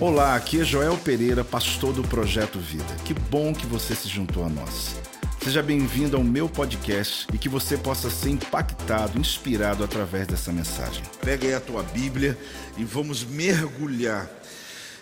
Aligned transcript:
Olá, 0.00 0.34
aqui 0.34 0.60
é 0.60 0.64
Joel 0.64 0.96
Pereira, 0.98 1.44
pastor 1.44 1.92
do 1.92 2.02
Projeto 2.02 2.58
Vida. 2.58 2.94
Que 3.04 3.14
bom 3.14 3.54
que 3.54 3.66
você 3.66 3.94
se 3.94 4.08
juntou 4.08 4.44
a 4.44 4.48
nós. 4.48 4.96
Seja 5.42 5.62
bem-vindo 5.62 6.16
ao 6.16 6.24
meu 6.24 6.48
podcast 6.48 7.26
e 7.32 7.38
que 7.38 7.48
você 7.48 7.76
possa 7.76 8.10
ser 8.10 8.30
impactado, 8.30 9.18
inspirado 9.18 9.84
através 9.84 10.26
dessa 10.26 10.52
mensagem. 10.52 11.02
Pega 11.20 11.46
aí 11.46 11.54
a 11.54 11.60
tua 11.60 11.82
Bíblia 11.82 12.36
e 12.76 12.84
vamos 12.84 13.22
mergulhar 13.22 14.28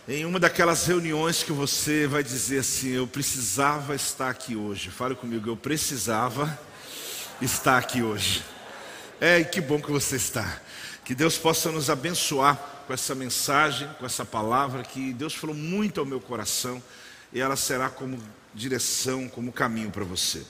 em 0.09 0.25
uma 0.25 0.39
daquelas 0.39 0.87
reuniões 0.87 1.43
que 1.43 1.53
você 1.53 2.07
vai 2.07 2.23
dizer 2.23 2.59
assim: 2.59 2.91
Eu 2.91 3.07
precisava 3.07 3.95
estar 3.95 4.29
aqui 4.29 4.57
hoje. 4.57 4.91
Fale 4.91 5.15
comigo, 5.15 5.49
eu 5.49 5.57
precisava 5.57 6.59
estar 7.41 7.79
aqui 7.79 8.03
hoje. 8.03 8.43
É, 9.21 9.39
e 9.39 9.45
que 9.45 9.61
bom 9.61 9.81
que 9.81 9.91
você 9.91 10.17
está. 10.17 10.61
Que 11.05 11.15
Deus 11.15 11.37
possa 11.37 11.71
nos 11.71 11.91
abençoar 11.91 12.70
com 12.91 12.95
essa 12.95 13.15
mensagem, 13.15 13.89
com 14.01 14.05
essa 14.05 14.25
palavra 14.25 14.83
que 14.83 15.13
Deus 15.13 15.33
falou 15.33 15.55
muito 15.55 16.01
ao 16.01 16.05
meu 16.05 16.21
coração 16.21 16.83
e 17.33 17.39
ela 17.39 17.55
será 17.55 17.89
como 17.89 18.19
direção, 18.53 19.29
como 19.29 19.53
caminho 19.53 19.93
para 19.93 20.03
você. 20.03 20.43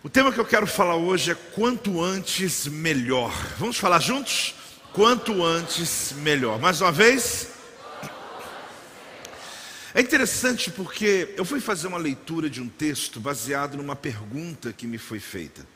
O 0.00 0.08
tema 0.08 0.30
que 0.30 0.38
eu 0.38 0.44
quero 0.44 0.64
falar 0.64 0.94
hoje 0.94 1.32
é 1.32 1.34
quanto 1.34 2.00
antes 2.00 2.68
melhor. 2.68 3.34
Vamos 3.58 3.78
falar 3.78 3.98
juntos? 3.98 4.54
Quanto 4.92 5.44
antes 5.44 6.12
melhor. 6.18 6.60
Mais 6.60 6.80
uma 6.80 6.92
vez. 6.92 7.48
É 9.92 10.00
interessante 10.00 10.70
porque 10.70 11.34
eu 11.36 11.44
fui 11.44 11.60
fazer 11.60 11.88
uma 11.88 11.98
leitura 11.98 12.48
de 12.48 12.62
um 12.62 12.68
texto 12.68 13.18
baseado 13.18 13.76
numa 13.76 13.96
pergunta 13.96 14.72
que 14.72 14.86
me 14.86 14.98
foi 14.98 15.18
feita. 15.18 15.66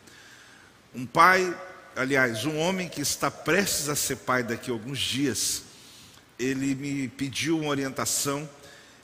Um 0.95 1.05
pai 1.05 1.53
aliás, 1.97 2.45
um 2.45 2.59
homem 2.59 2.89
que 2.89 3.01
está 3.01 3.31
prestes 3.31 3.89
a 3.89 3.95
ser 3.95 4.17
pai 4.17 4.43
daqui 4.43 4.71
a 4.71 4.75
alguns 4.75 4.99
dias, 4.99 5.63
ele 6.39 6.75
me 6.75 7.09
pediu 7.09 7.59
uma 7.59 7.69
orientação 7.69 8.49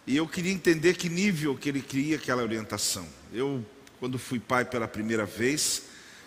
e 0.06 0.16
eu 0.16 0.26
queria 0.26 0.52
entender 0.52 0.94
que 0.94 1.08
nível 1.08 1.56
que 1.56 1.68
ele 1.68 1.80
queria 1.80 2.16
aquela 2.16 2.42
orientação. 2.42 3.06
Eu, 3.32 3.64
quando 3.98 4.18
fui 4.18 4.40
pai 4.40 4.64
pela 4.64 4.88
primeira 4.88 5.24
vez, 5.24 5.82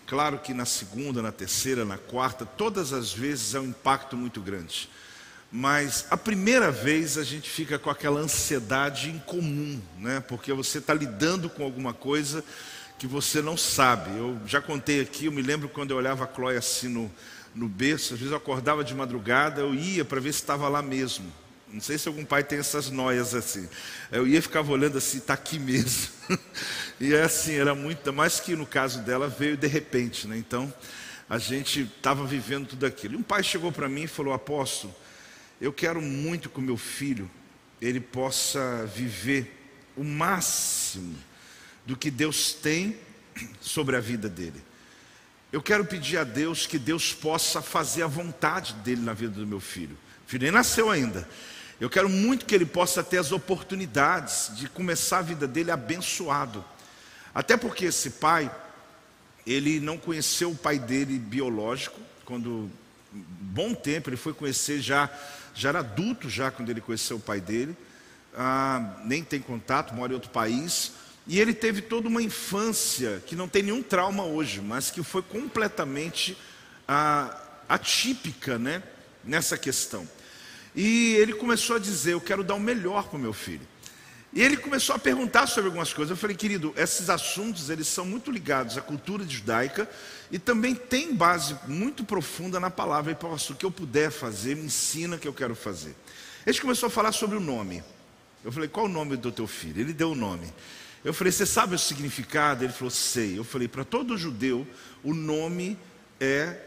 claro 0.08 0.39
que 0.39 0.53
na 0.53 0.66
segunda, 0.66 1.22
na 1.22 1.31
terceira, 1.31 1.83
na 1.83 1.97
quarta, 1.97 2.45
todas 2.45 2.94
as 2.94 3.11
vezes 3.11 3.55
é 3.55 3.59
um 3.59 3.66
impacto 3.66 4.16
muito 4.16 4.39
grande. 4.39 4.89
Mas 5.52 6.08
a 6.09 6.17
primeira 6.17 6.72
vez 6.72 7.17
a 7.17 7.23
gente 7.23 7.50
fica 7.50 7.78
com 7.78 7.89
aquela 7.89 8.19
ansiedade 8.19 9.11
incomum, 9.11 9.80
né? 10.00 10.23
Porque 10.28 10.52
você 10.52 10.80
está 10.80 10.94
lidando 10.94 11.50
com 11.50 11.63
alguma 11.63 11.94
coisa 11.94 12.44
que 12.97 13.06
você 13.06 13.41
não 13.41 13.56
sabe. 13.56 14.17
Eu 14.17 14.39
já 14.47 14.61
contei 14.61 15.02
aqui, 15.02 15.25
eu 15.25 15.31
me 15.31 15.41
lembro 15.41 15.69
quando 15.69 15.91
eu 15.91 15.97
olhava 15.97 16.23
a 16.23 16.33
Chloe 16.33 16.58
assim 16.58 16.88
no, 16.88 17.11
no 17.56 17.68
berço, 17.68 18.14
às 18.14 18.20
vezes 18.20 18.32
eu 18.32 18.38
acordava 18.38 18.84
de 18.84 18.94
madrugada, 18.94 19.62
eu 19.62 19.73
ia 19.73 20.04
para 20.04 20.20
ver 20.20 20.34
se 20.34 20.40
estava 20.40 20.68
lá 20.68 20.82
mesmo. 20.82 21.32
Não 21.73 21.82
sei 21.82 21.98
se 21.98 22.08
algum 22.08 22.23
pai 22.23 22.44
tem 22.44 22.59
essas 22.59 22.90
noias 22.90 23.34
assim. 23.34 23.68
Eu 24.12 24.28
ia 24.28 24.42
ficava 24.42 24.72
olhando 24.72 24.98
assim, 24.98 25.18
está 25.18 25.34
aqui 25.34 25.58
mesmo. 25.58 26.12
e 27.00 27.14
é 27.14 27.24
assim, 27.24 27.54
era 27.54 27.74
muito, 27.74 28.14
mais 28.14 28.40
que 28.40 28.56
no 28.56 28.66
caso 28.66 29.02
dela 29.02 29.28
veio 29.28 29.58
de 29.58 29.68
repente, 29.68 30.28
né? 30.28 30.38
Então 30.38 30.72
a 31.30 31.38
gente 31.40 31.81
estava 31.81 32.26
vivendo 32.26 32.68
tudo 32.68 32.86
aquilo. 32.86 33.16
E 33.16 33.18
um 33.18 33.24
pai 33.24 33.42
chegou 33.42 33.72
para 33.72 33.90
mim 33.90 34.04
e 34.04 34.08
falou: 34.08 34.34
Apóstolo, 34.34 34.94
eu 35.59 35.74
quero 35.74 36.02
muito 36.02 36.50
que 36.50 36.59
o 36.59 36.62
meu 36.62 36.78
filho 36.78 37.30
ele 37.81 38.00
possa 38.00 38.86
viver 38.86 39.59
o 39.98 40.04
máximo 40.04 41.16
do 41.86 41.98
que 41.98 42.12
Deus 42.12 42.54
tem 42.54 42.98
sobre 43.59 43.96
a 43.96 44.00
vida 44.00 44.30
dele. 44.30 44.64
Eu 45.54 45.62
quero 45.62 45.86
pedir 45.86 46.18
a 46.18 46.23
Deus 46.23 46.66
que 46.66 46.80
Deus 46.80 47.14
possa 47.14 47.62
fazer 47.62 48.02
a 48.02 48.08
vontade 48.08 48.73
dele 48.73 49.02
na 49.02 49.14
vida 49.14 49.34
do 49.34 49.46
meu 49.46 49.59
filho. 49.59 49.96
O 50.26 50.30
filho 50.30 50.42
nem 50.42 50.52
nasceu 50.52 50.90
ainda. 50.90 51.30
Eu 51.80 51.92
quero 51.92 52.09
muito 52.09 52.48
que 52.48 52.56
ele 52.56 52.66
possa 52.66 53.04
ter 53.04 53.20
as 53.20 53.32
oportunidades 53.32 54.50
de 54.56 54.68
começar 54.68 55.20
a 55.20 55.22
vida 55.22 55.48
dele 55.48 55.70
abençoado. 55.70 56.66
Até 57.36 57.56
porque 57.56 57.86
esse 57.86 58.09
pai, 58.09 58.50
ele 59.46 59.80
não 59.80 59.96
conheceu 59.96 60.50
o 60.50 60.56
pai 60.56 60.80
dele 60.80 61.19
biológico, 61.19 62.00
quando 62.25 62.68
bom 63.12 63.75
tempo 63.75 64.09
ele 64.09 64.18
foi 64.18 64.34
conhecer 64.34 64.81
já, 64.81 65.08
já 65.53 65.69
era 65.69 65.80
adulto 65.80 66.31
já 66.31 66.50
quando 66.50 66.72
ele 66.72 66.81
conheceu 66.81 67.18
o 67.18 67.19
pai 67.19 67.40
dele, 67.40 67.78
ah, 68.36 68.96
nem 69.06 69.24
tem 69.24 69.40
contato, 69.40 69.94
mora 69.94 70.13
em 70.13 70.16
outro 70.16 70.31
país. 70.31 70.94
E 71.25 71.39
ele 71.39 71.53
teve 71.53 71.81
toda 71.81 72.07
uma 72.07 72.22
infância 72.22 73.23
que 73.25 73.35
não 73.35 73.47
tem 73.47 73.63
nenhum 73.63 73.81
trauma 73.81 74.23
hoje, 74.23 74.61
mas 74.61 74.91
que 74.91 75.01
foi 75.01 75.22
completamente 75.22 76.38
ah, 76.88 77.39
atípica 77.69 78.59
né, 78.59 78.84
nessa 79.23 79.57
questão. 79.57 80.07
E 80.75 81.16
ele 81.16 81.33
começou 81.33 81.78
a 81.78 81.79
dizer: 81.79 82.13
Eu 82.13 82.22
quero 82.22 82.44
dar 82.44 82.56
o 82.56 82.59
melhor 82.59 83.07
para 83.07 83.17
o 83.17 83.22
meu 83.22 83.33
filho. 83.33 83.67
E 84.35 84.41
ele 84.41 84.57
começou 84.57 84.95
a 84.95 85.00
perguntar 85.00 85.45
sobre 85.45 85.67
algumas 85.67 85.94
coisas. 85.94 86.09
Eu 86.09 86.17
falei, 86.17 86.35
querido, 86.35 86.73
esses 86.75 87.07
assuntos 87.07 87.69
eles 87.69 87.88
são 87.88 88.03
muito 88.03 88.31
ligados 88.31 88.79
à 88.79 88.81
cultura 88.81 89.23
judaica 89.28 89.88
e 90.31 90.39
também 90.39 90.73
tem 90.73 91.13
base 91.13 91.56
muito 91.67 92.03
profunda 92.03 92.59
na 92.59 92.72
palavra. 92.72 93.12
E 93.12 93.16
posso, 93.16 93.53
o 93.53 93.56
que 93.56 93.63
eu 93.63 93.69
puder 93.69 94.09
fazer, 94.09 94.56
me 94.56 94.66
ensina 94.66 95.19
que 95.19 95.28
eu 95.28 95.33
quero 95.33 95.53
fazer. 95.53 95.95
Ele 96.47 96.59
começou 96.59 96.88
a 96.88 96.89
falar 96.89 97.12
sobre 97.12 97.38
o 97.38 97.39
nome. 97.39 97.83
Eu 98.44 98.51
falei, 98.51 98.67
qual 98.67 98.88
o 98.88 98.89
nome 98.89 99.16
do 99.16 99.31
teu 99.31 99.45
filho? 99.45 99.79
Ele 99.79 99.94
deu 99.94 100.12
o 100.12 100.16
nome. 100.16 100.51
Eu 101.03 101.14
falei, 101.14 101.31
você 101.31 101.46
sabe 101.46 101.75
o 101.75 101.80
significado? 101.80 102.64
Ele 102.64 102.74
falou, 102.74 102.90
sei. 102.90 103.38
Eu 103.38 103.44
falei, 103.44 103.68
para 103.68 103.84
todo 103.84 104.18
judeu, 104.18 104.66
o 105.03 105.14
nome 105.14 105.78
é 106.19 106.58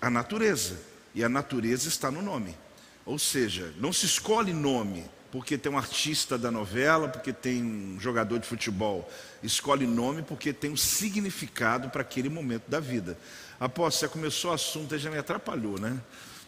a 0.00 0.08
natureza. 0.08 0.78
E 1.14 1.22
a 1.22 1.28
natureza 1.28 1.88
está 1.88 2.10
no 2.10 2.22
nome. 2.22 2.56
Ou 3.04 3.18
seja, 3.18 3.72
não 3.78 3.92
se 3.92 4.06
escolhe 4.06 4.52
nome 4.52 5.04
porque 5.30 5.58
tem 5.58 5.70
um 5.70 5.76
artista 5.76 6.38
da 6.38 6.48
novela, 6.48 7.08
porque 7.08 7.32
tem 7.32 7.60
um 7.62 7.98
jogador 7.98 8.38
de 8.38 8.46
futebol. 8.46 9.10
Escolhe 9.42 9.84
nome 9.84 10.22
porque 10.22 10.52
tem 10.52 10.70
um 10.70 10.76
significado 10.76 11.90
para 11.90 12.02
aquele 12.02 12.28
momento 12.28 12.70
da 12.70 12.78
vida. 12.78 13.18
Após 13.58 13.96
você 13.96 14.06
começou 14.06 14.52
o 14.52 14.54
assunto, 14.54 14.96
já 14.96 15.10
me 15.10 15.18
atrapalhou, 15.18 15.78
né? 15.78 16.00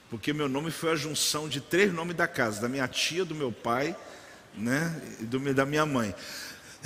Porque 0.09 0.33
meu 0.33 0.49
nome 0.49 0.71
foi 0.71 0.93
a 0.93 0.95
junção 0.95 1.49
de 1.49 1.61
três 1.61 1.93
nomes 1.93 2.17
da 2.17 2.29
casa, 2.29 2.61
da 2.61 2.69
minha 2.69 2.87
tia, 2.87 3.25
do 3.25 3.35
meu 3.35 3.51
pai, 3.51 3.97
né, 4.55 4.95
e 5.21 5.25
do, 5.25 5.53
da 5.53 5.67
minha 5.67 5.85
mãe. 5.85 6.15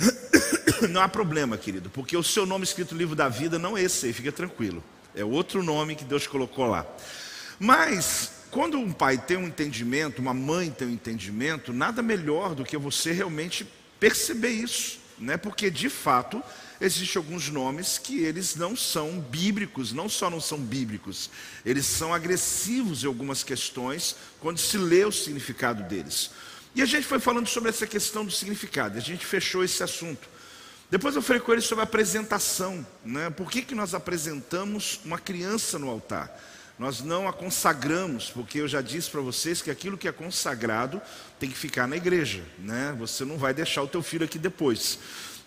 Não 0.89 1.01
há 1.01 1.07
problema, 1.07 1.57
querido, 1.57 1.89
porque 1.89 2.17
o 2.17 2.23
seu 2.23 2.45
nome 2.45 2.63
escrito 2.63 2.93
no 2.93 2.99
livro 2.99 3.15
da 3.15 3.29
vida 3.29 3.59
não 3.59 3.77
é 3.77 3.83
esse 3.83 4.07
aí, 4.07 4.13
fica 4.13 4.31
tranquilo. 4.31 4.83
É 5.13 5.23
outro 5.23 5.61
nome 5.61 5.95
que 5.95 6.03
Deus 6.03 6.25
colocou 6.25 6.65
lá. 6.65 6.85
Mas, 7.59 8.31
quando 8.49 8.77
um 8.77 8.91
pai 8.91 9.17
tem 9.17 9.37
um 9.37 9.47
entendimento, 9.47 10.19
uma 10.19 10.33
mãe 10.33 10.71
tem 10.71 10.87
um 10.87 10.91
entendimento, 10.91 11.71
nada 11.71 12.01
melhor 12.01 12.55
do 12.55 12.63
que 12.63 12.77
você 12.77 13.11
realmente 13.11 13.67
perceber 13.99 14.49
isso, 14.49 14.99
né? 15.19 15.37
Porque 15.37 15.69
de 15.69 15.89
fato 15.89 16.41
existem 16.79 17.19
alguns 17.19 17.49
nomes 17.49 17.99
que 17.99 18.19
eles 18.23 18.55
não 18.55 18.75
são 18.75 19.19
bíblicos, 19.19 19.93
não 19.93 20.09
só 20.09 20.29
não 20.29 20.41
são 20.41 20.57
bíblicos, 20.57 21.29
eles 21.63 21.85
são 21.85 22.11
agressivos 22.11 23.03
em 23.03 23.07
algumas 23.07 23.43
questões 23.43 24.15
quando 24.39 24.57
se 24.57 24.77
lê 24.77 25.05
o 25.05 25.11
significado 25.11 25.83
deles. 25.83 26.31
E 26.73 26.81
a 26.81 26.85
gente 26.85 27.05
foi 27.05 27.19
falando 27.19 27.47
sobre 27.47 27.69
essa 27.69 27.85
questão 27.85 28.25
do 28.25 28.31
significado, 28.31 28.97
a 28.97 29.01
gente 29.01 29.25
fechou 29.25 29.63
esse 29.63 29.83
assunto. 29.83 30.29
Depois 30.89 31.15
eu 31.15 31.21
falei 31.21 31.41
com 31.41 31.53
ele 31.53 31.61
sobre 31.61 31.81
a 31.81 31.83
apresentação, 31.83 32.85
né? 33.03 33.29
Por 33.29 33.49
que, 33.49 33.61
que 33.61 33.73
nós 33.73 33.93
apresentamos 33.93 34.99
uma 35.05 35.17
criança 35.17 35.79
no 35.79 35.89
altar? 35.89 36.37
Nós 36.77 37.01
não 37.01 37.27
a 37.27 37.33
consagramos, 37.33 38.29
porque 38.29 38.59
eu 38.59 38.67
já 38.67 38.81
disse 38.81 39.09
para 39.09 39.21
vocês 39.21 39.61
que 39.61 39.71
aquilo 39.71 39.97
que 39.97 40.07
é 40.07 40.11
consagrado 40.11 41.01
tem 41.39 41.49
que 41.49 41.57
ficar 41.57 41.87
na 41.87 41.95
igreja, 41.95 42.43
né? 42.59 42.93
Você 42.99 43.23
não 43.23 43.37
vai 43.37 43.53
deixar 43.53 43.83
o 43.83 43.87
teu 43.87 44.01
filho 44.01 44.25
aqui 44.25 44.39
depois. 44.39 44.99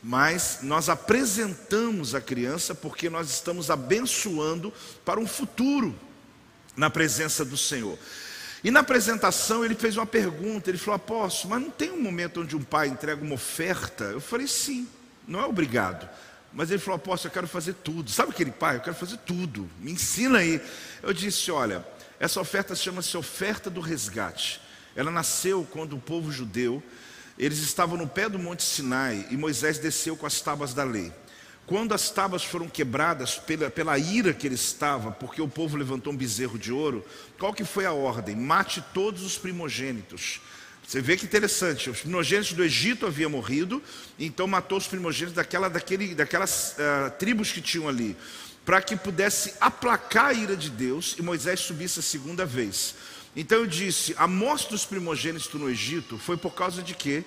Mas 0.02 0.60
nós 0.62 0.88
apresentamos 0.88 2.14
a 2.14 2.20
criança 2.20 2.74
porque 2.74 3.10
nós 3.10 3.30
estamos 3.30 3.70
abençoando 3.70 4.72
para 5.04 5.18
um 5.18 5.26
futuro 5.26 5.98
na 6.76 6.88
presença 6.88 7.44
do 7.44 7.56
Senhor. 7.56 7.98
E 8.64 8.70
na 8.70 8.80
apresentação 8.80 9.62
ele 9.62 9.75
fez 9.75 9.94
uma 9.98 10.06
pergunta, 10.06 10.70
ele 10.70 10.78
falou, 10.78 10.97
apóstolo, 10.97 11.50
mas 11.50 11.62
não 11.62 11.70
tem 11.70 11.90
um 11.93 12.00
momento 12.00 12.40
onde 12.40 12.56
um 12.56 12.62
pai 12.62 12.88
entrega 12.88 13.22
uma 13.22 13.34
oferta? 13.34 14.05
Eu 14.05 14.22
falei, 14.22 14.46
sim, 14.46 14.88
não 15.28 15.38
é 15.38 15.44
obrigado. 15.44 16.08
Mas 16.50 16.70
ele 16.70 16.78
falou, 16.78 16.96
apóstolo, 16.96 17.31
eu 17.31 17.34
quero 17.34 17.46
fazer 17.46 17.75
tudo. 17.75 18.11
Sabe 18.11 18.31
aquele 18.31 18.52
pai? 18.52 18.76
Eu 18.76 18.81
quero 18.81 18.96
fazer 18.96 19.19
tudo. 19.19 19.69
Me 19.81 19.93
ensina 19.93 20.38
aí. 20.38 20.62
Eu 21.02 21.12
disse, 21.12 21.50
olha, 21.50 21.87
essa 22.19 22.40
oferta 22.40 22.75
chama-se 22.75 23.14
oferta 23.19 23.69
do 23.69 23.82
resgate. 23.82 24.62
Ela 24.96 25.11
nasceu 25.11 25.69
quando 25.70 25.94
o 25.94 26.00
povo 26.00 26.32
judeu, 26.32 26.82
eles 27.38 27.58
estavam 27.58 27.99
no 27.99 28.06
pé 28.08 28.31
do 28.31 28.38
Monte 28.38 28.62
Sinai 28.62 29.26
e 29.31 29.37
Moisés 29.37 29.78
desceu 29.78 30.16
com 30.16 30.25
as 30.25 30.40
tábuas 30.40 30.72
da 30.72 30.84
lei. 30.84 31.12
Quando 31.66 31.94
as 31.94 32.11
tábuas 32.11 32.44
foram 32.44 32.69
quebradas 32.69 33.37
pela, 33.37 33.70
pela 33.70 33.99
ira 33.99 34.34
que 34.34 34.46
ele 34.46 34.55
estava, 34.55 35.11
porque 35.11 35.40
o 35.40 35.49
povo 35.49 35.76
levantou 35.76 36.12
um 36.12 36.16
bezerro 36.16 36.58
de 36.58 36.70
ouro, 36.70 37.05
qual 37.38 37.55
que 37.55 37.64
foi 37.64 37.87
a 37.87 37.93
ordem? 37.93 38.37
Mate 38.37 38.84
todos 38.93 39.22
os 39.22 39.38
primogênitos. 39.38 40.40
Você 40.87 41.00
vê 41.00 41.16
que 41.16 41.25
interessante, 41.25 41.88
os 41.88 42.00
primogênitos 42.00 42.52
do 42.52 42.62
Egito 42.62 43.06
haviam 43.06 43.31
morrido, 43.31 43.82
então 44.19 44.46
matou 44.46 44.76
os 44.76 44.87
primogênitos 44.87 45.34
daquela, 45.34 45.70
daquele, 45.70 46.14
daquelas 46.14 46.72
uh, 46.72 47.11
tribos 47.19 47.50
que 47.50 47.62
tinham 47.62 47.88
ali, 47.88 48.14
para 48.66 48.82
que 48.82 48.94
pudesse 48.94 49.55
aplacar 49.58 50.26
a 50.26 50.32
ira 50.34 50.55
de 50.55 50.69
Deus 50.69 51.16
e 51.19 51.22
Moisés 51.22 51.61
subisse 51.61 52.00
a 52.00 52.02
segunda 52.02 52.44
vez. 52.44 52.94
Então 53.34 53.58
eu 53.58 53.66
disse: 53.66 54.14
a 54.19 54.28
morte 54.28 54.69
dos 54.69 54.84
primogênitos 54.84 55.52
no 55.55 55.70
Egito 55.70 56.19
foi 56.19 56.37
por 56.37 56.55
causa 56.55 56.82
de 56.82 56.94
quê? 56.94 57.25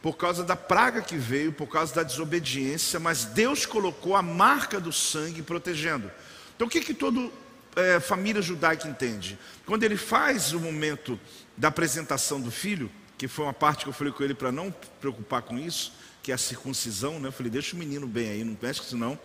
Por 0.00 0.16
causa 0.16 0.44
da 0.44 0.54
praga 0.54 1.02
que 1.02 1.16
veio, 1.16 1.52
por 1.52 1.66
causa 1.66 1.94
da 1.94 2.02
desobediência, 2.02 3.00
mas 3.00 3.24
Deus 3.24 3.66
colocou 3.66 4.14
a 4.14 4.22
marca 4.22 4.78
do 4.78 4.92
sangue 4.92 5.42
protegendo. 5.42 6.10
Então 6.54 6.66
o 6.66 6.70
que, 6.70 6.80
que 6.80 6.94
toda 6.94 7.30
é, 7.74 7.98
família 8.00 8.40
judaica 8.40 8.88
entende? 8.88 9.38
Quando 9.66 9.82
ele 9.84 9.96
faz 9.96 10.52
o 10.52 10.60
momento 10.60 11.18
da 11.56 11.68
apresentação 11.68 12.40
do 12.40 12.50
filho, 12.50 12.90
que 13.16 13.26
foi 13.26 13.44
uma 13.44 13.52
parte 13.52 13.82
que 13.82 13.88
eu 13.88 13.92
falei 13.92 14.12
com 14.12 14.22
ele 14.22 14.34
para 14.34 14.52
não 14.52 14.72
preocupar 15.00 15.42
com 15.42 15.58
isso, 15.58 15.92
que 16.22 16.30
é 16.30 16.34
a 16.34 16.38
circuncisão, 16.38 17.18
né? 17.18 17.28
Eu 17.28 17.32
falei, 17.32 17.50
deixa 17.50 17.74
o 17.74 17.78
menino 17.78 18.06
bem 18.06 18.30
aí, 18.30 18.44
não 18.44 18.56
mexe 18.60 18.80
isso 18.82 18.96
não. 18.96 19.18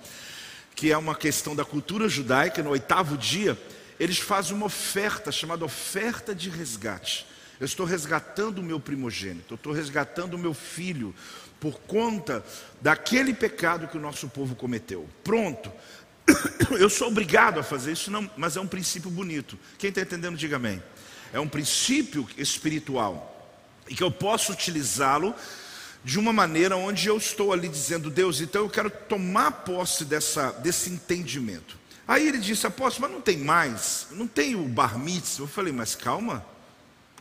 Que 0.76 0.92
é 0.92 0.98
uma 0.98 1.14
questão 1.14 1.56
da 1.56 1.64
cultura 1.64 2.10
judaica, 2.10 2.64
no 2.64 2.72
oitavo 2.72 3.18
dia, 3.18 3.60
eles 4.00 4.18
fazem 4.18 4.56
uma 4.56 4.66
oferta 4.66 5.32
chamada 5.32 5.64
oferta 5.64 6.34
de 6.34 6.50
resgate. 6.50 7.28
Eu 7.60 7.66
estou 7.66 7.86
resgatando 7.86 8.60
o 8.60 8.64
meu 8.64 8.80
primogênito, 8.80 9.54
eu 9.54 9.56
estou 9.56 9.74
resgatando 9.74 10.34
o 10.34 10.40
meu 10.40 10.54
filho 10.54 11.14
por 11.60 11.80
conta 11.82 12.44
daquele 12.82 13.34
pecado 13.34 13.88
que 13.88 13.98
o 13.98 14.02
nosso 14.02 14.28
povo 14.28 14.56
cometeu. 14.56 15.08
Pronto. 15.24 15.72
Eu 16.78 16.90
sou 16.90 17.08
obrigado 17.08 17.60
a 17.60 17.64
fazer 17.64 17.94
isso, 17.94 18.10
não, 18.10 18.30
mas 18.36 18.58
é 18.58 18.62
um 18.62 18.68
princípio 18.68 19.10
bonito. 19.10 19.58
Quem 19.78 19.90
está 19.90 20.02
entendendo, 20.02 20.38
diga 20.38 20.56
amém. 20.56 20.82
É 21.32 21.40
um 21.40 21.48
princípio 21.48 22.28
espiritual 22.38 23.30
e 23.88 23.96
que 23.96 24.04
eu 24.04 24.12
posso 24.12 24.52
utilizá-lo 24.52 25.34
de 26.04 26.20
uma 26.20 26.34
maneira 26.34 26.76
onde 26.76 27.08
eu 27.08 27.18
estou 27.18 27.54
ali 27.54 27.70
dizendo, 27.70 28.10
Deus, 28.10 28.42
então 28.42 28.64
eu 28.64 28.70
quero 28.70 28.90
tomar 28.90 29.52
posse 29.52 30.04
dessa, 30.04 30.52
desse 30.52 30.90
entendimento. 30.90 31.78
Aí 32.06 32.28
ele 32.28 32.38
disse, 32.38 32.68
apóstolo, 32.68 33.08
mas 33.08 33.12
não 33.12 33.22
tem 33.22 33.38
mais, 33.38 34.08
não 34.12 34.28
tem 34.28 34.56
o 34.56 34.68
bar 34.68 35.00
mitzvah. 35.00 35.44
Eu 35.44 35.48
falei, 35.48 35.72
mas 35.72 35.96
calma, 35.96 36.46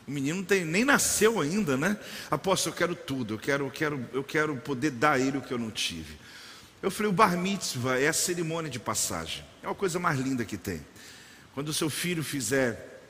o 0.07 0.11
menino 0.11 0.43
tem, 0.43 0.65
nem 0.65 0.83
nasceu 0.83 1.39
ainda, 1.39 1.77
né? 1.77 1.97
Apóstolo, 2.29 2.73
eu 2.73 2.77
quero 2.77 2.95
tudo, 2.95 3.35
eu 3.35 3.39
quero, 3.39 3.65
eu, 3.65 3.71
quero, 3.71 4.09
eu 4.13 4.23
quero 4.23 4.55
poder 4.57 4.91
dar 4.91 5.13
a 5.13 5.19
ele 5.19 5.37
o 5.37 5.41
que 5.41 5.53
eu 5.53 5.57
não 5.57 5.71
tive. 5.71 6.17
Eu 6.81 6.91
falei, 6.91 7.09
o 7.09 7.13
bar 7.13 7.37
mitzvah 7.37 7.97
é 7.97 8.09
a 8.09 8.13
cerimônia 8.13 8.69
de 8.69 8.79
passagem, 8.79 9.45
é 9.63 9.69
a 9.69 9.73
coisa 9.73 9.99
mais 9.99 10.19
linda 10.19 10.43
que 10.43 10.57
tem. 10.57 10.85
Quando 11.53 11.69
o 11.69 11.73
seu 11.73 11.89
filho 11.89 12.23
fizer 12.23 13.01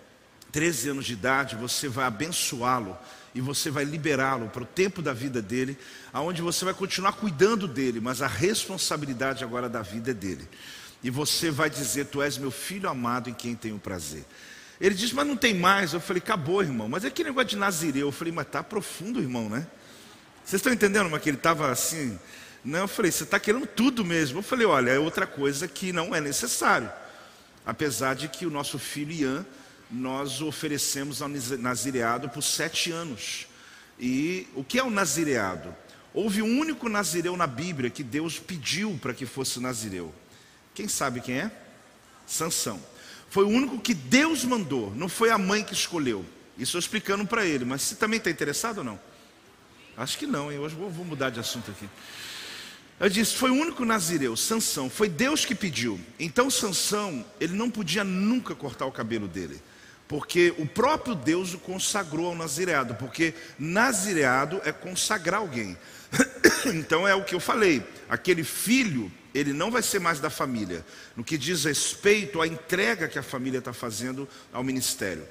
13 0.51 0.89
anos 0.89 1.05
de 1.05 1.13
idade, 1.13 1.55
você 1.55 1.87
vai 1.87 2.05
abençoá-lo 2.05 2.95
e 3.33 3.41
você 3.41 3.71
vai 3.71 3.83
liberá-lo 3.83 4.49
para 4.49 4.61
o 4.61 4.65
tempo 4.65 5.01
da 5.01 5.11
vida 5.11 5.41
dele, 5.41 5.75
aonde 6.11 6.43
você 6.43 6.63
vai 6.63 6.73
continuar 6.75 7.13
cuidando 7.13 7.67
dele, 7.67 7.99
mas 7.99 8.21
a 8.21 8.27
responsabilidade 8.27 9.43
agora 9.43 9.67
da 9.67 9.81
vida 9.81 10.11
é 10.11 10.13
dele. 10.13 10.47
E 11.03 11.09
você 11.09 11.49
vai 11.49 11.69
dizer: 11.69 12.05
Tu 12.05 12.21
és 12.21 12.37
meu 12.37 12.51
filho 12.51 12.87
amado 12.87 13.29
em 13.29 13.33
quem 13.33 13.55
tenho 13.55 13.79
prazer. 13.79 14.23
Ele 14.79 14.95
disse: 14.95 15.13
Mas 15.15 15.27
não 15.27 15.35
tem 15.35 15.53
mais. 15.53 15.93
Eu 15.93 15.99
falei: 15.99 16.21
Acabou, 16.21 16.61
irmão. 16.61 16.89
Mas 16.89 17.05
é 17.05 17.09
que 17.09 17.23
negócio 17.23 17.49
de 17.49 17.57
Nazireu. 17.57 18.07
Eu 18.07 18.11
falei: 18.11 18.33
Mas 18.33 18.47
está 18.47 18.63
profundo, 18.63 19.19
irmão, 19.19 19.49
né? 19.49 19.67
Vocês 20.43 20.59
estão 20.59 20.73
entendendo? 20.73 21.09
Mas 21.09 21.21
que 21.21 21.29
ele 21.29 21.37
estava 21.37 21.71
assim. 21.71 22.19
Não, 22.63 22.79
eu 22.79 22.87
falei: 22.87 23.11
Você 23.11 23.23
está 23.23 23.39
querendo 23.39 23.67
tudo 23.67 24.03
mesmo. 24.03 24.39
Eu 24.39 24.43
falei: 24.43 24.65
Olha, 24.65 24.91
é 24.91 24.99
outra 24.99 25.25
coisa 25.27 25.67
que 25.67 25.91
não 25.91 26.13
é 26.13 26.19
necessário. 26.19 26.91
Apesar 27.65 28.15
de 28.15 28.27
que 28.27 28.45
o 28.45 28.49
nosso 28.49 28.77
filho 28.77 29.11
Ian 29.11 29.45
nós 29.89 30.41
oferecemos 30.41 31.21
ao 31.21 31.29
nazireado 31.29 32.27
por 32.29 32.41
sete 32.41 32.91
anos. 32.91 33.47
E 33.99 34.47
o 34.55 34.63
que 34.63 34.79
é 34.79 34.83
o 34.83 34.89
nazireado? 34.89 35.73
Houve 36.13 36.41
um 36.41 36.59
único 36.59 36.89
nazireu 36.89 37.37
na 37.37 37.47
Bíblia 37.47 37.89
que 37.89 38.03
Deus 38.03 38.39
pediu 38.39 38.97
para 39.01 39.13
que 39.13 39.25
fosse 39.25 39.59
nazireu. 39.59 40.13
Quem 40.73 40.87
sabe 40.87 41.21
quem 41.21 41.39
é? 41.39 41.51
Sansão. 42.25 42.81
Foi 43.33 43.45
o 43.45 43.49
único 43.49 43.79
que 43.79 43.95
Deus 43.95 44.45
mandou, 44.45 44.93
não 44.95 45.09
foi 45.09 45.31
a 45.31 45.39
mãe 45.39 45.63
que 45.63 45.73
escolheu. 45.73 46.23
Isso 46.55 46.77
eu 46.77 46.79
explicando 46.79 47.25
para 47.25 47.43
ele, 47.43 47.65
mas 47.65 47.81
você 47.81 47.95
também 47.95 48.19
está 48.19 48.29
interessado 48.29 48.77
ou 48.77 48.83
não? 48.83 48.99
Acho 49.97 50.19
que 50.19 50.27
não, 50.27 50.51
hein? 50.51 50.59
hoje 50.59 50.75
vou, 50.75 50.87
vou 50.87 51.03
mudar 51.03 51.31
de 51.31 51.39
assunto 51.39 51.71
aqui. 51.71 51.89
Eu 52.99 53.09
disse, 53.09 53.33
foi 53.33 53.49
o 53.49 53.55
único 53.55 53.83
nazireu, 53.83 54.37
Sansão, 54.37 54.87
foi 54.87 55.09
Deus 55.09 55.45
que 55.45 55.55
pediu. 55.55 55.99
Então 56.19 56.47
Sansão, 56.51 57.25
ele 57.39 57.53
não 57.53 57.71
podia 57.71 58.03
nunca 58.03 58.53
cortar 58.53 58.85
o 58.85 58.91
cabelo 58.91 59.27
dele 59.27 59.59
porque 60.07 60.53
o 60.59 60.67
próprio 60.67 61.15
Deus 61.15 61.55
o 61.55 61.57
consagrou 61.57 62.27
ao 62.27 62.35
nazireado, 62.35 62.93
porque 62.93 63.33
nazireado 63.57 64.61
é 64.63 64.71
consagrar 64.71 65.39
alguém. 65.39 65.75
Então 66.65 67.05
é 67.07 67.15
o 67.15 67.23
que 67.25 67.33
eu 67.33 67.39
falei, 67.39 67.83
aquele 68.07 68.43
filho, 68.43 69.11
ele 69.33 69.53
não 69.53 69.71
vai 69.71 69.81
ser 69.81 69.99
mais 69.99 70.19
da 70.19 70.29
família, 70.29 70.85
no 71.15 71.23
que 71.23 71.37
diz 71.37 71.63
respeito 71.63 72.41
à 72.41 72.47
entrega 72.47 73.07
que 73.07 73.17
a 73.17 73.23
família 73.23 73.59
está 73.59 73.73
fazendo 73.73 74.27
ao 74.51 74.63
ministério. 74.63 75.25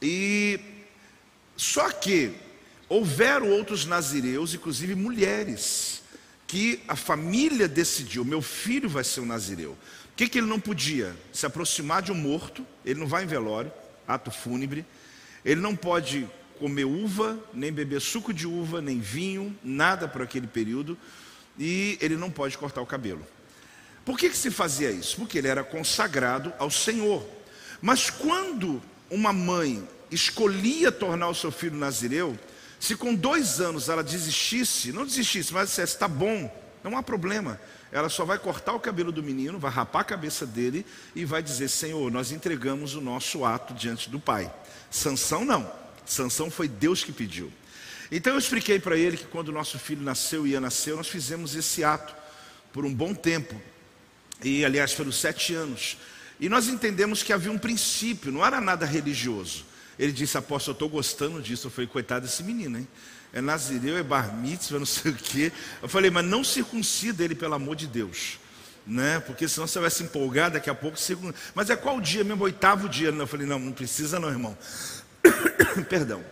E 0.00 0.60
só 1.56 1.90
que 1.90 2.32
houveram 2.88 3.50
outros 3.50 3.84
nazireus, 3.84 4.54
inclusive 4.54 4.94
mulheres, 4.94 6.02
que 6.46 6.80
a 6.86 6.96
família 6.96 7.66
decidiu: 7.66 8.24
meu 8.24 8.42
filho 8.42 8.88
vai 8.88 9.04
ser 9.04 9.20
um 9.20 9.26
nazireu. 9.26 9.72
O 9.72 10.16
que, 10.16 10.28
que 10.28 10.38
ele 10.38 10.46
não 10.46 10.60
podia? 10.60 11.16
Se 11.32 11.46
aproximar 11.46 12.02
de 12.02 12.12
um 12.12 12.16
morto, 12.16 12.66
ele 12.84 12.98
não 12.98 13.06
vai 13.06 13.24
em 13.24 13.26
velório 13.26 13.72
ato 14.08 14.30
fúnebre. 14.30 14.86
Ele 15.44 15.60
não 15.60 15.76
pode 15.76 16.26
comer 16.58 16.84
uva, 16.86 17.38
nem 17.52 17.70
beber 17.70 18.00
suco 18.00 18.32
de 18.32 18.46
uva, 18.46 18.80
nem 18.80 18.98
vinho, 18.98 19.56
nada 19.62 20.08
por 20.08 20.22
aquele 20.22 20.46
período. 20.46 20.98
E 21.58 21.98
ele 22.00 22.16
não 22.16 22.30
pode 22.30 22.56
cortar 22.56 22.80
o 22.80 22.86
cabelo. 22.86 23.24
Por 24.08 24.16
que, 24.16 24.30
que 24.30 24.38
se 24.38 24.50
fazia 24.50 24.90
isso? 24.90 25.18
Porque 25.18 25.36
ele 25.36 25.48
era 25.48 25.62
consagrado 25.62 26.50
ao 26.58 26.70
Senhor. 26.70 27.22
Mas 27.78 28.08
quando 28.08 28.80
uma 29.10 29.34
mãe 29.34 29.86
escolhia 30.10 30.90
tornar 30.90 31.28
o 31.28 31.34
seu 31.34 31.52
filho 31.52 31.76
nazireu, 31.76 32.34
se 32.80 32.96
com 32.96 33.14
dois 33.14 33.60
anos 33.60 33.90
ela 33.90 34.02
desistisse, 34.02 34.92
não 34.92 35.04
desistisse, 35.04 35.52
mas 35.52 35.68
dissesse, 35.68 35.92
está 35.92 36.08
bom, 36.08 36.50
não 36.82 36.96
há 36.96 37.02
problema, 37.02 37.60
ela 37.92 38.08
só 38.08 38.24
vai 38.24 38.38
cortar 38.38 38.72
o 38.72 38.80
cabelo 38.80 39.12
do 39.12 39.22
menino, 39.22 39.58
vai 39.58 39.70
rapar 39.70 40.00
a 40.00 40.06
cabeça 40.06 40.46
dele 40.46 40.86
e 41.14 41.26
vai 41.26 41.42
dizer: 41.42 41.68
Senhor, 41.68 42.10
nós 42.10 42.32
entregamos 42.32 42.94
o 42.94 43.02
nosso 43.02 43.44
ato 43.44 43.74
diante 43.74 44.08
do 44.08 44.18
Pai. 44.18 44.50
Sansão 44.90 45.44
não. 45.44 45.70
Sansão 46.06 46.50
foi 46.50 46.66
Deus 46.66 47.04
que 47.04 47.12
pediu. 47.12 47.52
Então 48.10 48.32
eu 48.32 48.38
expliquei 48.38 48.78
para 48.78 48.96
ele 48.96 49.18
que 49.18 49.26
quando 49.26 49.52
nosso 49.52 49.78
filho 49.78 50.00
nasceu 50.00 50.46
e 50.46 50.52
ia 50.52 50.60
nascer, 50.62 50.96
nós 50.96 51.08
fizemos 51.08 51.54
esse 51.54 51.84
ato 51.84 52.16
por 52.72 52.86
um 52.86 52.94
bom 52.94 53.12
tempo. 53.12 53.54
E 54.42 54.64
aliás, 54.64 54.92
foram 54.92 55.12
sete 55.12 55.54
anos. 55.54 55.96
E 56.40 56.48
nós 56.48 56.68
entendemos 56.68 57.22
que 57.22 57.32
havia 57.32 57.50
um 57.50 57.58
princípio, 57.58 58.30
não 58.30 58.44
era 58.44 58.60
nada 58.60 58.86
religioso. 58.86 59.64
Ele 59.98 60.12
disse, 60.12 60.38
apóstolo, 60.38 60.72
eu 60.72 60.76
estou 60.76 60.88
gostando 60.88 61.42
disso. 61.42 61.66
Eu 61.66 61.70
falei, 61.70 61.88
coitado 61.88 62.26
desse 62.26 62.42
menino, 62.42 62.78
hein? 62.78 62.88
é 63.32 63.40
nazireu, 63.40 63.96
é 63.96 64.02
bar 64.02 64.34
mitzvah, 64.34 64.78
não 64.78 64.86
sei 64.86 65.12
o 65.12 65.14
quê. 65.14 65.52
Eu 65.82 65.88
falei, 65.88 66.10
mas 66.10 66.24
não 66.24 66.42
circuncida 66.42 67.24
ele, 67.24 67.34
pelo 67.34 67.54
amor 67.54 67.76
de 67.76 67.86
Deus. 67.86 68.38
Né? 68.86 69.20
Porque 69.20 69.46
senão 69.46 69.66
você 69.66 69.78
vai 69.78 69.90
se 69.90 70.02
empolgar, 70.02 70.50
daqui 70.50 70.70
a 70.70 70.74
pouco 70.74 70.98
circuncida. 70.98 71.38
Mas 71.54 71.68
é 71.68 71.76
qual 71.76 72.00
dia 72.00 72.24
mesmo? 72.24 72.42
Oitavo 72.44 72.88
dia. 72.88 73.10
Eu 73.10 73.26
falei, 73.26 73.46
não, 73.46 73.58
não 73.58 73.72
precisa 73.72 74.18
não, 74.18 74.28
irmão. 74.28 74.56
Perdão. 75.88 76.24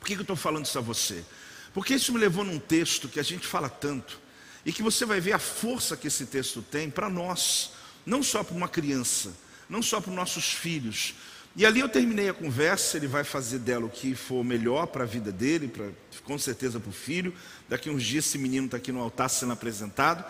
Por 0.00 0.06
que, 0.06 0.14
que 0.14 0.20
eu 0.20 0.24
estou 0.24 0.36
falando 0.36 0.66
isso 0.66 0.78
a 0.78 0.82
você? 0.82 1.24
Porque 1.72 1.94
isso 1.94 2.12
me 2.12 2.18
levou 2.18 2.44
num 2.44 2.58
texto 2.58 3.08
que 3.08 3.18
a 3.18 3.22
gente 3.22 3.46
fala 3.46 3.68
tanto, 3.68 4.20
e 4.64 4.72
que 4.72 4.82
você 4.82 5.04
vai 5.04 5.20
ver 5.20 5.32
a 5.32 5.38
força 5.38 5.96
que 5.96 6.08
esse 6.08 6.26
texto 6.26 6.62
tem 6.62 6.90
para 6.90 7.08
nós, 7.08 7.72
não 8.04 8.22
só 8.22 8.42
para 8.42 8.56
uma 8.56 8.68
criança, 8.68 9.32
não 9.68 9.82
só 9.82 10.00
para 10.00 10.10
os 10.10 10.16
nossos 10.16 10.52
filhos, 10.52 11.14
e 11.56 11.64
ali 11.64 11.78
eu 11.78 11.88
terminei 11.88 12.28
a 12.28 12.34
conversa, 12.34 12.96
ele 12.96 13.06
vai 13.06 13.22
fazer 13.22 13.60
dela 13.60 13.86
o 13.86 13.88
que 13.88 14.16
for 14.16 14.42
melhor 14.42 14.86
para 14.88 15.04
a 15.04 15.06
vida 15.06 15.30
dele, 15.30 15.68
pra, 15.68 15.88
com 16.24 16.36
certeza 16.36 16.80
para 16.80 16.90
o 16.90 16.92
filho. 16.92 17.32
Daqui 17.68 17.88
uns 17.88 18.02
dias 18.02 18.26
esse 18.26 18.38
menino 18.38 18.66
está 18.66 18.76
aqui 18.76 18.90
no 18.90 19.00
altar 19.00 19.30
sendo 19.30 19.52
apresentado. 19.52 20.24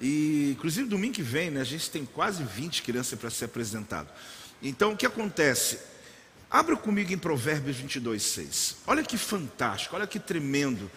E 0.00 0.50
inclusive 0.50 0.88
domingo 0.88 1.14
que 1.14 1.22
vem, 1.22 1.48
né, 1.48 1.60
a 1.60 1.64
gente 1.64 1.88
tem 1.88 2.04
quase 2.04 2.42
20 2.42 2.82
crianças 2.82 3.16
para 3.16 3.30
ser 3.30 3.44
apresentado. 3.44 4.08
Então 4.60 4.92
o 4.92 4.96
que 4.96 5.06
acontece? 5.06 5.78
Abra 6.50 6.76
comigo 6.76 7.12
em 7.12 7.18
Provérbios 7.18 7.76
22, 7.76 8.20
6. 8.20 8.76
Olha 8.88 9.04
que 9.04 9.16
fantástico, 9.16 9.94
olha 9.94 10.08
que 10.08 10.18
tremendo. 10.18 10.90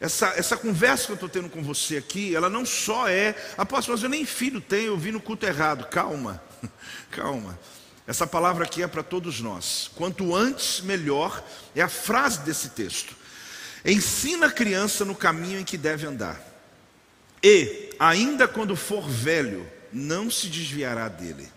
Essa, 0.00 0.28
essa 0.36 0.56
conversa 0.56 1.06
que 1.06 1.12
eu 1.12 1.14
estou 1.14 1.28
tendo 1.28 1.48
com 1.48 1.62
você 1.62 1.96
aqui, 1.96 2.34
ela 2.34 2.48
não 2.48 2.64
só 2.64 3.08
é, 3.08 3.34
apóstolo, 3.56 3.96
mas 3.96 4.02
eu 4.04 4.08
nem 4.08 4.24
filho 4.24 4.60
tenho, 4.60 4.92
eu 4.92 4.98
vi 4.98 5.10
no 5.10 5.20
culto 5.20 5.44
errado. 5.44 5.86
Calma, 5.86 6.42
calma. 7.10 7.58
Essa 8.06 8.26
palavra 8.26 8.64
aqui 8.64 8.82
é 8.82 8.86
para 8.86 9.02
todos 9.02 9.40
nós. 9.40 9.90
Quanto 9.94 10.34
antes, 10.34 10.80
melhor, 10.80 11.44
é 11.74 11.82
a 11.82 11.88
frase 11.88 12.40
desse 12.40 12.70
texto. 12.70 13.14
Ensina 13.84 14.46
a 14.46 14.52
criança 14.52 15.04
no 15.04 15.14
caminho 15.14 15.60
em 15.60 15.64
que 15.64 15.76
deve 15.76 16.06
andar. 16.06 16.40
E, 17.42 17.90
ainda 17.98 18.48
quando 18.48 18.76
for 18.76 19.06
velho, 19.08 19.70
não 19.92 20.30
se 20.30 20.48
desviará 20.48 21.08
dele. 21.08 21.48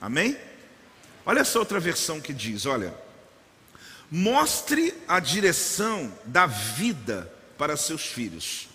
Amém? 0.00 0.36
Olha 1.24 1.40
essa 1.40 1.58
outra 1.58 1.78
versão 1.78 2.20
que 2.20 2.32
diz: 2.32 2.66
olha, 2.66 2.94
mostre 4.10 4.94
a 5.06 5.20
direção 5.20 6.12
da 6.24 6.46
vida 6.46 7.30
para 7.60 7.76
seus 7.76 8.06
filhos. 8.06 8.70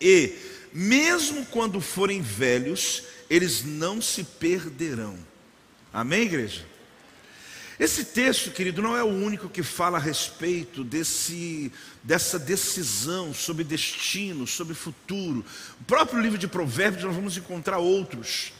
E, 0.00 0.34
mesmo 0.72 1.46
quando 1.46 1.80
forem 1.80 2.20
velhos, 2.20 3.04
eles 3.30 3.62
não 3.62 4.02
se 4.02 4.24
perderão. 4.24 5.16
Amém, 5.92 6.22
igreja? 6.22 6.66
Esse 7.78 8.06
texto, 8.06 8.50
querido, 8.50 8.82
não 8.82 8.96
é 8.96 9.04
o 9.04 9.06
único 9.06 9.48
que 9.48 9.62
fala 9.62 9.98
a 9.98 10.00
respeito 10.00 10.82
desse, 10.82 11.70
dessa 12.02 12.36
decisão 12.36 13.32
sobre 13.32 13.62
destino, 13.62 14.44
sobre 14.44 14.74
futuro. 14.74 15.44
O 15.80 15.84
próprio 15.84 16.20
livro 16.20 16.36
de 16.36 16.48
Provérbios 16.48 17.04
nós 17.04 17.14
vamos 17.14 17.36
encontrar 17.36 17.78
outros. 17.78 18.52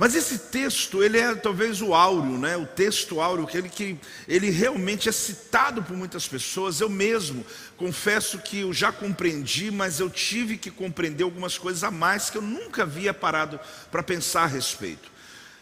Mas 0.00 0.14
esse 0.14 0.38
texto, 0.38 1.04
ele 1.04 1.18
é 1.18 1.34
talvez 1.34 1.82
o 1.82 1.92
áureo, 1.92 2.38
né? 2.38 2.56
o 2.56 2.64
texto 2.64 3.20
áureo, 3.20 3.46
que 3.46 3.58
ele, 3.58 3.68
que 3.68 3.98
ele 4.26 4.48
realmente 4.48 5.10
é 5.10 5.12
citado 5.12 5.82
por 5.82 5.94
muitas 5.94 6.26
pessoas. 6.26 6.80
Eu 6.80 6.88
mesmo 6.88 7.44
confesso 7.76 8.38
que 8.38 8.60
eu 8.60 8.72
já 8.72 8.90
compreendi, 8.90 9.70
mas 9.70 10.00
eu 10.00 10.08
tive 10.08 10.56
que 10.56 10.70
compreender 10.70 11.22
algumas 11.22 11.58
coisas 11.58 11.84
a 11.84 11.90
mais 11.90 12.30
que 12.30 12.38
eu 12.38 12.40
nunca 12.40 12.84
havia 12.84 13.12
parado 13.12 13.60
para 13.92 14.02
pensar 14.02 14.44
a 14.44 14.46
respeito. 14.46 15.12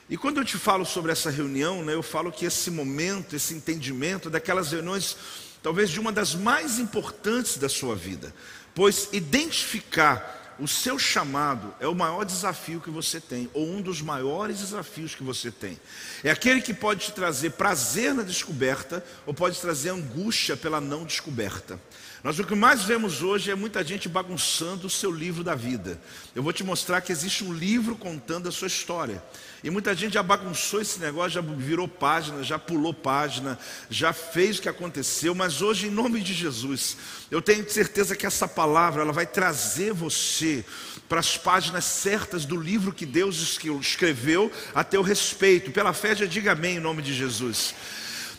E 0.09 0.17
quando 0.17 0.39
eu 0.39 0.45
te 0.45 0.57
falo 0.57 0.87
sobre 0.87 1.11
essa 1.11 1.31
reunião, 1.31 1.85
né, 1.85 1.95
eu 1.95 2.03
falo 2.03 2.31
que 2.31 2.47
esse 2.47 2.71
momento, 2.71 3.35
esse 3.35 3.55
entendimento, 3.55 4.31
daquelas 4.31 4.71
reuniões, 4.71 5.17
talvez 5.61 5.91
de 5.91 5.99
uma 5.99 6.13
das 6.13 6.37
mais 6.37 6.79
importantes 6.79 7.59
da 7.59 7.69
sua 7.69 7.97
vida, 7.97 8.33
pois 8.73 9.09
identificar 9.13 10.38
o 10.59 10.67
seu 10.67 10.99
chamado 10.99 11.75
é 11.79 11.87
o 11.87 11.95
maior 11.95 12.25
desafio 12.25 12.81
que 12.81 12.91
você 12.91 13.21
tem, 13.21 13.49
ou 13.55 13.67
um 13.67 13.81
dos 13.81 14.03
maiores 14.03 14.59
desafios 14.59 15.15
que 15.15 15.23
você 15.23 15.51
tem. 15.51 15.79
É 16.25 16.31
aquele 16.31 16.61
que 16.61 16.75
pode 16.75 17.07
te 17.07 17.13
trazer 17.13 17.51
prazer 17.51 18.13
na 18.13 18.23
descoberta, 18.23 19.05
ou 19.25 19.33
pode 19.33 19.61
trazer 19.61 19.91
angústia 19.91 20.57
pela 20.57 20.81
não 20.81 21.05
descoberta. 21.05 21.81
Nós 22.25 22.37
o 22.37 22.45
que 22.45 22.55
mais 22.55 22.83
vemos 22.83 23.23
hoje 23.23 23.49
é 23.49 23.55
muita 23.55 23.85
gente 23.85 24.09
bagunçando 24.09 24.89
o 24.89 24.91
seu 24.91 25.09
livro 25.09 25.45
da 25.45 25.55
vida. 25.55 26.01
Eu 26.35 26.43
vou 26.43 26.53
te 26.53 26.65
mostrar 26.65 27.01
que 27.01 27.13
existe 27.13 27.45
um 27.45 27.53
livro 27.53 27.95
contando 27.95 28.49
a 28.49 28.53
sua 28.53 28.67
história. 28.67 29.23
E 29.63 29.71
muita 29.71 29.95
gente 29.95 30.15
já 30.15 30.23
bagunçou 30.23 30.81
esse 30.81 30.99
negócio, 30.99 31.31
já 31.31 31.41
virou 31.41 31.87
página, 31.87 32.43
já 32.43 32.59
pulou 32.59 32.93
página, 32.93 33.57
já 33.89 34.13
fez 34.13 34.59
o 34.59 34.63
que 34.63 34.69
aconteceu, 34.69 35.33
mas 35.33 35.63
hoje, 35.63 35.87
em 35.87 35.91
nome 35.91 36.21
de 36.21 36.35
Jesus, 36.35 36.97
eu 37.31 37.41
tenho 37.41 37.69
certeza 37.71 38.17
que 38.17 38.27
essa 38.27 38.49
palavra 38.49 39.03
ela 39.03 39.13
vai 39.13 39.27
trazer 39.27 39.93
você 39.93 40.65
para 41.09 41.21
as 41.21 41.37
páginas 41.37 41.85
certas 41.85 42.45
do 42.45 42.57
livro 42.57 42.93
que 42.93 43.07
Deus 43.07 43.61
escreveu 43.81 44.51
a 44.75 44.83
teu 44.83 45.03
respeito. 45.03 45.71
Pela 45.71 45.93
fé, 45.93 46.17
já 46.17 46.27
diga 46.27 46.53
amém 46.53 46.77
em 46.77 46.81
nome 46.81 47.01
de 47.01 47.15
Jesus. 47.15 47.75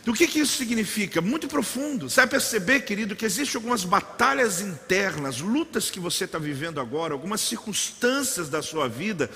O 0.07 0.13
que, 0.13 0.27
que 0.27 0.39
isso 0.39 0.57
significa? 0.57 1.21
Muito 1.21 1.47
profundo. 1.47 2.09
Você 2.09 2.21
vai 2.21 2.27
perceber, 2.27 2.81
querido, 2.81 3.15
que 3.15 3.25
existem 3.25 3.57
algumas 3.57 3.83
batalhas 3.83 4.61
internas, 4.61 5.39
lutas 5.39 5.91
que 5.91 5.99
você 5.99 6.25
está 6.25 6.39
vivendo 6.39 6.79
agora, 6.79 7.13
algumas 7.13 7.41
circunstâncias 7.41 8.49
da 8.49 8.61
sua 8.61 8.87
vida, 8.87 9.29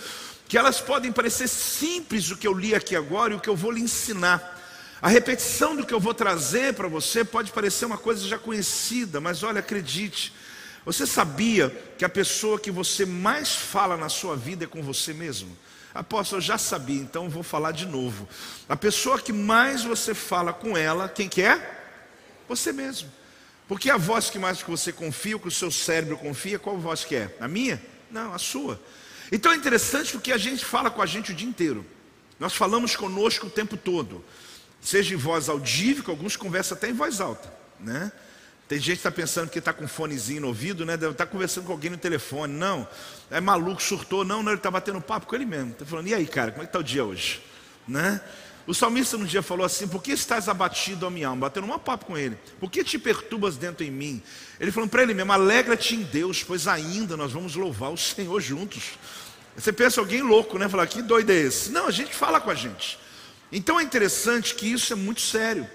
que 0.48 0.58
elas 0.58 0.80
podem 0.80 1.12
parecer 1.12 1.48
simples 1.48 2.32
o 2.32 2.38
que 2.38 2.48
eu 2.48 2.54
li 2.54 2.74
aqui 2.74 2.96
agora 2.96 3.34
e 3.34 3.36
o 3.36 3.40
que 3.40 3.50
eu 3.50 3.56
vou 3.56 3.72
lhe 3.72 3.82
ensinar. 3.82 4.62
A 5.02 5.10
repetição 5.10 5.76
do 5.76 5.86
que 5.86 5.94
eu 5.94 6.00
vou 6.00 6.14
trazer 6.14 6.74
para 6.74 6.88
você 6.88 7.26
pode 7.26 7.52
parecer 7.52 7.86
uma 7.86 7.98
coisa 7.98 8.26
já 8.26 8.38
conhecida, 8.38 9.20
mas 9.20 9.44
olha, 9.44 9.60
acredite, 9.60 10.34
você 10.86 11.06
sabia 11.06 11.70
que 11.98 12.06
a 12.06 12.10
pessoa 12.10 12.58
que 12.58 12.72
você 12.72 13.06
mais 13.06 13.54
fala 13.54 13.98
na 13.98 14.08
sua 14.08 14.38
vida 14.38 14.64
é 14.64 14.68
com 14.68 14.82
você 14.82 15.14
mesmo? 15.14 15.58
Apóstolo, 15.94 16.42
eu 16.42 16.46
já 16.46 16.58
sabia, 16.58 17.00
então 17.00 17.30
vou 17.30 17.44
falar 17.44 17.72
de 17.72 17.86
novo. 17.86 18.28
A 18.68 18.76
pessoa 18.76 19.20
que 19.20 19.32
mais 19.32 19.84
você 19.84 20.14
fala 20.14 20.52
com 20.52 20.76
ela, 20.76 21.08
quem 21.08 21.30
que 21.30 21.42
é? 21.42 21.82
Você 22.50 22.74
mesmo. 22.74 23.12
Porque 23.68 23.90
a 23.90 23.98
voz 23.98 24.30
que 24.30 24.40
mais 24.40 24.64
que 24.64 24.70
você 24.70 24.92
confia, 24.92 25.38
que 25.38 25.48
o 25.48 25.52
seu 25.52 25.72
cérebro 25.72 26.18
confia, 26.18 26.58
qual 26.58 26.78
voz 26.78 27.04
que 27.06 27.16
é? 27.16 27.36
A 27.40 27.48
minha? 27.48 27.82
Não, 28.10 28.34
a 28.34 28.38
sua. 28.38 28.80
Então 29.32 29.52
é 29.52 29.56
interessante 29.56 30.12
porque 30.12 30.32
a 30.32 30.38
gente 30.38 30.66
fala 30.66 30.90
com 30.90 31.02
a 31.02 31.06
gente 31.06 31.32
o 31.32 31.36
dia 31.36 31.48
inteiro. 31.48 31.86
Nós 32.40 32.54
falamos 32.54 32.96
conosco 32.96 33.48
o 33.48 33.50
tempo 33.50 33.78
todo. 33.78 34.24
Seja 34.82 35.14
em 35.14 35.18
voz 35.18 35.48
audível, 35.48 36.04
alguns 36.08 36.36
conversam 36.36 36.78
até 36.78 36.90
em 36.90 36.94
voz 36.94 37.22
alta, 37.22 37.54
né? 37.80 38.12
Tem 38.74 38.80
gente 38.80 38.96
que 38.96 39.00
está 39.02 39.12
pensando 39.12 39.52
que 39.52 39.60
está 39.60 39.72
com 39.72 39.88
fonezinho 39.88 40.42
no 40.42 40.48
ouvido, 40.48 40.84
né? 40.84 40.98
Deve 40.98 41.12
estar 41.12 41.28
tá 41.28 41.32
conversando 41.32 41.66
com 41.66 41.74
alguém 41.74 41.92
no 41.92 41.98
telefone. 41.98 42.52
Não, 42.52 42.88
é 43.30 43.40
maluco, 43.40 43.80
surtou. 43.80 44.26
Não, 44.26 44.42
não, 44.42 44.52
ele 44.52 44.58
está 44.58 44.72
batendo 44.72 45.00
papo 45.00 45.28
com 45.28 45.36
ele 45.36 45.46
mesmo. 45.46 45.74
Está 45.74 45.86
falando, 45.86 46.08
e 46.08 46.14
aí, 46.16 46.26
cara, 46.26 46.50
como 46.50 46.64
é 46.64 46.66
que 46.66 46.70
está 46.70 46.80
o 46.80 46.84
dia 46.84 47.06
hoje? 47.06 47.40
Né? 47.88 48.20
O 48.66 48.74
salmista 48.74 49.16
um 49.16 49.26
dia 49.26 49.44
falou 49.44 49.64
assim: 49.64 49.88
Por 49.88 50.02
que 50.02 50.12
estás 50.12 50.50
abatido, 50.50 51.06
a 51.06 51.12
minha 51.12 51.28
alma? 51.28 51.42
Batendo 51.42 51.72
um 51.72 51.78
papo 51.78 52.06
com 52.06 52.18
ele. 52.18 52.36
Por 52.60 52.72
que 52.72 52.84
te 52.84 52.98
perturbas 52.98 53.58
dentro 53.58 53.86
em 53.86 53.92
mim? 53.92 54.24
Ele 54.60 54.72
falou 54.72 54.90
para 54.90 55.04
ele 55.04 55.14
mesmo: 55.14 55.32
Alegra-te 55.32 55.96
em 55.96 56.02
Deus, 56.02 56.44
pois 56.44 56.68
ainda 56.68 57.16
nós 57.16 57.32
vamos 57.32 57.56
louvar 57.56 57.92
o 57.92 57.98
Senhor 57.98 58.42
juntos. 58.42 58.94
Você 59.56 59.72
pensa 59.72 60.02
alguém 60.02 60.24
louco, 60.24 60.58
né? 60.58 60.68
Falar: 60.68 60.88
Que 60.88 61.04
doido 61.04 61.30
é 61.30 61.36
esse? 61.36 61.72
Não, 61.72 61.86
a 61.86 61.92
gente 61.92 62.16
fala 62.16 62.42
com 62.42 62.50
a 62.50 62.56
gente. 62.56 62.98
Então 63.52 63.80
é 63.80 63.84
interessante 63.84 64.56
que 64.56 64.66
isso 64.66 64.92
é 64.92 64.96
muito 64.96 65.22
sério. 65.22 65.70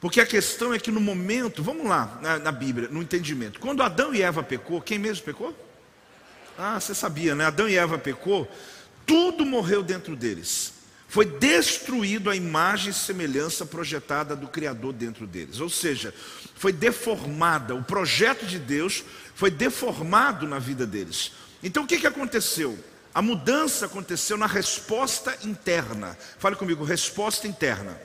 Porque 0.00 0.20
a 0.20 0.26
questão 0.26 0.74
é 0.74 0.78
que 0.78 0.90
no 0.90 1.00
momento, 1.00 1.62
vamos 1.62 1.86
lá, 1.86 2.18
na, 2.20 2.38
na, 2.38 2.52
Bíblia, 2.52 2.88
no 2.88 3.02
entendimento, 3.02 3.58
quando 3.58 3.82
Adão 3.82 4.14
e 4.14 4.22
Eva 4.22 4.42
pecou, 4.42 4.80
quem 4.80 4.98
mesmo 4.98 5.24
pecou? 5.24 5.54
Ah, 6.58 6.78
você 6.78 6.94
sabia, 6.94 7.34
né? 7.34 7.44
Adão 7.44 7.68
e 7.68 7.76
Eva 7.76 7.98
pecou, 7.98 8.50
tudo 9.06 9.44
morreu 9.44 9.82
dentro 9.82 10.14
deles. 10.14 10.74
Foi 11.08 11.24
destruído 11.24 12.28
a 12.28 12.36
imagem 12.36 12.90
e 12.90 12.94
semelhança 12.94 13.64
projetada 13.64 14.34
do 14.34 14.48
Criador 14.48 14.92
dentro 14.92 15.26
deles. 15.26 15.60
Ou 15.60 15.70
seja, 15.70 16.12
foi 16.56 16.72
deformada, 16.72 17.74
o 17.74 17.82
projeto 17.82 18.44
de 18.44 18.58
Deus 18.58 19.04
foi 19.34 19.50
deformado 19.50 20.46
na 20.46 20.58
vida 20.58 20.86
deles. 20.86 21.32
Então 21.62 21.84
o 21.84 21.86
que, 21.86 21.98
que 21.98 22.06
aconteceu? 22.06 22.78
A 23.14 23.22
mudança 23.22 23.86
aconteceu 23.86 24.36
na 24.36 24.46
resposta 24.46 25.38
interna. 25.42 26.18
Fale 26.38 26.56
comigo, 26.56 26.84
resposta 26.84 27.46
interna. 27.46 27.98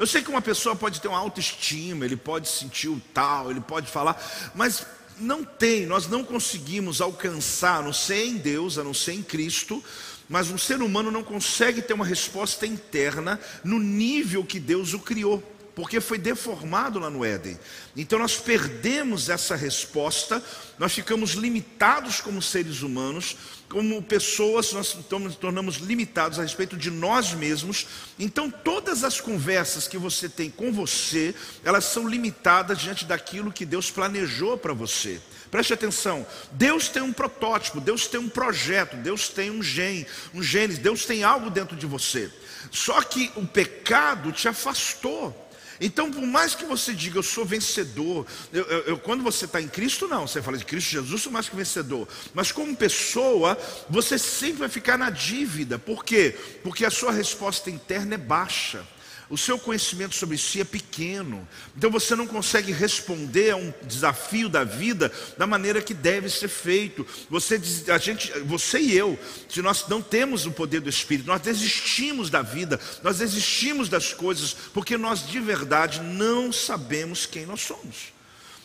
Eu 0.00 0.06
sei 0.06 0.22
que 0.22 0.30
uma 0.30 0.40
pessoa 0.40 0.74
pode 0.74 0.98
ter 0.98 1.08
uma 1.08 1.18
autoestima, 1.18 2.06
ele 2.06 2.16
pode 2.16 2.48
sentir 2.48 2.88
o 2.88 2.98
tal, 3.12 3.50
ele 3.50 3.60
pode 3.60 3.86
falar, 3.86 4.18
mas 4.54 4.86
não 5.18 5.44
tem, 5.44 5.84
nós 5.84 6.08
não 6.08 6.24
conseguimos 6.24 7.02
alcançar, 7.02 7.80
a 7.80 7.82
não 7.82 7.92
ser 7.92 8.24
em 8.24 8.38
Deus, 8.38 8.78
a 8.78 8.82
não 8.82 8.94
ser 8.94 9.12
em 9.12 9.22
Cristo, 9.22 9.84
mas 10.26 10.50
um 10.50 10.56
ser 10.56 10.80
humano 10.80 11.10
não 11.10 11.22
consegue 11.22 11.82
ter 11.82 11.92
uma 11.92 12.06
resposta 12.06 12.66
interna 12.66 13.38
no 13.62 13.78
nível 13.78 14.42
que 14.42 14.58
Deus 14.58 14.94
o 14.94 15.00
criou 15.00 15.42
porque 15.80 15.98
foi 15.98 16.18
deformado 16.18 16.98
lá 16.98 17.08
no 17.08 17.24
Éden. 17.24 17.58
Então 17.96 18.18
nós 18.18 18.36
perdemos 18.36 19.30
essa 19.30 19.56
resposta, 19.56 20.44
nós 20.78 20.92
ficamos 20.92 21.30
limitados 21.30 22.20
como 22.20 22.42
seres 22.42 22.82
humanos, 22.82 23.34
como 23.66 24.02
pessoas, 24.02 24.74
nós 24.74 24.94
nos 25.10 25.36
tornamos 25.36 25.76
limitados 25.76 26.38
a 26.38 26.42
respeito 26.42 26.76
de 26.76 26.90
nós 26.90 27.32
mesmos. 27.32 27.86
Então 28.18 28.50
todas 28.50 29.02
as 29.04 29.22
conversas 29.22 29.88
que 29.88 29.96
você 29.96 30.28
tem 30.28 30.50
com 30.50 30.70
você, 30.70 31.34
elas 31.64 31.86
são 31.86 32.06
limitadas 32.06 32.78
diante 32.78 33.06
daquilo 33.06 33.50
que 33.50 33.64
Deus 33.64 33.90
planejou 33.90 34.58
para 34.58 34.74
você. 34.74 35.18
Preste 35.50 35.72
atenção, 35.72 36.26
Deus 36.52 36.90
tem 36.90 37.00
um 37.02 37.12
protótipo, 37.12 37.80
Deus 37.80 38.06
tem 38.06 38.20
um 38.20 38.28
projeto, 38.28 38.98
Deus 38.98 39.30
tem 39.30 39.50
um 39.50 39.62
gene, 39.62 40.06
um 40.34 40.42
genes, 40.42 40.76
Deus 40.76 41.06
tem 41.06 41.24
algo 41.24 41.48
dentro 41.48 41.74
de 41.74 41.86
você. 41.86 42.30
Só 42.70 43.00
que 43.00 43.32
o 43.34 43.46
pecado 43.46 44.30
te 44.30 44.46
afastou. 44.46 45.48
Então, 45.80 46.10
por 46.10 46.22
mais 46.22 46.54
que 46.54 46.64
você 46.64 46.92
diga, 46.92 47.18
eu 47.18 47.22
sou 47.22 47.44
vencedor, 47.44 48.26
eu, 48.52 48.64
eu, 48.64 48.78
eu, 48.80 48.98
quando 48.98 49.22
você 49.22 49.46
está 49.46 49.60
em 49.60 49.68
Cristo, 49.68 50.06
não, 50.06 50.26
você 50.26 50.42
fala 50.42 50.58
de 50.58 50.64
Cristo 50.64 50.90
Jesus, 50.90 51.22
sou 51.22 51.32
mais 51.32 51.48
que 51.48 51.56
vencedor. 51.56 52.06
Mas 52.34 52.52
como 52.52 52.76
pessoa, 52.76 53.56
você 53.88 54.18
sempre 54.18 54.60
vai 54.60 54.68
ficar 54.68 54.98
na 54.98 55.08
dívida. 55.08 55.78
Por 55.78 56.04
quê? 56.04 56.36
Porque 56.62 56.84
a 56.84 56.90
sua 56.90 57.12
resposta 57.12 57.70
interna 57.70 58.14
é 58.14 58.18
baixa 58.18 58.84
o 59.30 59.38
seu 59.38 59.58
conhecimento 59.58 60.16
sobre 60.16 60.36
si 60.36 60.60
é 60.60 60.64
pequeno. 60.64 61.48
Então 61.76 61.88
você 61.88 62.16
não 62.16 62.26
consegue 62.26 62.72
responder 62.72 63.52
a 63.52 63.56
um 63.56 63.72
desafio 63.84 64.48
da 64.48 64.64
vida 64.64 65.10
da 65.38 65.46
maneira 65.46 65.80
que 65.80 65.94
deve 65.94 66.28
ser 66.28 66.48
feito. 66.48 67.06
Você, 67.30 67.60
a 67.88 67.98
gente, 67.98 68.30
você 68.40 68.80
e 68.80 68.96
eu, 68.96 69.16
se 69.48 69.62
nós 69.62 69.86
não 69.88 70.02
temos 70.02 70.46
o 70.46 70.50
poder 70.50 70.80
do 70.80 70.90
Espírito, 70.90 71.28
nós 71.28 71.40
desistimos 71.40 72.28
da 72.28 72.42
vida, 72.42 72.80
nós 73.04 73.18
desistimos 73.18 73.88
das 73.88 74.12
coisas, 74.12 74.52
porque 74.74 74.98
nós 74.98 75.26
de 75.26 75.38
verdade 75.38 76.00
não 76.00 76.52
sabemos 76.52 77.24
quem 77.24 77.46
nós 77.46 77.60
somos. 77.60 78.12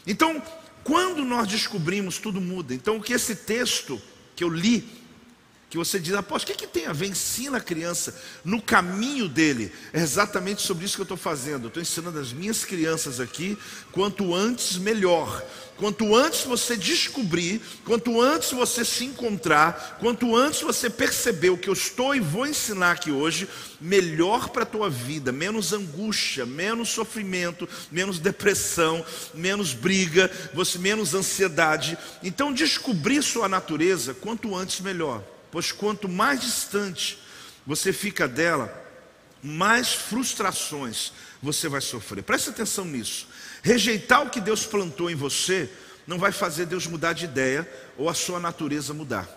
Então, 0.07 0.41
quando 0.84 1.24
nós 1.24 1.48
descobrimos, 1.48 2.17
tudo 2.17 2.41
muda. 2.41 2.74
Então, 2.74 2.98
o 2.98 3.01
que 3.01 3.13
esse 3.13 3.36
texto 3.36 4.01
que 4.36 4.43
eu 4.43 4.50
li 4.50 5.05
que 5.69 5.77
você 5.77 6.00
diz, 6.00 6.13
apóstolo, 6.13 6.53
o 6.53 6.57
que, 6.57 6.65
que 6.65 6.72
tem 6.72 6.86
a 6.86 6.93
ver? 6.93 7.07
Ensina 7.07 7.57
a 7.57 7.62
criança 7.62 8.15
no 8.43 8.62
caminho 8.62 9.27
dele. 9.27 9.72
É 9.91 10.00
exatamente 10.00 10.62
sobre 10.62 10.86
isso 10.86 10.95
que 10.95 11.01
eu 11.01 11.05
estou 11.05 11.17
fazendo. 11.17 11.67
Estou 11.67 11.81
ensinando 11.81 12.19
as 12.19 12.31
minhas 12.31 12.63
crianças 12.63 13.19
aqui, 13.19 13.57
quanto 13.91 14.34
antes, 14.34 14.77
melhor. 14.77 15.43
Quanto 15.77 16.15
antes 16.15 16.45
você 16.45 16.77
descobrir, 16.77 17.62
quanto 17.84 18.22
antes 18.22 18.51
você 18.51 18.86
se 18.86 19.03
encontrar, 19.03 19.98
quanto 20.00 20.34
antes 20.34 20.62
você 20.62 20.89
perceber 20.89 21.50
o 21.50 21.57
que 21.57 21.67
eu 21.67 21.74
estou 21.74 22.15
e 22.15 22.22
vou 22.22 22.48
ensinar 22.48 22.91
aqui 22.91 23.12
hoje, 23.12 23.50
melhor 23.81 24.50
para 24.50 24.63
a 24.63 24.67
tua 24.67 24.89
vida, 24.89 25.34
menos 25.34 25.74
angústia, 25.74 26.45
menos 26.45 26.89
sofrimento, 26.89 27.67
menos 27.91 28.19
depressão, 28.19 29.05
menos 29.34 29.74
briga, 29.74 30.31
você 30.53 30.77
menos 30.77 31.13
ansiedade. 31.13 31.98
Então 32.24 32.53
descobrir 32.53 33.22
sua 33.22 33.50
natureza, 33.50 34.13
quanto 34.13 34.55
antes 34.55 34.79
melhor 34.79 35.22
pois 35.56 35.72
quanto 35.72 36.10
mais 36.10 36.42
distante 36.42 37.18
você 37.66 37.94
fica 37.94 38.28
dela, 38.28 38.70
mais 39.42 39.94
frustrações 39.94 41.14
você 41.42 41.70
vai 41.70 41.80
sofrer. 41.80 42.24
Preste 42.24 42.50
atenção 42.50 42.84
nisso. 42.84 43.26
Rejeitar 43.64 44.22
o 44.22 44.30
que 44.30 44.42
Deus 44.42 44.66
plantou 44.66 45.10
em 45.10 45.16
você 45.16 45.70
não 46.06 46.20
vai 46.20 46.34
fazer 46.34 46.66
Deus 46.66 46.88
mudar 46.88 47.14
de 47.14 47.24
ideia 47.24 47.66
ou 47.96 48.10
a 48.10 48.14
sua 48.14 48.38
natureza 48.38 48.94
mudar. 48.94 49.30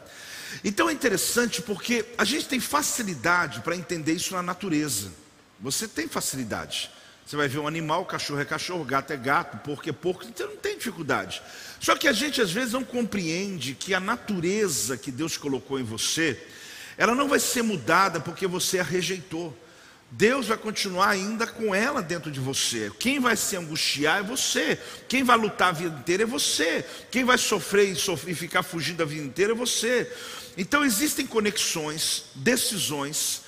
Então 0.64 0.90
é 0.90 0.92
interessante 0.92 1.62
porque 1.62 2.04
a 2.18 2.24
gente 2.24 2.48
tem 2.48 2.58
facilidade 2.58 3.60
para 3.60 3.76
entender 3.76 4.14
isso 4.14 4.34
na 4.34 4.42
natureza. 4.42 5.12
Você 5.60 5.86
tem 5.86 6.08
facilidade. 6.08 6.90
Você 7.28 7.36
vai 7.36 7.46
ver 7.46 7.58
um 7.58 7.66
animal, 7.66 8.06
cachorro 8.06 8.40
é 8.40 8.44
cachorro, 8.46 8.82
gato 8.86 9.12
é 9.12 9.16
gato, 9.18 9.58
porco 9.58 9.86
é 9.86 9.92
porco, 9.92 10.24
então 10.24 10.48
não 10.48 10.56
tem 10.56 10.78
dificuldade. 10.78 11.42
Só 11.78 11.94
que 11.94 12.08
a 12.08 12.12
gente 12.12 12.40
às 12.40 12.50
vezes 12.50 12.72
não 12.72 12.82
compreende 12.82 13.74
que 13.74 13.92
a 13.92 14.00
natureza 14.00 14.96
que 14.96 15.12
Deus 15.12 15.36
colocou 15.36 15.78
em 15.78 15.82
você, 15.82 16.42
ela 16.96 17.14
não 17.14 17.28
vai 17.28 17.38
ser 17.38 17.60
mudada 17.60 18.18
porque 18.18 18.46
você 18.46 18.78
a 18.78 18.82
rejeitou. 18.82 19.54
Deus 20.10 20.46
vai 20.46 20.56
continuar 20.56 21.10
ainda 21.10 21.46
com 21.46 21.74
ela 21.74 22.00
dentro 22.00 22.30
de 22.30 22.40
você. 22.40 22.90
Quem 22.98 23.20
vai 23.20 23.36
se 23.36 23.54
angustiar 23.58 24.20
é 24.20 24.22
você. 24.22 24.80
Quem 25.06 25.22
vai 25.22 25.36
lutar 25.36 25.68
a 25.68 25.72
vida 25.72 25.98
inteira 25.98 26.22
é 26.22 26.26
você. 26.26 26.82
Quem 27.10 27.24
vai 27.24 27.36
sofrer 27.36 27.92
e, 27.92 27.94
sofrer, 27.94 28.32
e 28.32 28.34
ficar 28.34 28.62
fugindo 28.62 29.02
a 29.02 29.06
vida 29.06 29.26
inteira 29.26 29.52
é 29.52 29.54
você. 29.54 30.10
Então 30.56 30.82
existem 30.82 31.26
conexões, 31.26 32.24
decisões 32.34 33.42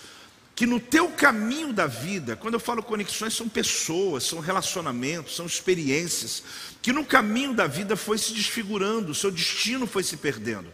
que 0.61 0.67
no 0.67 0.79
teu 0.79 1.09
caminho 1.09 1.73
da 1.73 1.87
vida, 1.87 2.37
quando 2.37 2.53
eu 2.53 2.61
falo 2.61 2.83
conexões, 2.83 3.33
são 3.33 3.49
pessoas, 3.49 4.25
são 4.25 4.41
relacionamentos, 4.41 5.35
são 5.35 5.47
experiências, 5.47 6.43
que 6.83 6.93
no 6.93 7.03
caminho 7.03 7.55
da 7.55 7.67
vida 7.67 7.97
foi 7.97 8.19
se 8.19 8.35
desfigurando, 8.35 9.11
o 9.11 9.15
seu 9.15 9.31
destino 9.31 9.87
foi 9.87 10.03
se 10.03 10.19
perdendo. 10.19 10.71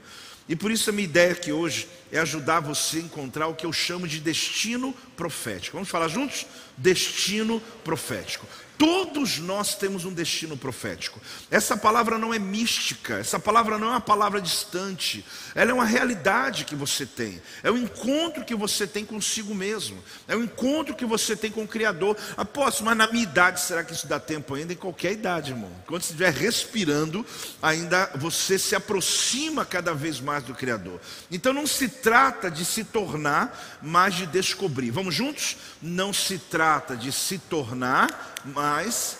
E 0.49 0.57
por 0.57 0.73
isso 0.73 0.91
a 0.91 0.93
minha 0.93 1.05
ideia 1.05 1.31
aqui 1.31 1.53
hoje 1.53 1.87
é 2.11 2.19
ajudar 2.19 2.59
você 2.59 2.97
a 2.97 3.03
encontrar 3.03 3.47
o 3.47 3.55
que 3.55 3.65
eu 3.65 3.73
chamo 3.73 4.09
de 4.09 4.19
destino 4.19 4.93
profético. 5.17 5.77
Vamos 5.77 5.89
falar 5.89 6.09
juntos? 6.09 6.47
Destino 6.77 7.63
profético. 7.85 8.45
Todos 8.79 9.39
nós 9.39 9.75
temos 9.75 10.05
um 10.05 10.13
destino 10.13 10.57
profético. 10.57 11.21
Essa 11.51 11.77
palavra 11.77 12.19
não 12.19 12.35
é 12.35 12.39
mística, 12.39 13.15
essa 13.15 13.39
palavra 13.39 13.79
não 13.79 13.89
é 13.89 13.91
uma 13.91 14.01
palavra 14.01 14.41
distante, 14.41 15.25
ela 15.55 15.71
é 15.71 15.75
uma 15.75 15.85
realidade 15.85 16.65
que 16.65 16.77
você 16.77 17.07
tem, 17.07 17.41
é 17.63 17.71
o 17.71 17.79
encontro 17.79 18.45
que 18.45 18.55
você 18.55 18.87
tem 18.87 19.05
consigo 19.05 19.55
mesmo, 19.55 20.03
é 20.29 20.37
o 20.37 20.43
encontro 20.43 20.95
que 20.95 21.07
você 21.07 21.35
tem 21.35 21.51
com 21.51 21.65
o 21.65 21.69
Criador. 21.69 22.17
Aposto, 22.37 22.85
mas 22.85 22.97
na 22.97 23.07
minha 23.07 23.23
idade, 23.23 23.61
será 23.61 23.83
que 23.83 23.93
isso 23.93 24.07
dá 24.07 24.21
tempo 24.21 24.55
ainda? 24.55 24.73
Em 24.73 24.77
qualquer 24.77 25.13
idade, 25.13 25.53
irmão. 25.53 25.71
Quando 25.87 26.03
você 26.03 26.13
estiver 26.13 26.33
respirando, 26.33 27.25
ainda 27.63 28.11
você 28.17 28.59
se 28.59 28.75
aproxima 28.75 29.65
cada 29.65 29.95
vez 29.95 30.21
mais 30.21 30.43
do 30.45 30.55
Criador. 30.55 31.01
Então 31.31 31.53
não 31.53 31.67
se 31.67 31.89
trata 31.89 32.51
de 32.51 32.65
se 32.65 32.85
tornar, 32.85 33.79
mas 33.81 34.15
de 34.15 34.27
descobrir. 34.27 34.91
Vamos 34.91 35.15
juntos? 35.15 35.57
Não 35.81 36.13
se 36.13 36.39
trata 36.39 36.97
de 36.97 37.11
se 37.13 37.39
tornar, 37.39 38.35
mas 38.45 38.66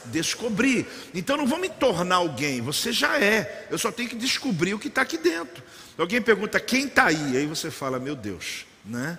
descobrir. 0.07 0.87
Então 1.15 1.37
não 1.37 1.47
vou 1.47 1.59
me 1.59 1.69
tornar 1.69 2.17
alguém, 2.17 2.61
você 2.61 2.93
já 2.93 3.19
é. 3.21 3.67
Eu 3.71 3.79
só 3.79 3.93
tenho 3.93 4.09
que 4.09 4.17
descobrir 4.17 4.75
o 4.75 4.79
que 4.79 4.89
está 4.89 5.03
aqui 5.03 5.19
dentro. 5.19 5.63
Alguém 5.99 6.21
pergunta 6.21 6.61
quem 6.61 6.87
está 6.87 7.07
aí, 7.07 7.37
aí 7.37 7.47
você 7.47 7.71
fala, 7.71 7.99
meu 7.99 8.15
Deus, 8.15 8.67
né? 8.85 9.19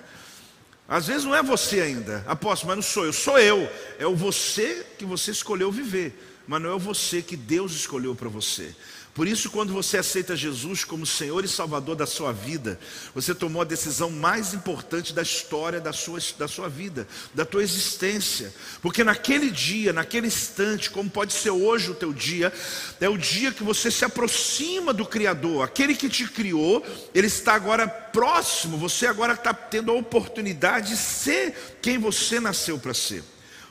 Às 0.87 1.07
vezes 1.07 1.25
não 1.25 1.35
é 1.35 1.43
você 1.43 1.81
ainda, 1.81 2.23
apóstolo, 2.27 2.69
mas 2.69 2.77
não 2.77 2.83
sou 2.83 3.05
eu, 3.05 3.13
sou 3.13 3.39
eu. 3.39 3.69
É 3.99 4.07
o 4.07 4.15
você 4.15 4.85
que 4.97 5.03
você 5.03 5.31
escolheu 5.31 5.71
viver, 5.71 6.17
mas 6.47 6.61
não 6.61 6.69
é 6.69 6.73
o 6.73 6.79
você 6.79 7.21
que 7.21 7.35
Deus 7.35 7.73
escolheu 7.73 8.15
para 8.15 8.29
você. 8.29 8.73
Por 9.17 9.27
isso, 9.27 9.49
quando 9.49 9.73
você 9.73 9.97
aceita 9.97 10.35
Jesus 10.35 10.83
como 10.85 11.03
Senhor 11.03 11.43
e 11.43 11.47
Salvador 11.47 11.95
da 11.95 12.05
sua 12.05 12.31
vida, 12.31 12.79
você 13.15 13.33
tomou 13.33 13.63
a 13.63 13.65
decisão 13.65 14.11
mais 14.11 14.53
importante 14.53 15.11
da 15.11 15.23
história 15.23 15.81
da 15.81 15.91
sua, 15.91 16.19
da 16.37 16.47
sua 16.47 16.69
vida, 16.69 17.07
da 17.33 17.43
tua 17.43 17.63
existência. 17.63 18.53
Porque 18.79 19.03
naquele 19.03 19.49
dia, 19.49 19.91
naquele 19.91 20.27
instante, 20.27 20.91
como 20.91 21.09
pode 21.09 21.33
ser 21.33 21.49
hoje 21.49 21.89
o 21.89 21.95
teu 21.95 22.13
dia, 22.13 22.53
é 23.01 23.09
o 23.09 23.17
dia 23.17 23.51
que 23.51 23.63
você 23.63 23.89
se 23.89 24.05
aproxima 24.05 24.93
do 24.93 25.03
Criador. 25.03 25.63
Aquele 25.63 25.95
que 25.95 26.09
te 26.09 26.29
criou, 26.29 26.85
ele 27.11 27.25
está 27.25 27.55
agora 27.55 27.87
próximo, 27.87 28.77
você 28.77 29.07
agora 29.07 29.33
está 29.33 29.51
tendo 29.51 29.89
a 29.89 29.95
oportunidade 29.95 30.89
de 30.89 30.97
ser 30.97 31.79
quem 31.81 31.97
você 31.97 32.39
nasceu 32.39 32.77
para 32.77 32.93
ser. 32.93 33.23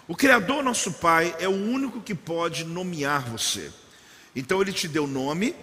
O 0.08 0.16
Criador, 0.16 0.64
nosso 0.64 0.94
Pai, 0.94 1.36
é 1.38 1.46
o 1.46 1.52
único 1.52 2.00
que 2.00 2.16
pode 2.16 2.64
nomear 2.64 3.30
você. 3.30 3.70
Então 4.36 4.60
ele 4.60 4.72
te 4.72 4.86
deu 4.86 5.06
nome, 5.06 5.56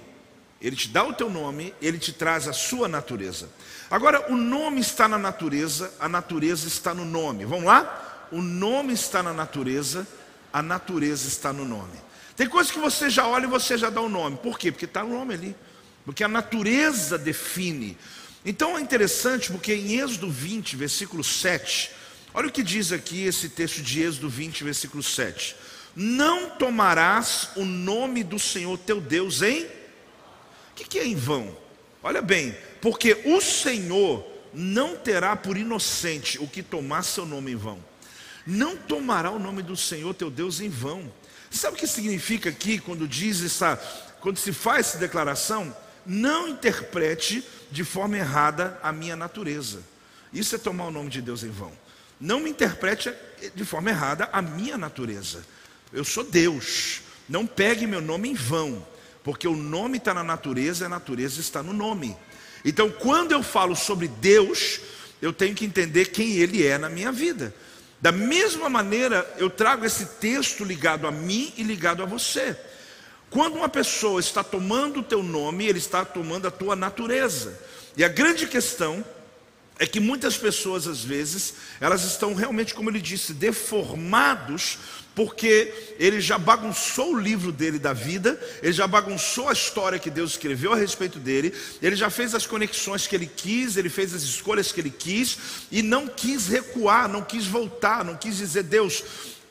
ele 0.59 0.75
te 0.75 0.87
dá 0.87 1.03
o 1.03 1.13
teu 1.13 1.29
nome, 1.29 1.75
ele 1.79 1.99
te 1.99 2.11
traz 2.11 2.47
a 2.47 2.53
sua 2.53 2.87
natureza. 2.87 3.47
Agora, 3.91 4.33
o 4.33 4.35
nome 4.35 4.81
está 4.81 5.07
na 5.07 5.19
natureza, 5.19 5.93
a 5.99 6.09
natureza 6.09 6.67
está 6.67 6.91
no 6.91 7.05
nome. 7.05 7.45
Vamos 7.45 7.65
lá? 7.65 8.27
O 8.31 8.41
nome 8.41 8.93
está 8.93 9.21
na 9.21 9.31
natureza, 9.31 10.07
a 10.51 10.63
natureza 10.63 11.27
está 11.27 11.53
no 11.53 11.63
nome. 11.63 11.93
Tem 12.35 12.49
coisas 12.49 12.71
que 12.71 12.79
você 12.79 13.11
já 13.11 13.27
olha 13.27 13.43
e 13.43 13.49
você 13.49 13.77
já 13.77 13.91
dá 13.91 14.01
o 14.01 14.09
nome. 14.09 14.37
Por 14.37 14.57
quê? 14.57 14.71
Porque 14.71 14.85
está 14.85 15.03
o 15.03 15.09
nome 15.09 15.35
ali. 15.35 15.55
Porque 16.03 16.23
a 16.23 16.27
natureza 16.27 17.15
define. 17.15 17.95
Então 18.43 18.75
é 18.75 18.81
interessante 18.81 19.51
porque 19.51 19.75
em 19.75 19.99
Êxodo 19.99 20.31
20, 20.31 20.75
versículo 20.75 21.23
7, 21.23 21.91
olha 22.33 22.47
o 22.47 22.51
que 22.51 22.63
diz 22.63 22.91
aqui 22.91 23.23
esse 23.25 23.49
texto 23.49 23.83
de 23.83 24.01
Êxodo 24.01 24.27
20, 24.29 24.63
versículo 24.63 25.03
7 25.03 25.55
não 25.95 26.49
tomarás 26.51 27.49
o 27.55 27.65
nome 27.65 28.23
do 28.23 28.39
Senhor 28.39 28.77
teu 28.79 28.99
Deus 28.99 29.41
em. 29.41 29.63
O 29.63 30.75
que, 30.75 30.83
que 30.85 30.99
é 30.99 31.05
em 31.05 31.15
vão? 31.15 31.55
Olha 32.01 32.21
bem, 32.21 32.57
porque 32.81 33.21
o 33.25 33.39
Senhor 33.39 34.25
não 34.53 34.95
terá 34.95 35.35
por 35.35 35.57
inocente 35.57 36.37
o 36.39 36.47
que 36.47 36.63
tomar 36.63 37.03
seu 37.03 37.25
nome 37.25 37.51
em 37.51 37.55
vão. 37.55 37.83
Não 38.45 38.75
tomará 38.75 39.31
o 39.31 39.39
nome 39.39 39.61
do 39.61 39.77
Senhor 39.77 40.13
teu 40.13 40.29
Deus 40.29 40.59
em 40.59 40.69
vão. 40.69 41.11
Sabe 41.49 41.75
o 41.75 41.79
que 41.79 41.87
significa 41.87 42.49
aqui 42.49 42.79
quando 42.79 43.07
diz 43.07 43.43
essa, 43.43 43.77
quando 44.19 44.37
se 44.37 44.51
faz 44.51 44.87
essa 44.87 44.97
declaração? 44.97 45.75
Não 46.05 46.47
interprete 46.47 47.43
de 47.71 47.83
forma 47.83 48.17
errada 48.17 48.77
a 48.83 48.91
minha 48.91 49.15
natureza. 49.15 49.81
Isso 50.33 50.55
é 50.55 50.57
tomar 50.57 50.87
o 50.87 50.91
nome 50.91 51.09
de 51.09 51.21
Deus 51.21 51.43
em 51.43 51.49
vão. 51.49 51.71
Não 52.19 52.39
me 52.39 52.49
interprete 52.49 53.13
de 53.53 53.63
forma 53.63 53.91
errada 53.91 54.27
a 54.33 54.41
minha 54.41 54.77
natureza. 54.77 55.45
Eu 55.93 56.03
sou 56.03 56.23
Deus. 56.23 57.01
Não 57.29 57.45
pegue 57.45 57.85
meu 57.85 58.01
nome 58.01 58.29
em 58.29 58.33
vão, 58.33 58.85
porque 59.23 59.47
o 59.47 59.55
nome 59.55 59.97
está 59.97 60.13
na 60.13 60.23
natureza 60.23 60.83
e 60.83 60.87
a 60.87 60.89
natureza 60.89 61.39
está 61.39 61.61
no 61.61 61.71
nome. 61.71 62.17
Então, 62.65 62.89
quando 62.89 63.31
eu 63.31 63.43
falo 63.43 63.75
sobre 63.75 64.07
Deus, 64.07 64.79
eu 65.21 65.31
tenho 65.31 65.55
que 65.55 65.65
entender 65.65 66.05
quem 66.05 66.33
Ele 66.33 66.65
é 66.65 66.77
na 66.77 66.89
minha 66.89 67.11
vida. 67.11 67.53
Da 68.01 68.11
mesma 68.11 68.69
maneira, 68.69 69.31
eu 69.37 69.49
trago 69.49 69.85
esse 69.85 70.05
texto 70.05 70.65
ligado 70.65 71.07
a 71.07 71.11
mim 71.11 71.53
e 71.55 71.63
ligado 71.63 72.01
a 72.01 72.05
você. 72.05 72.57
Quando 73.29 73.55
uma 73.55 73.69
pessoa 73.69 74.19
está 74.19 74.43
tomando 74.43 74.99
o 74.99 75.03
teu 75.03 75.23
nome, 75.23 75.65
ele 75.65 75.79
está 75.79 76.03
tomando 76.03 76.47
a 76.47 76.51
tua 76.51 76.75
natureza. 76.75 77.57
E 77.95 78.03
a 78.03 78.09
grande 78.09 78.47
questão 78.47 79.05
é 79.79 79.87
que 79.87 79.99
muitas 79.99 80.37
pessoas, 80.37 80.87
às 80.87 81.03
vezes, 81.03 81.55
elas 81.79 82.03
estão 82.03 82.33
realmente, 82.33 82.73
como 82.73 82.89
ele 82.89 83.01
disse, 83.01 83.33
deformados 83.33 84.77
porque 85.15 85.93
ele 85.99 86.19
já 86.19 86.37
bagunçou 86.37 87.13
o 87.13 87.19
livro 87.19 87.51
dele 87.51 87.77
da 87.77 87.93
vida, 87.93 88.39
ele 88.61 88.73
já 88.73 88.87
bagunçou 88.87 89.49
a 89.49 89.53
história 89.53 89.99
que 89.99 90.09
Deus 90.09 90.31
escreveu 90.31 90.73
a 90.73 90.75
respeito 90.75 91.19
dele, 91.19 91.53
ele 91.81 91.95
já 91.95 92.09
fez 92.09 92.33
as 92.33 92.47
conexões 92.47 93.05
que 93.05 93.15
ele 93.15 93.27
quis, 93.27 93.77
ele 93.77 93.89
fez 93.89 94.13
as 94.13 94.23
escolhas 94.23 94.71
que 94.71 94.81
ele 94.81 94.89
quis 94.89 95.37
e 95.71 95.81
não 95.81 96.07
quis 96.07 96.47
recuar, 96.47 97.07
não 97.07 97.21
quis 97.21 97.45
voltar, 97.45 98.03
não 98.03 98.15
quis 98.15 98.37
dizer, 98.37 98.63
Deus, 98.63 99.03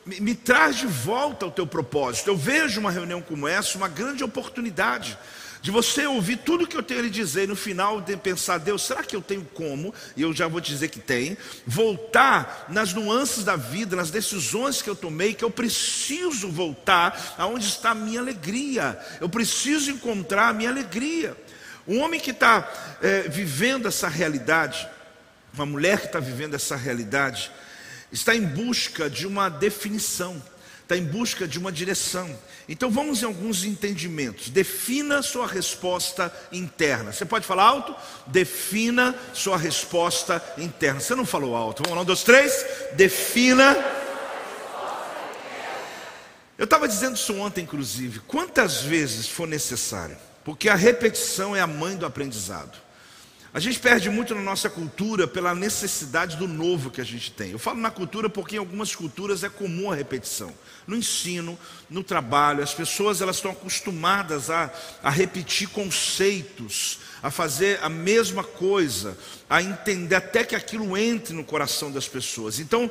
me, 0.05 0.19
me 0.19 0.35
traz 0.35 0.77
de 0.77 0.87
volta 0.87 1.45
ao 1.45 1.51
teu 1.51 1.65
propósito. 1.65 2.29
Eu 2.29 2.35
vejo 2.35 2.79
uma 2.79 2.91
reunião 2.91 3.21
como 3.21 3.47
essa, 3.47 3.77
uma 3.77 3.87
grande 3.87 4.23
oportunidade 4.23 5.17
de 5.63 5.71
você 5.71 6.05
ouvir 6.05 6.39
tudo 6.39 6.67
que 6.67 6.75
eu 6.75 6.83
tenho 6.83 6.99
a 6.99 7.03
lhe 7.03 7.09
dizer, 7.09 7.47
no 7.47 7.55
final 7.55 8.01
de 8.01 8.17
pensar, 8.17 8.57
Deus, 8.57 8.81
será 8.81 9.01
que 9.01 9.15
eu 9.15 9.21
tenho 9.21 9.45
como? 9.53 9.95
E 10.13 10.21
eu 10.21 10.33
já 10.33 10.45
vou 10.45 10.59
te 10.59 10.69
dizer 10.69 10.89
que 10.89 10.99
tem. 10.99 11.37
Voltar 11.65 12.65
nas 12.67 12.93
nuances 12.93 13.45
da 13.45 13.55
vida, 13.55 13.95
nas 13.95 14.11
decisões 14.11 14.81
que 14.81 14.89
eu 14.89 14.95
tomei, 14.95 15.33
que 15.33 15.43
eu 15.43 15.49
preciso 15.49 16.49
voltar 16.49 17.33
aonde 17.37 17.65
está 17.65 17.91
a 17.91 17.95
minha 17.95 18.19
alegria. 18.19 18.99
Eu 19.21 19.29
preciso 19.29 19.89
encontrar 19.89 20.49
a 20.49 20.53
minha 20.53 20.69
alegria. 20.69 21.33
Um 21.87 22.01
homem 22.01 22.19
que 22.19 22.31
está 22.31 22.69
é, 23.01 23.21
vivendo 23.29 23.87
essa 23.87 24.09
realidade, 24.09 24.85
uma 25.53 25.65
mulher 25.65 26.01
que 26.01 26.07
está 26.07 26.19
vivendo 26.19 26.55
essa 26.55 26.75
realidade, 26.75 27.49
está 28.11 28.35
em 28.35 28.45
busca 28.45 29.09
de 29.09 29.25
uma 29.25 29.47
definição 29.47 30.43
está 30.93 30.97
em 30.97 31.03
busca 31.03 31.47
de 31.47 31.57
uma 31.57 31.71
direção. 31.71 32.29
Então 32.69 32.89
vamos 32.89 33.21
em 33.21 33.25
alguns 33.25 33.65
entendimentos. 33.65 34.49
Defina 34.49 35.21
sua 35.21 35.47
resposta 35.47 36.33
interna. 36.51 37.11
Você 37.11 37.25
pode 37.25 37.45
falar 37.45 37.63
alto? 37.63 37.95
Defina 38.27 39.15
sua 39.33 39.57
resposta 39.57 40.41
interna. 40.57 40.99
Você 40.99 41.15
não 41.15 41.25
falou 41.25 41.55
alto. 41.55 41.83
Vamos 41.83 41.97
lá, 41.97 42.01
um, 42.03 42.05
dois, 42.05 42.23
três. 42.23 42.65
Defina. 42.93 43.75
Eu 46.57 46.65
estava 46.65 46.87
dizendo 46.87 47.15
isso 47.15 47.35
ontem, 47.35 47.63
inclusive. 47.63 48.19
Quantas 48.19 48.81
vezes 48.81 49.27
for 49.27 49.47
necessário? 49.47 50.15
Porque 50.45 50.69
a 50.69 50.75
repetição 50.75 51.55
é 51.55 51.61
a 51.61 51.67
mãe 51.67 51.97
do 51.97 52.05
aprendizado. 52.05 52.82
A 53.53 53.59
gente 53.59 53.79
perde 53.79 54.09
muito 54.09 54.33
na 54.33 54.41
nossa 54.41 54.67
cultura 54.67 55.27
pela 55.27 55.53
necessidade 55.53 56.37
do 56.37 56.47
novo 56.47 56.89
que 56.89 56.99
a 56.99 57.03
gente 57.03 57.31
tem. 57.31 57.51
Eu 57.51 57.59
falo 57.59 57.79
na 57.79 57.91
cultura 57.91 58.27
porque 58.27 58.55
em 58.55 58.59
algumas 58.59 58.95
culturas 58.95 59.43
é 59.43 59.49
comum 59.49 59.91
a 59.91 59.95
repetição. 59.95 60.51
No 60.87 60.95
ensino, 60.95 61.57
no 61.87 62.03
trabalho, 62.03 62.63
as 62.63 62.73
pessoas 62.73 63.21
elas 63.21 63.35
estão 63.35 63.51
acostumadas 63.51 64.49
a, 64.49 64.73
a 65.03 65.09
repetir 65.11 65.69
conceitos, 65.69 66.97
a 67.21 67.29
fazer 67.29 67.79
a 67.83 67.89
mesma 67.89 68.43
coisa, 68.43 69.15
a 69.47 69.61
entender 69.61 70.15
até 70.15 70.43
que 70.43 70.55
aquilo 70.55 70.97
entre 70.97 71.35
no 71.35 71.43
coração 71.43 71.91
das 71.91 72.07
pessoas. 72.07 72.57
Então, 72.57 72.89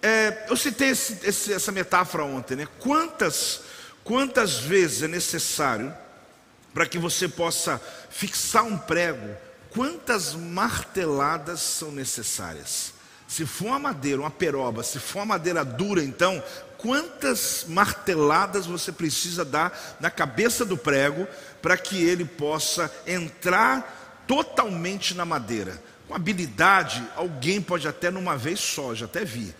é, 0.00 0.46
eu 0.48 0.56
citei 0.56 0.88
esse, 0.88 1.18
esse, 1.22 1.52
essa 1.52 1.70
metáfora 1.70 2.24
ontem, 2.24 2.56
né? 2.56 2.66
Quantas, 2.78 3.60
quantas 4.02 4.56
vezes 4.56 5.02
é 5.02 5.08
necessário 5.08 5.94
para 6.72 6.86
que 6.86 6.96
você 6.96 7.28
possa 7.28 7.78
fixar 8.08 8.64
um 8.64 8.78
prego? 8.78 9.51
Quantas 9.74 10.34
marteladas 10.34 11.60
são 11.60 11.90
necessárias? 11.90 12.92
Se 13.26 13.46
for 13.46 13.68
uma 13.68 13.78
madeira, 13.78 14.20
uma 14.20 14.30
peroba, 14.30 14.82
se 14.82 14.98
for 14.98 15.20
uma 15.20 15.26
madeira 15.26 15.64
dura, 15.64 16.04
então, 16.04 16.42
quantas 16.76 17.64
marteladas 17.66 18.66
você 18.66 18.92
precisa 18.92 19.44
dar 19.44 19.96
na 19.98 20.10
cabeça 20.10 20.64
do 20.66 20.76
prego 20.76 21.26
para 21.62 21.78
que 21.78 21.96
ele 21.96 22.26
possa 22.26 22.92
entrar 23.06 24.24
totalmente 24.26 25.14
na 25.14 25.24
madeira? 25.24 25.82
Com 26.06 26.14
habilidade, 26.14 27.02
alguém 27.16 27.62
pode 27.62 27.88
até 27.88 28.10
numa 28.10 28.36
vez 28.36 28.60
só, 28.60 28.94
já 28.94 29.06
até 29.06 29.24
vi. 29.24 29.54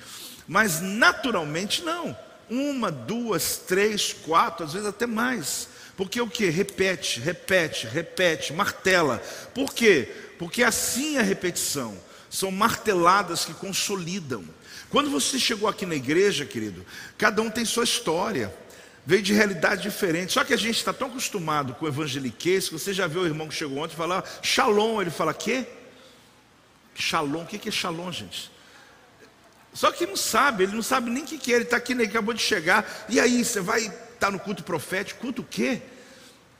Mas 0.46 0.82
naturalmente 0.82 1.82
não. 1.82 2.14
Uma, 2.50 2.90
duas, 2.90 3.56
três, 3.56 4.12
quatro, 4.12 4.66
às 4.66 4.74
vezes 4.74 4.86
até 4.86 5.06
mais. 5.06 5.68
Porque 5.96 6.20
o 6.20 6.28
que? 6.28 6.48
Repete, 6.48 7.20
repete, 7.20 7.86
repete, 7.86 8.52
martela. 8.52 9.18
Por 9.54 9.72
quê? 9.74 10.08
Porque 10.38 10.62
assim 10.62 11.16
é 11.16 11.20
a 11.20 11.22
repetição. 11.22 11.96
São 12.30 12.50
marteladas 12.50 13.44
que 13.44 13.52
consolidam. 13.54 14.44
Quando 14.90 15.10
você 15.10 15.38
chegou 15.38 15.68
aqui 15.68 15.84
na 15.84 15.94
igreja, 15.94 16.44
querido, 16.44 16.84
cada 17.18 17.42
um 17.42 17.50
tem 17.50 17.64
sua 17.64 17.84
história. 17.84 18.54
Veio 19.04 19.22
de 19.22 19.32
realidade 19.32 19.82
diferente. 19.82 20.32
Só 20.32 20.44
que 20.44 20.54
a 20.54 20.56
gente 20.56 20.76
está 20.76 20.92
tão 20.92 21.08
acostumado 21.08 21.74
com 21.74 21.84
o 21.84 21.88
evangeliquez 21.88 22.68
que 22.68 22.74
você 22.74 22.92
já 22.92 23.06
viu 23.06 23.22
o 23.22 23.26
irmão 23.26 23.48
que 23.48 23.54
chegou 23.54 23.78
ontem 23.78 23.96
falar 23.96 24.24
shalom. 24.42 25.00
Ele 25.00 25.10
fala, 25.10 25.34
quê? 25.34 25.66
Shalom, 26.94 27.42
o 27.42 27.46
que 27.46 27.68
é 27.68 27.72
shalom, 27.72 28.10
gente? 28.12 28.50
Só 29.74 29.90
que 29.90 30.06
não 30.06 30.16
sabe, 30.16 30.64
ele 30.64 30.74
não 30.74 30.82
sabe 30.82 31.10
nem 31.10 31.24
o 31.24 31.26
que, 31.26 31.50
é, 31.50 31.56
ele 31.56 31.64
está 31.64 31.78
aqui, 31.78 31.92
ele 31.92 32.04
acabou 32.04 32.34
de 32.34 32.42
chegar, 32.42 33.06
e 33.08 33.18
aí, 33.18 33.42
você 33.42 33.60
vai 33.60 33.90
estar 34.22 34.28
tá 34.28 34.30
no 34.30 34.38
culto 34.38 34.62
profético, 34.62 35.20
culto 35.20 35.42
o 35.42 35.44
quê? 35.44 35.82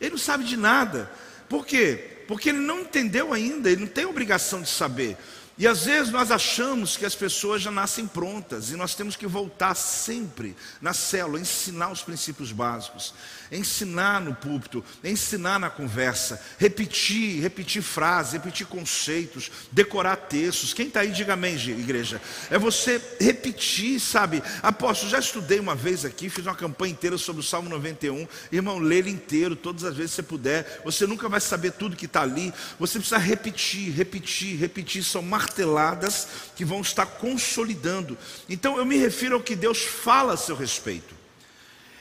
Ele 0.01 0.11
não 0.11 0.19
sabe 0.19 0.43
de 0.43 0.57
nada. 0.57 1.11
Por 1.49 1.65
quê? 1.65 2.25
Porque 2.27 2.49
ele 2.49 2.59
não 2.59 2.81
entendeu 2.81 3.33
ainda, 3.33 3.71
ele 3.71 3.83
não 3.83 3.89
tem 3.89 4.05
obrigação 4.05 4.63
de 4.63 4.69
saber. 4.69 5.17
E 5.57 5.67
às 5.67 5.85
vezes 5.85 6.11
nós 6.11 6.31
achamos 6.31 6.97
que 6.97 7.05
as 7.05 7.15
pessoas 7.15 7.63
já 7.63 7.71
nascem 7.71 8.07
prontas 8.07 8.71
e 8.71 8.77
nós 8.77 8.95
temos 8.95 9.15
que 9.15 9.27
voltar 9.27 9.75
sempre 9.75 10.57
na 10.81 10.93
célula, 10.93 11.39
ensinar 11.39 11.93
os 11.93 12.03
princípios 12.03 12.51
básicos, 12.51 13.15
ensinar 13.53 14.21
no 14.21 14.35
púlpito, 14.35 14.83
ensinar 15.05 15.61
na 15.61 15.69
conversa, 15.69 16.41
repetir, 16.59 17.41
repetir 17.41 17.83
frases, 17.83 18.33
repetir 18.33 18.67
conceitos, 18.67 19.51
decorar 19.71 20.17
textos. 20.17 20.73
Quem 20.73 20.89
está 20.89 21.01
aí, 21.01 21.13
diga 21.13 21.35
amém, 21.35 21.55
igreja. 21.55 22.21
É 22.51 22.59
você 22.59 23.01
repetir, 23.21 24.01
sabe? 24.01 24.43
Apóstolo, 24.63 25.11
já 25.11 25.19
estudei 25.19 25.61
uma 25.61 25.75
vez 25.75 26.05
aqui, 26.05 26.31
fiz 26.31 26.47
uma 26.47 26.55
campanha 26.55 26.93
inteira 26.93 27.19
sobre 27.19 27.41
o 27.41 27.45
Salmo 27.45 27.69
91. 27.69 28.27
Irmão, 28.51 28.79
lê 28.79 28.99
ele 28.99 29.11
inteiro, 29.11 29.55
todas 29.55 29.85
as 29.85 29.95
vezes 29.95 30.13
que 30.13 30.17
você 30.17 30.23
puder. 30.23 30.83
Você 30.85 31.07
nunca 31.07 31.29
vai 31.29 31.41
saber 31.41 31.73
tudo 31.73 31.97
que 31.97 32.07
está 32.07 32.23
ali. 32.23 32.53
Você 32.79 32.99
precisa 32.99 33.19
repetir, 33.19 33.93
repetir, 33.93 34.57
repetir. 34.57 35.05
São 35.05 35.21
marteladas 35.21 36.27
que 36.57 36.65
vão 36.65 36.81
estar 36.81 37.05
consolidando. 37.05 38.17
Então 38.49 38.79
eu 38.79 38.87
me 38.87 38.97
refiro 38.97 39.35
ao 39.35 39.43
que 39.43 39.55
Deus 39.55 39.83
fala 39.83 40.35
a 40.35 40.37
seu 40.37 40.57
respeito. 40.57 41.22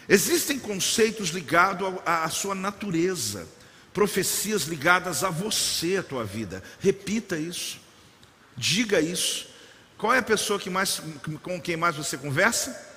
Existem 0.09 0.59
conceitos 0.59 1.29
ligados 1.29 1.87
à 2.05 2.29
sua 2.29 2.55
natureza, 2.55 3.47
profecias 3.93 4.63
ligadas 4.63 5.23
a 5.23 5.29
você, 5.29 5.97
a 5.97 6.03
tua 6.03 6.23
vida. 6.23 6.63
Repita 6.79 7.37
isso, 7.37 7.79
diga 8.57 8.99
isso. 8.99 9.47
Qual 9.97 10.13
é 10.13 10.17
a 10.17 10.23
pessoa 10.23 10.59
que 10.59 10.69
mais, 10.69 11.01
com 11.43 11.61
quem 11.61 11.77
mais 11.77 11.95
você 11.95 12.17
conversa? 12.17 12.89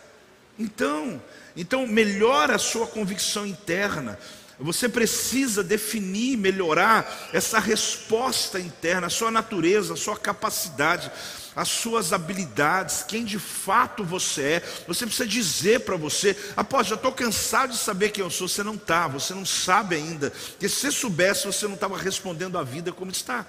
Então, 0.58 1.22
então 1.56 1.86
melhora 1.86 2.54
a 2.54 2.58
sua 2.58 2.86
convicção 2.86 3.46
interna. 3.46 4.18
Você 4.58 4.88
precisa 4.88 5.64
definir, 5.64 6.36
melhorar 6.36 7.30
essa 7.32 7.58
resposta 7.58 8.60
interna, 8.60 9.08
a 9.08 9.10
sua 9.10 9.30
natureza, 9.30 9.94
a 9.94 9.96
sua 9.96 10.16
capacidade, 10.16 11.10
as 11.56 11.68
suas 11.68 12.12
habilidades, 12.12 13.04
quem 13.06 13.24
de 13.24 13.38
fato 13.38 14.04
você 14.04 14.42
é. 14.42 14.62
Você 14.86 15.06
precisa 15.06 15.28
dizer 15.28 15.80
para 15.80 15.96
você: 15.96 16.36
após, 16.56 16.86
já 16.86 16.94
estou 16.94 17.12
cansado 17.12 17.72
de 17.72 17.78
saber 17.78 18.10
quem 18.10 18.22
eu 18.22 18.30
sou. 18.30 18.48
Você 18.48 18.62
não 18.62 18.74
está, 18.74 19.08
você 19.08 19.34
não 19.34 19.44
sabe 19.44 19.96
ainda. 19.96 20.30
Porque 20.30 20.68
se 20.68 20.76
você 20.76 20.90
soubesse, 20.92 21.46
você 21.46 21.66
não 21.66 21.74
estava 21.74 21.98
respondendo 21.98 22.56
a 22.56 22.62
vida 22.62 22.92
como 22.92 23.10
está. 23.10 23.44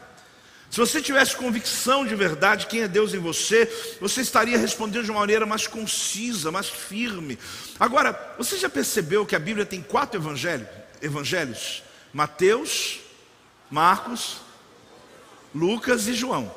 Se 0.71 0.79
você 0.79 1.01
tivesse 1.01 1.35
convicção 1.35 2.05
de 2.05 2.15
verdade 2.15 2.65
quem 2.65 2.81
é 2.81 2.87
Deus 2.87 3.13
em 3.13 3.19
você, 3.19 3.71
você 4.01 4.21
estaria 4.21 4.57
respondendo 4.57 5.05
de 5.05 5.11
uma 5.11 5.19
maneira 5.19 5.45
mais 5.45 5.67
concisa, 5.67 6.51
mais 6.51 6.67
firme. 6.67 7.37
Agora, 7.79 8.35
você 8.37 8.57
já 8.57 8.67
percebeu 8.67 9.25
que 9.25 9.35
a 9.35 9.39
Bíblia 9.39 9.65
tem 9.65 9.81
quatro 9.81 10.19
evangelhos? 10.19 10.67
Evangelhos: 11.05 11.83
Mateus, 12.11 12.99
Marcos, 13.69 14.37
Lucas 15.53 16.07
e 16.07 16.13
João. 16.13 16.53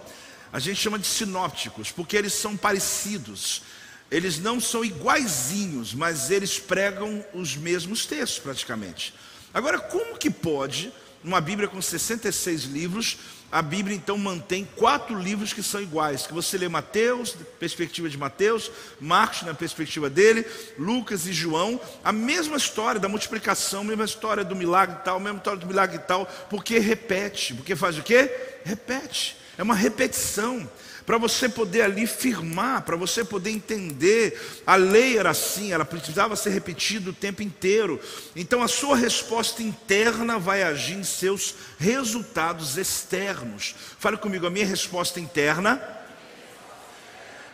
A 0.52 0.58
gente 0.58 0.80
chama 0.80 0.98
de 0.98 1.06
sinópticos, 1.06 1.92
porque 1.92 2.16
eles 2.16 2.32
são 2.32 2.56
parecidos. 2.56 3.62
Eles 4.10 4.38
não 4.38 4.58
são 4.58 4.82
iguaizinhos, 4.82 5.92
mas 5.92 6.30
eles 6.30 6.58
pregam 6.58 7.22
os 7.34 7.54
mesmos 7.54 8.06
textos 8.06 8.38
praticamente. 8.38 9.14
Agora, 9.52 9.78
como 9.78 10.16
que 10.16 10.30
pode, 10.30 10.90
numa 11.22 11.40
Bíblia 11.40 11.68
com 11.68 11.80
66 11.80 12.64
livros, 12.64 13.18
a 13.50 13.62
Bíblia 13.62 13.96
então 13.96 14.18
mantém 14.18 14.68
quatro 14.76 15.18
livros 15.18 15.52
que 15.52 15.62
são 15.62 15.80
iguais, 15.80 16.26
que 16.26 16.34
você 16.34 16.58
lê 16.58 16.68
Mateus, 16.68 17.34
perspectiva 17.58 18.08
de 18.08 18.18
Mateus, 18.18 18.70
Marcos 19.00 19.42
na 19.42 19.54
perspectiva 19.54 20.10
dele, 20.10 20.44
Lucas 20.78 21.26
e 21.26 21.32
João, 21.32 21.80
a 22.04 22.12
mesma 22.12 22.58
história 22.58 23.00
da 23.00 23.08
multiplicação, 23.08 23.80
a 23.80 23.84
mesma 23.84 24.04
história 24.04 24.44
do 24.44 24.54
milagre 24.54 24.96
e 25.00 25.04
tal, 25.04 25.16
a 25.16 25.20
mesma 25.20 25.38
história 25.38 25.60
do 25.60 25.66
milagre 25.66 25.96
e 25.96 26.00
tal, 26.00 26.26
porque 26.50 26.78
repete, 26.78 27.54
porque 27.54 27.74
faz 27.74 27.96
o 27.96 28.02
quê? 28.02 28.30
Repete, 28.64 29.36
é 29.56 29.62
uma 29.62 29.74
repetição 29.74 30.68
para 31.08 31.16
você 31.16 31.48
poder 31.48 31.80
ali 31.80 32.06
firmar, 32.06 32.82
para 32.82 32.94
você 32.94 33.24
poder 33.24 33.48
entender. 33.48 34.60
A 34.66 34.76
lei 34.76 35.16
era 35.16 35.30
assim, 35.30 35.72
ela 35.72 35.82
precisava 35.82 36.36
ser 36.36 36.50
repetida 36.50 37.08
o 37.08 37.14
tempo 37.14 37.42
inteiro. 37.42 37.98
Então 38.36 38.62
a 38.62 38.68
sua 38.68 38.94
resposta 38.94 39.62
interna 39.62 40.38
vai 40.38 40.62
agir 40.62 40.98
em 40.98 41.02
seus 41.02 41.54
resultados 41.78 42.76
externos. 42.76 43.74
Fale 43.98 44.18
comigo, 44.18 44.46
a 44.46 44.50
minha 44.50 44.66
resposta 44.66 45.18
interna 45.18 45.82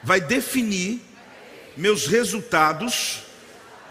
vai 0.02 0.20
definir 0.20 1.00
meus 1.76 2.08
resultados 2.08 3.22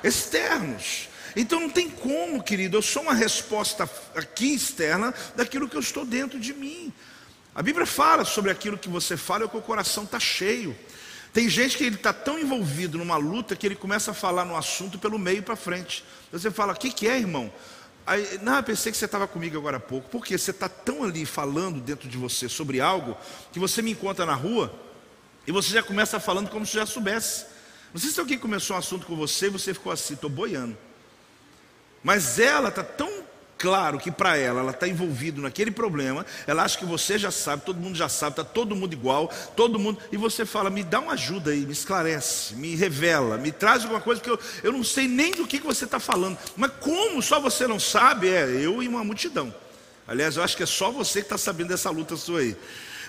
externos. 0.03 1.07
Então 1.37 1.61
não 1.61 1.69
tem 1.69 1.89
como, 1.89 2.43
querido, 2.43 2.75
eu 2.75 2.81
sou 2.81 3.03
uma 3.03 3.13
resposta 3.13 3.89
aqui 4.13 4.53
externa 4.53 5.13
daquilo 5.37 5.69
que 5.69 5.77
eu 5.77 5.81
estou 5.81 6.03
dentro 6.03 6.37
de 6.37 6.53
mim. 6.53 6.91
A 7.55 7.61
Bíblia 7.61 7.85
fala 7.85 8.25
sobre 8.25 8.49
aquilo 8.49 8.77
que 8.77 8.89
você 8.89 9.15
fala, 9.15 9.45
é 9.45 9.47
que 9.47 9.57
o 9.57 9.61
coração 9.61 10.03
está 10.03 10.19
cheio. 10.19 10.75
Tem 11.31 11.47
gente 11.49 11.77
que 11.77 11.83
ele 11.83 11.95
está 11.95 12.11
tão 12.11 12.39
envolvido 12.39 12.97
numa 12.97 13.17
luta 13.17 13.55
que 13.55 13.65
ele 13.65 13.75
começa 13.75 14.11
a 14.11 14.13
falar 14.13 14.45
no 14.45 14.55
assunto 14.55 14.97
pelo 14.97 15.19
meio 15.19 15.43
para 15.43 15.55
frente. 15.55 16.03
Você 16.31 16.49
fala, 16.49 16.73
o 16.73 16.75
que, 16.75 16.91
que 16.91 17.07
é, 17.07 17.17
irmão? 17.17 17.51
Aí, 18.05 18.39
não, 18.41 18.57
eu 18.57 18.63
pensei 18.63 18.91
que 18.91 18.97
você 18.97 19.05
estava 19.05 19.27
comigo 19.27 19.57
agora 19.57 19.77
há 19.77 19.79
pouco. 19.79 20.09
Porque 20.09 20.37
você 20.37 20.51
está 20.51 20.67
tão 20.67 21.03
ali 21.03 21.25
falando 21.25 21.79
dentro 21.79 22.09
de 22.09 22.17
você 22.17 22.49
sobre 22.49 22.81
algo 22.81 23.17
que 23.51 23.59
você 23.59 23.81
me 23.81 23.91
encontra 23.91 24.25
na 24.25 24.35
rua 24.35 24.73
e 25.45 25.51
você 25.51 25.69
já 25.73 25.83
começa 25.83 26.19
falando 26.19 26.49
como 26.49 26.65
se 26.65 26.73
já 26.73 26.85
soubesse. 26.85 27.45
Não 27.93 28.01
sei 28.01 28.09
se 28.09 28.19
alguém 28.19 28.37
começou 28.37 28.75
um 28.75 28.79
assunto 28.79 29.05
com 29.05 29.15
você 29.15 29.47
e 29.47 29.49
você 29.49 29.73
ficou 29.73 29.91
assim, 29.91 30.15
estou 30.15 30.29
boiando. 30.29 30.77
Mas 32.03 32.39
ela 32.39 32.69
está 32.69 32.83
tão 32.83 33.22
claro 33.63 33.97
que 33.97 34.11
para 34.11 34.35
ela, 34.35 34.59
ela 34.59 34.71
está 34.71 34.89
envolvida 34.89 35.41
naquele 35.41 35.71
problema, 35.71 36.25
ela 36.45 36.63
acha 36.63 36.77
que 36.77 36.83
você 36.83 37.17
já 37.17 37.31
sabe, 37.31 37.63
todo 37.63 37.79
mundo 37.79 37.95
já 37.95 38.09
sabe, 38.09 38.33
está 38.33 38.43
todo 38.43 38.75
mundo 38.75 38.91
igual, 38.91 39.31
todo 39.55 39.79
mundo, 39.79 39.99
e 40.11 40.17
você 40.17 40.45
fala, 40.45 40.69
me 40.69 40.83
dá 40.83 40.99
uma 40.99 41.13
ajuda 41.13 41.51
aí, 41.51 41.61
me 41.61 41.71
esclarece, 41.71 42.55
me 42.55 42.75
revela, 42.75 43.37
me 43.37 43.53
traz 43.53 43.83
alguma 43.83 44.01
coisa, 44.01 44.19
que 44.19 44.29
eu, 44.29 44.37
eu 44.63 44.73
não 44.73 44.83
sei 44.83 45.07
nem 45.07 45.31
do 45.31 45.47
que, 45.47 45.59
que 45.59 45.65
você 45.65 45.85
está 45.85 45.97
falando, 45.97 46.37
mas 46.57 46.71
como 46.81 47.21
só 47.21 47.39
você 47.39 47.65
não 47.65 47.79
sabe, 47.79 48.27
é 48.27 48.43
eu 48.43 48.83
e 48.83 48.87
uma 48.89 49.01
multidão. 49.01 49.55
Aliás, 50.05 50.35
eu 50.35 50.43
acho 50.43 50.57
que 50.57 50.63
é 50.63 50.65
só 50.65 50.91
você 50.91 51.21
que 51.21 51.27
está 51.27 51.37
sabendo 51.37 51.69
dessa 51.69 51.89
luta 51.89 52.17
sua 52.17 52.41
aí. 52.41 52.57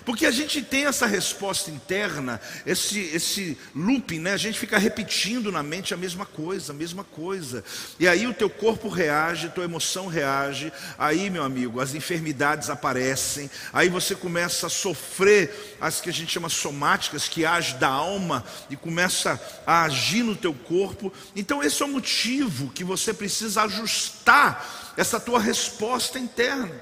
Porque 0.05 0.27
a 0.27 0.31
gente 0.31 0.61
tem 0.61 0.85
essa 0.85 1.07
resposta 1.07 1.71
interna, 1.71 2.41
esse, 2.67 3.01
esse 3.01 3.57
looping, 3.75 4.19
né? 4.19 4.33
A 4.33 4.37
gente 4.37 4.59
fica 4.59 4.77
repetindo 4.77 5.51
na 5.51 5.63
mente 5.63 5.95
a 5.95 5.97
mesma 5.97 6.27
coisa, 6.27 6.73
a 6.73 6.77
mesma 6.77 7.03
coisa. 7.03 7.65
E 7.99 8.07
aí 8.07 8.27
o 8.27 8.35
teu 8.35 8.51
corpo 8.51 8.89
reage, 8.89 9.49
tua 9.49 9.65
emoção 9.65 10.07
reage. 10.07 10.71
Aí, 10.99 11.31
meu 11.31 11.43
amigo, 11.43 11.81
as 11.81 11.95
enfermidades 11.95 12.69
aparecem. 12.69 13.51
Aí 13.73 13.89
você 13.89 14.15
começa 14.15 14.67
a 14.67 14.71
sofrer 14.71 15.77
as 15.81 16.01
que 16.01 16.11
a 16.11 16.13
gente 16.13 16.33
chama 16.33 16.51
somáticas, 16.51 17.27
que 17.27 17.47
age 17.47 17.77
da 17.77 17.89
alma 17.89 18.45
e 18.69 18.77
começa 18.77 19.41
a 19.67 19.85
agir 19.85 20.23
no 20.23 20.37
teu 20.37 20.53
corpo. 20.53 21.13
Então 21.35 21.63
esse 21.63 21.83
é 21.83 21.87
o 21.87 21.89
motivo 21.89 22.71
que 22.71 22.85
você 22.85 23.15
precisa 23.15 23.63
ajustar 23.63 24.93
essa 24.97 25.19
tua 25.19 25.41
resposta 25.41 26.19
interna. 26.19 26.73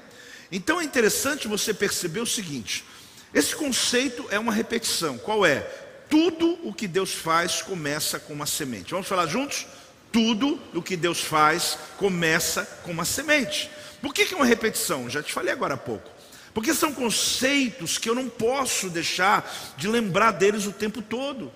Então 0.51 0.79
é 0.79 0.83
interessante 0.83 1.47
você 1.47 1.73
perceber 1.73 2.19
o 2.19 2.27
seguinte: 2.27 2.85
esse 3.33 3.55
conceito 3.55 4.25
é 4.29 4.37
uma 4.37 4.53
repetição. 4.53 5.17
Qual 5.17 5.45
é? 5.45 5.61
Tudo 6.09 6.59
o 6.63 6.73
que 6.73 6.87
Deus 6.87 7.13
faz 7.13 7.61
começa 7.61 8.19
com 8.19 8.33
uma 8.33 8.45
semente. 8.45 8.91
Vamos 8.91 9.07
falar 9.07 9.25
juntos? 9.25 9.65
Tudo 10.11 10.61
o 10.73 10.81
que 10.81 10.95
Deus 10.95 11.21
faz 11.21 11.77
começa 11.97 12.63
com 12.83 12.91
uma 12.91 13.05
semente. 13.05 13.71
Por 13.99 14.13
que, 14.13 14.33
é 14.33 14.35
uma 14.35 14.45
repetição? 14.45 15.09
Já 15.09 15.23
te 15.23 15.33
falei 15.33 15.51
agora 15.51 15.73
há 15.73 15.77
pouco. 15.77 16.11
Porque 16.53 16.73
são 16.73 16.93
conceitos 16.93 17.97
que 17.97 18.07
eu 18.07 18.13
não 18.13 18.29
posso 18.29 18.89
deixar 18.89 19.73
de 19.75 19.87
lembrar 19.87 20.31
deles 20.31 20.67
o 20.67 20.71
tempo 20.71 21.01
todo. 21.01 21.51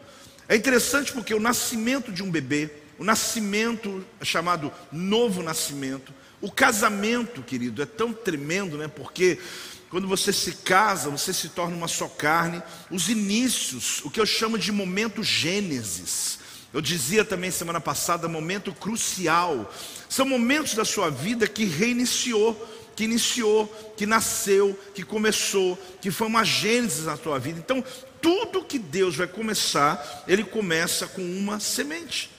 É 0.50 0.56
interessante 0.56 1.12
porque 1.12 1.36
o 1.36 1.40
nascimento 1.40 2.12
de 2.12 2.24
um 2.24 2.32
bebê, 2.32 2.72
o 2.98 3.04
nascimento 3.04 4.04
chamado 4.24 4.72
novo 4.92 5.44
nascimento, 5.44 6.12
o 6.42 6.52
casamento, 6.52 7.44
querido, 7.44 7.82
é 7.82 7.86
tão 7.86 8.12
tremendo, 8.12 8.78
né? 8.78 8.88
Porque 8.88 9.40
quando 9.89 10.08
você 10.08 10.34
se 10.34 10.52
casa, 10.52 11.10
você 11.10 11.34
se 11.34 11.50
torna 11.50 11.76
uma 11.76 11.88
só 11.88 12.08
carne. 12.08 12.62
Os 12.91 13.08
inícios, 13.08 14.02
o 14.04 14.10
que 14.10 14.19
eu 14.19 14.26
chamo 14.26 14.58
de 14.58 14.71
momento 14.71 15.23
gênesis. 15.23 16.39
Eu 16.73 16.82
dizia 16.82 17.23
também 17.23 17.52
semana 17.52 17.80
passada, 17.80 18.28
momento 18.28 18.73
crucial. 18.73 19.73
São 20.10 20.28
momentos 20.28 20.73
da 20.73 20.84
sua 20.84 21.10
vida 21.10 21.47
que 21.47 21.63
reiniciou, 21.63 22.54
que 22.95 23.06
iniciou, 23.06 23.67
que 23.95 24.06
nasceu, 24.06 24.78
que 24.93 25.04
começou, 25.04 25.78
que 26.02 26.12
foi 26.12 26.28
uma 26.28 26.43
gênesis 26.43 27.06
na 27.06 27.15
tua 27.15 27.39
vida. 27.39 27.60
Então, 27.60 27.84
tudo 28.21 28.65
que 28.65 28.78
Deus 28.78 29.15
vai 29.15 29.28
começar, 29.28 30.26
ele 30.28 30.43
começa 30.43 31.08
com 31.08 31.21
uma 31.21 31.62
semente. 31.62 32.30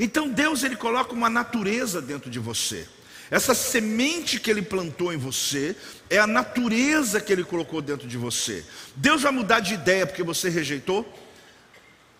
Então, 0.00 0.28
Deus 0.28 0.62
ele 0.62 0.76
coloca 0.76 1.12
uma 1.12 1.28
natureza 1.28 2.00
dentro 2.00 2.30
de 2.30 2.38
você. 2.38 2.88
Essa 3.30 3.54
semente 3.54 4.40
que 4.40 4.50
ele 4.50 4.62
plantou 4.62 5.12
em 5.12 5.18
você 5.18 5.76
é 6.08 6.18
a 6.18 6.26
natureza 6.26 7.20
que 7.20 7.32
ele 7.32 7.44
colocou 7.44 7.82
dentro 7.82 8.08
de 8.08 8.16
você. 8.16 8.64
Deus 8.96 9.22
vai 9.22 9.32
mudar 9.32 9.60
de 9.60 9.74
ideia 9.74 10.06
porque 10.06 10.22
você 10.22 10.48
rejeitou? 10.48 11.06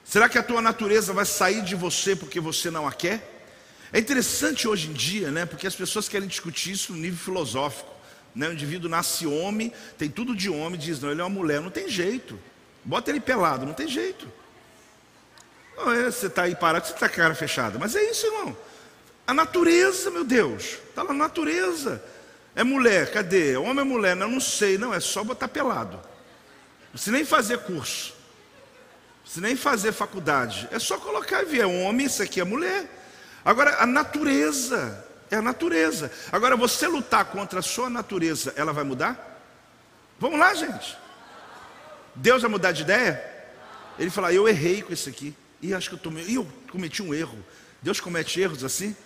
Será 0.05 0.29
que 0.29 0.39
a 0.39 0.43
tua 0.43 0.61
natureza 0.61 1.13
vai 1.13 1.25
sair 1.25 1.63
de 1.63 1.75
você 1.75 2.15
porque 2.15 2.41
você 2.41 2.71
não 2.71 2.87
a 2.87 2.93
quer? 2.93 3.37
É 3.93 3.99
interessante 3.99 4.69
hoje 4.69 4.89
em 4.89 4.93
dia, 4.93 5.31
né? 5.31 5.47
Porque 5.47 5.67
as 5.67 5.75
pessoas 5.75 6.09
querem 6.09 6.29
discutir 6.29 6.73
isso 6.73 6.93
no 6.93 6.99
nível 6.99 7.19
filosófico. 7.19 7.91
Né? 8.35 8.49
O 8.49 8.53
indivíduo 8.53 8.91
nasce 8.91 9.27
homem, 9.27 9.73
tem 9.97 10.11
tudo 10.11 10.37
de 10.37 10.51
homem, 10.51 10.79
diz, 10.79 11.01
não, 11.01 11.11
ele 11.11 11.21
é 11.21 11.25
uma 11.25 11.31
mulher, 11.31 11.61
não 11.61 11.71
tem 11.71 11.89
jeito. 11.89 12.39
Bota 12.85 13.11
ele 13.11 13.21
pelado, 13.21 13.65
não 13.65 13.73
tem 13.73 13.89
jeito. 13.89 14.31
Não, 15.77 15.93
é, 15.93 16.05
você 16.05 16.27
está 16.27 16.43
aí 16.43 16.55
parado, 16.55 16.87
você 16.87 16.93
está 16.93 17.09
com 17.09 17.15
a 17.15 17.17
cara 17.17 17.35
fechada. 17.35 17.79
Mas 17.79 17.95
é 17.95 18.11
isso, 18.11 18.27
irmão. 18.27 18.57
A 19.29 19.35
natureza, 19.35 20.11
meu 20.11 20.25
Deus, 20.25 20.79
está 20.89 21.05
na 21.05 21.13
natureza. 21.13 22.03
É 22.57 22.65
mulher, 22.65 23.13
cadê? 23.13 23.59
Homem 23.59 23.81
é 23.81 23.85
mulher? 23.85 24.17
Não, 24.17 24.27
não 24.27 24.41
sei, 24.41 24.79
não, 24.79 24.95
é 24.95 25.01
só 25.01 25.23
botar 25.23 25.49
pelado. 25.49 26.01
Você 26.95 27.11
nem 27.11 27.27
fazer 27.27 27.59
curso, 27.59 28.15
você 29.23 29.39
nem 29.39 29.55
fazer 29.55 29.93
faculdade, 29.93 30.67
é 30.73 30.79
só 30.79 30.97
colocar 30.97 31.43
e 31.43 31.45
ver, 31.45 31.61
é 31.61 31.67
homem, 31.67 32.07
isso 32.07 32.23
aqui 32.23 32.41
é 32.41 32.45
mulher. 32.45 32.91
Agora, 33.45 33.77
a 33.83 33.85
natureza, 33.85 35.07
é 35.31 35.37
a 35.37 35.43
natureza. 35.43 36.11
Agora, 36.33 36.57
você 36.57 36.87
lutar 36.87 37.27
contra 37.27 37.59
a 37.59 37.63
sua 37.63 37.91
natureza, 37.91 38.55
ela 38.57 38.73
vai 38.73 38.83
mudar? 38.83 39.45
Vamos 40.19 40.39
lá, 40.41 40.55
gente. 40.55 40.97
Deus 42.15 42.41
vai 42.41 42.51
mudar 42.51 42.73
de 42.73 42.81
ideia? 42.81 43.23
Ele 43.99 44.09
fala, 44.09 44.33
eu 44.33 44.49
errei 44.49 44.81
com 44.81 44.91
isso 44.91 45.07
aqui. 45.11 45.37
E 45.61 45.75
acho 45.75 45.91
que 45.91 45.97
eu, 45.97 46.01
tomei, 46.01 46.35
eu 46.35 46.49
cometi 46.73 47.03
um 47.03 47.13
erro. 47.13 47.39
Deus 47.83 48.01
comete 48.01 48.41
erros 48.41 48.65
assim? 48.65 48.97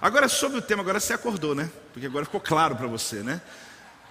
Agora, 0.00 0.28
sobre 0.28 0.58
o 0.58 0.62
tema, 0.62 0.82
agora 0.82 0.98
você 0.98 1.12
acordou, 1.12 1.54
né? 1.54 1.70
Porque 1.92 2.06
agora 2.06 2.24
ficou 2.24 2.40
claro 2.40 2.74
para 2.74 2.86
você, 2.86 3.22
né? 3.22 3.40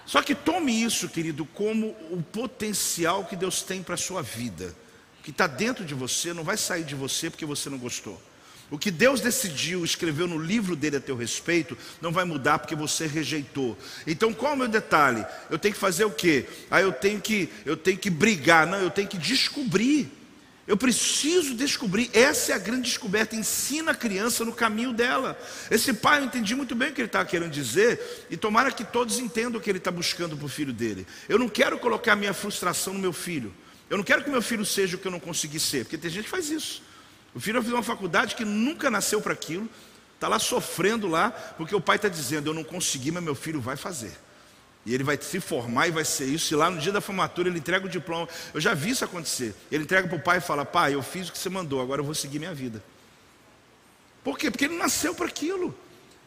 Só 0.06 0.22
que 0.22 0.34
tome 0.34 0.82
isso, 0.82 1.08
querido, 1.08 1.44
como 1.44 1.88
o 2.10 2.22
potencial 2.22 3.24
que 3.24 3.36
Deus 3.36 3.62
tem 3.62 3.82
para 3.82 3.94
a 3.94 3.98
sua 3.98 4.22
vida. 4.22 4.74
O 5.18 5.22
que 5.22 5.30
está 5.30 5.46
dentro 5.46 5.84
de 5.84 5.94
você 5.94 6.32
não 6.32 6.44
vai 6.44 6.56
sair 6.56 6.84
de 6.84 6.94
você 6.94 7.28
porque 7.28 7.44
você 7.44 7.68
não 7.68 7.78
gostou. 7.78 8.20
O 8.70 8.78
que 8.78 8.90
Deus 8.90 9.20
decidiu, 9.20 9.84
escreveu 9.84 10.28
no 10.28 10.38
livro 10.38 10.76
dele 10.76 10.96
a 10.96 11.00
teu 11.00 11.16
respeito, 11.16 11.76
não 12.00 12.12
vai 12.12 12.24
mudar 12.24 12.60
porque 12.60 12.76
você 12.76 13.04
rejeitou. 13.06 13.76
Então, 14.06 14.32
qual 14.32 14.52
é 14.52 14.54
o 14.54 14.58
meu 14.58 14.68
detalhe? 14.68 15.26
Eu 15.50 15.58
tenho 15.58 15.74
que 15.74 15.80
fazer 15.80 16.04
o 16.04 16.10
quê? 16.10 16.46
Ah, 16.70 16.80
eu 16.80 16.92
tenho 16.92 17.20
que, 17.20 17.48
eu 17.66 17.76
tenho 17.76 17.98
que 17.98 18.08
brigar. 18.08 18.68
Não, 18.68 18.78
eu 18.78 18.90
tenho 18.90 19.08
que 19.08 19.18
descobrir. 19.18 20.19
Eu 20.70 20.76
preciso 20.76 21.56
descobrir, 21.56 22.08
essa 22.12 22.52
é 22.52 22.54
a 22.54 22.58
grande 22.58 22.82
descoberta. 22.82 23.34
Ensina 23.34 23.90
a 23.90 23.94
criança 23.94 24.44
no 24.44 24.52
caminho 24.52 24.92
dela. 24.92 25.36
Esse 25.68 25.92
pai, 25.92 26.20
eu 26.20 26.24
entendi 26.26 26.54
muito 26.54 26.76
bem 26.76 26.90
o 26.90 26.92
que 26.92 27.00
ele 27.00 27.08
estava 27.08 27.24
querendo 27.24 27.50
dizer, 27.50 28.26
e 28.30 28.36
tomara 28.36 28.70
que 28.70 28.84
todos 28.84 29.18
entendam 29.18 29.58
o 29.58 29.60
que 29.60 29.68
ele 29.68 29.78
está 29.78 29.90
buscando 29.90 30.36
para 30.36 30.46
o 30.46 30.48
filho 30.48 30.72
dele. 30.72 31.08
Eu 31.28 31.40
não 31.40 31.48
quero 31.48 31.76
colocar 31.80 32.14
minha 32.14 32.32
frustração 32.32 32.94
no 32.94 33.00
meu 33.00 33.12
filho. 33.12 33.52
Eu 33.90 33.96
não 33.96 34.04
quero 34.04 34.22
que 34.22 34.30
meu 34.30 34.40
filho 34.40 34.64
seja 34.64 34.94
o 34.94 35.00
que 35.00 35.08
eu 35.08 35.10
não 35.10 35.18
consegui 35.18 35.58
ser, 35.58 35.86
porque 35.86 35.98
tem 35.98 36.08
gente 36.08 36.26
que 36.26 36.30
faz 36.30 36.48
isso. 36.50 36.84
O 37.34 37.40
filho 37.40 37.60
fazer 37.60 37.74
uma 37.74 37.82
faculdade 37.82 38.36
que 38.36 38.44
nunca 38.44 38.88
nasceu 38.92 39.20
para 39.20 39.32
aquilo, 39.32 39.68
está 40.14 40.28
lá 40.28 40.38
sofrendo 40.38 41.08
lá, 41.08 41.32
porque 41.32 41.74
o 41.74 41.80
pai 41.80 41.96
está 41.96 42.06
dizendo: 42.06 42.48
Eu 42.48 42.54
não 42.54 42.62
consegui, 42.62 43.10
mas 43.10 43.24
meu 43.24 43.34
filho 43.34 43.60
vai 43.60 43.74
fazer. 43.74 44.12
E 44.84 44.94
ele 44.94 45.04
vai 45.04 45.18
se 45.20 45.40
formar 45.40 45.88
e 45.88 45.90
vai 45.90 46.04
ser 46.04 46.24
isso. 46.24 46.54
E 46.54 46.56
lá 46.56 46.70
no 46.70 46.78
dia 46.78 46.92
da 46.92 47.00
formatura 47.00 47.48
ele 47.48 47.58
entrega 47.58 47.86
o 47.86 47.88
diploma. 47.88 48.28
Eu 48.54 48.60
já 48.60 48.72
vi 48.72 48.90
isso 48.90 49.04
acontecer. 49.04 49.54
Ele 49.70 49.84
entrega 49.84 50.08
para 50.08 50.16
o 50.16 50.20
pai 50.20 50.38
e 50.38 50.40
fala: 50.40 50.64
Pai, 50.64 50.94
eu 50.94 51.02
fiz 51.02 51.28
o 51.28 51.32
que 51.32 51.38
você 51.38 51.48
mandou, 51.48 51.80
agora 51.80 52.00
eu 52.00 52.04
vou 52.04 52.14
seguir 52.14 52.38
minha 52.38 52.54
vida. 52.54 52.82
Por 54.24 54.38
quê? 54.38 54.50
Porque 54.50 54.64
ele 54.64 54.76
nasceu 54.76 55.14
para 55.14 55.26
aquilo. 55.26 55.74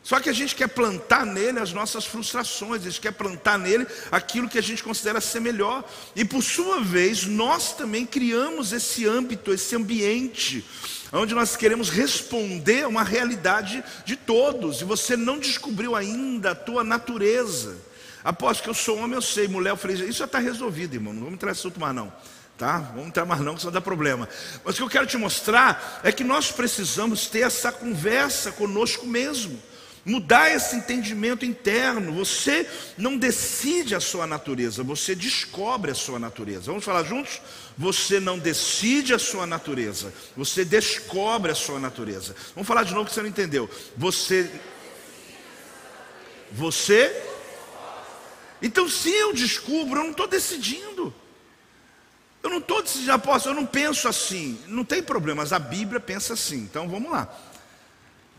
Só 0.04 0.20
que 0.20 0.30
a 0.30 0.34
gente 0.34 0.54
quer 0.54 0.68
plantar 0.68 1.26
nele 1.26 1.60
as 1.60 1.72
nossas 1.72 2.06
frustrações, 2.06 2.82
a 2.82 2.90
gente 2.90 3.00
quer 3.00 3.14
plantar 3.14 3.58
nele 3.58 3.88
aquilo 4.12 4.50
que 4.50 4.58
a 4.58 4.62
gente 4.62 4.84
considera 4.84 5.22
ser 5.22 5.40
melhor. 5.40 5.90
E 6.14 6.26
por 6.26 6.44
sua 6.44 6.82
vez, 6.82 7.26
nós 7.26 7.74
também 7.74 8.06
criamos 8.06 8.74
esse 8.74 9.08
âmbito, 9.08 9.54
esse 9.54 9.74
ambiente, 9.78 10.66
onde 11.14 11.34
nós 11.34 11.56
queremos 11.56 11.90
responder 11.90 12.84
a 12.84 12.90
uma 12.90 13.04
realidade 13.04 13.82
de 14.04 14.18
todos. 14.18 14.82
E 14.82 14.84
você 14.84 15.16
não 15.16 15.40
descobriu 15.40 15.96
ainda 15.96 16.52
a 16.52 16.56
tua 16.56 16.84
natureza. 16.84 17.78
Após 18.24 18.62
que 18.62 18.70
eu 18.70 18.74
sou 18.74 18.98
homem, 18.98 19.16
eu 19.16 19.22
sei, 19.22 19.48
mulher, 19.48 19.72
eu 19.72 19.78
falei, 19.78 19.98
isso 19.98 20.20
já 20.20 20.26
está 20.26 20.40
resolvido, 20.40 20.94
irmão, 20.94 21.14
não 21.14 21.24
vamos 21.24 21.36
entrar 21.36 21.50
nesse 21.50 21.62
assunto 21.62 21.80
mais 21.80 21.94
não. 21.94 22.12
Tá? 22.58 22.78
Vamos 22.80 23.08
entrar 23.08 23.26
mais 23.26 23.42
não, 23.42 23.56
que 23.56 23.62
senão 23.62 23.74
dá 23.74 23.82
problema. 23.82 24.30
Mas 24.64 24.76
o 24.76 24.78
que 24.78 24.84
eu 24.84 24.90
quero 24.90 25.08
te 25.08 25.18
mostrar 25.18 26.02
é 26.04 26.12
que 26.12 26.24
nós 26.24 26.52
precisamos 26.52 27.28
ter 27.28 27.42
essa 27.42 27.72
conversa 27.72 28.52
conosco 28.52 29.06
mesmo. 29.06 29.60
Mudar 30.06 30.52
esse 30.52 30.76
entendimento 30.76 31.46
interno. 31.46 32.12
Você 32.14 32.70
não 32.98 33.18
decide 33.18 33.96
a 33.96 34.00
sua 34.00 34.28
natureza, 34.28 34.84
você 34.84 35.16
descobre 35.16 35.92
a 35.92 35.96
sua 35.96 36.20
natureza. 36.20 36.66
Vamos 36.66 36.84
falar 36.86 37.04
juntos? 37.04 37.42
Você 37.78 38.20
não 38.20 38.38
decide 38.38 39.14
a 39.14 39.20
sua 39.20 39.48
natureza, 39.48 40.14
você 40.38 40.64
descobre 40.64 41.52
a 41.52 41.56
sua 41.56 41.80
natureza. 41.80 42.36
Vamos 42.54 42.68
falar 42.68 42.84
de 42.84 42.94
novo 42.94 43.08
que 43.08 43.16
você 43.16 43.22
não 43.22 43.30
entendeu. 43.30 43.70
Você. 43.98 44.50
Você 46.52 47.33
então, 48.64 48.88
se 48.88 49.10
eu 49.10 49.34
descubro, 49.34 50.00
eu 50.00 50.04
não 50.06 50.12
estou 50.12 50.26
decidindo. 50.26 51.14
Eu 52.42 52.50
não 52.50 52.60
estou 52.60 52.82
decidindo, 52.82 53.12
apóstolo, 53.12 53.54
eu 53.54 53.60
não 53.60 53.68
penso 53.68 54.08
assim. 54.08 54.58
Não 54.68 54.86
tem 54.86 55.04
problema, 55.04 55.42
mas 55.42 55.52
a 55.52 55.60
Bíblia 55.60 56.00
pensa 56.00 56.34
assim. 56.34 56.60
Então 56.60 56.88
vamos 56.88 57.12
lá. 57.12 57.28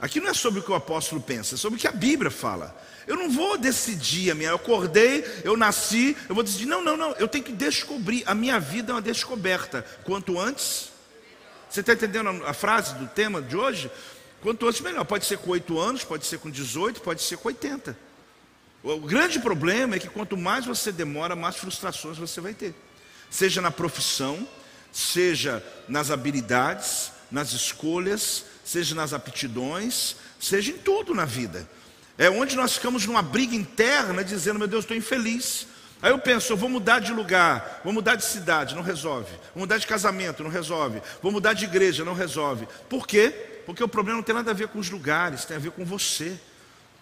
Aqui 0.01 0.21
não 0.21 0.29
é 0.31 0.35
sobre 0.35 0.61
o 0.61 0.63
que 0.63 0.71
o 0.71 0.75
apóstolo 0.75 1.21
pensa, 1.21 1.55
é 1.55 1.59
sobre 1.59 1.77
o 1.77 1.81
que 1.81 1.87
a 1.87 1.93
Bíblia 1.93 2.31
fala. 2.31 2.75
Eu 3.07 3.17
não 3.17 3.31
vou 3.31 3.59
decidir 3.59 4.31
a 4.31 4.35
minha. 4.35 4.49
Eu 4.49 4.57
acordei, 4.57 5.25
eu 5.45 5.59
nasci, 5.59 6.17
eu 6.27 6.35
vou 6.35 6.43
decidir. 6.43 6.65
Não, 6.65 6.83
não, 6.83 6.97
não. 6.97 7.13
Eu 7.13 7.29
tenho 7.29 7.45
que 7.45 7.53
descobrir. 7.53 8.23
A 8.27 8.35
minha 8.35 8.59
vida 8.59 8.93
é 8.93 8.95
uma 8.95 9.03
descoberta. 9.03 9.85
Quanto 10.05 10.41
antes. 10.41 10.89
Você 11.69 11.81
está 11.81 11.93
entendendo 11.93 12.31
a 12.47 12.55
frase 12.55 12.95
do 12.95 13.07
tema 13.09 13.43
de 13.43 13.57
hoje? 13.57 13.91
Quanto 14.41 14.67
antes, 14.67 14.81
melhor. 14.81 15.05
Pode 15.05 15.27
ser 15.27 15.37
com 15.37 15.51
8 15.51 15.79
anos, 15.79 16.03
pode 16.03 16.25
ser 16.25 16.39
com 16.39 16.49
18, 16.49 17.03
pode 17.03 17.23
ser 17.23 17.37
com 17.37 17.49
80. 17.49 17.95
O 18.85 19.01
grande 19.01 19.41
problema 19.41 19.97
é 19.97 19.99
que 19.99 20.11
quanto 20.11 20.37
mais 20.37 20.67
você 20.67 20.93
demora, 20.93 21.35
mais 21.35 21.57
frustrações 21.57 22.19
você 22.19 22.39
vai 22.39 22.53
ter. 22.53 22.75
Seja 23.31 23.63
na 23.63 23.71
profissão, 23.71 24.47
seja 24.93 25.65
nas 25.89 26.11
habilidades, 26.11 27.11
nas 27.31 27.53
escolhas, 27.53 28.45
seja 28.63 28.95
nas 28.95 29.15
aptidões, 29.15 30.17
seja 30.39 30.71
em 30.71 30.77
tudo 30.77 31.15
na 31.15 31.25
vida. 31.25 31.67
É 32.19 32.29
onde 32.29 32.55
nós 32.57 32.75
ficamos 32.75 33.07
numa 33.07 33.23
briga 33.23 33.57
interna 33.57 34.23
dizendo, 34.23 34.59
meu 34.59 34.69
Deus, 34.69 34.85
estou 34.85 34.95
infeliz. 34.95 35.67
Aí 36.03 36.11
eu 36.11 36.19
penso, 36.19 36.53
eu 36.53 36.57
vou 36.59 36.69
mudar 36.69 36.99
de 36.99 37.11
lugar, 37.11 37.81
vou 37.83 37.93
mudar 37.93 38.17
de 38.17 38.25
cidade, 38.27 38.75
não 38.75 38.83
resolve. 38.83 39.33
Vou 39.55 39.63
mudar 39.63 39.79
de 39.79 39.87
casamento, 39.87 40.43
não 40.43 40.51
resolve. 40.51 41.01
Vou 41.23 41.33
mudar 41.33 41.55
de 41.55 41.65
igreja, 41.65 42.05
não 42.05 42.13
resolve. 42.13 42.69
Por 42.91 43.07
quê? 43.07 43.31
Porque 43.65 43.83
o 43.83 43.89
problema 43.89 44.19
não 44.19 44.23
tem 44.23 44.35
nada 44.35 44.51
a 44.51 44.55
ver 44.55 44.69
com 44.69 44.79
os 44.79 44.91
lugares, 44.91 45.47
tem 45.47 45.57
a 45.57 45.61
ver 45.61 45.71
com 45.71 45.87
você. 45.87 46.39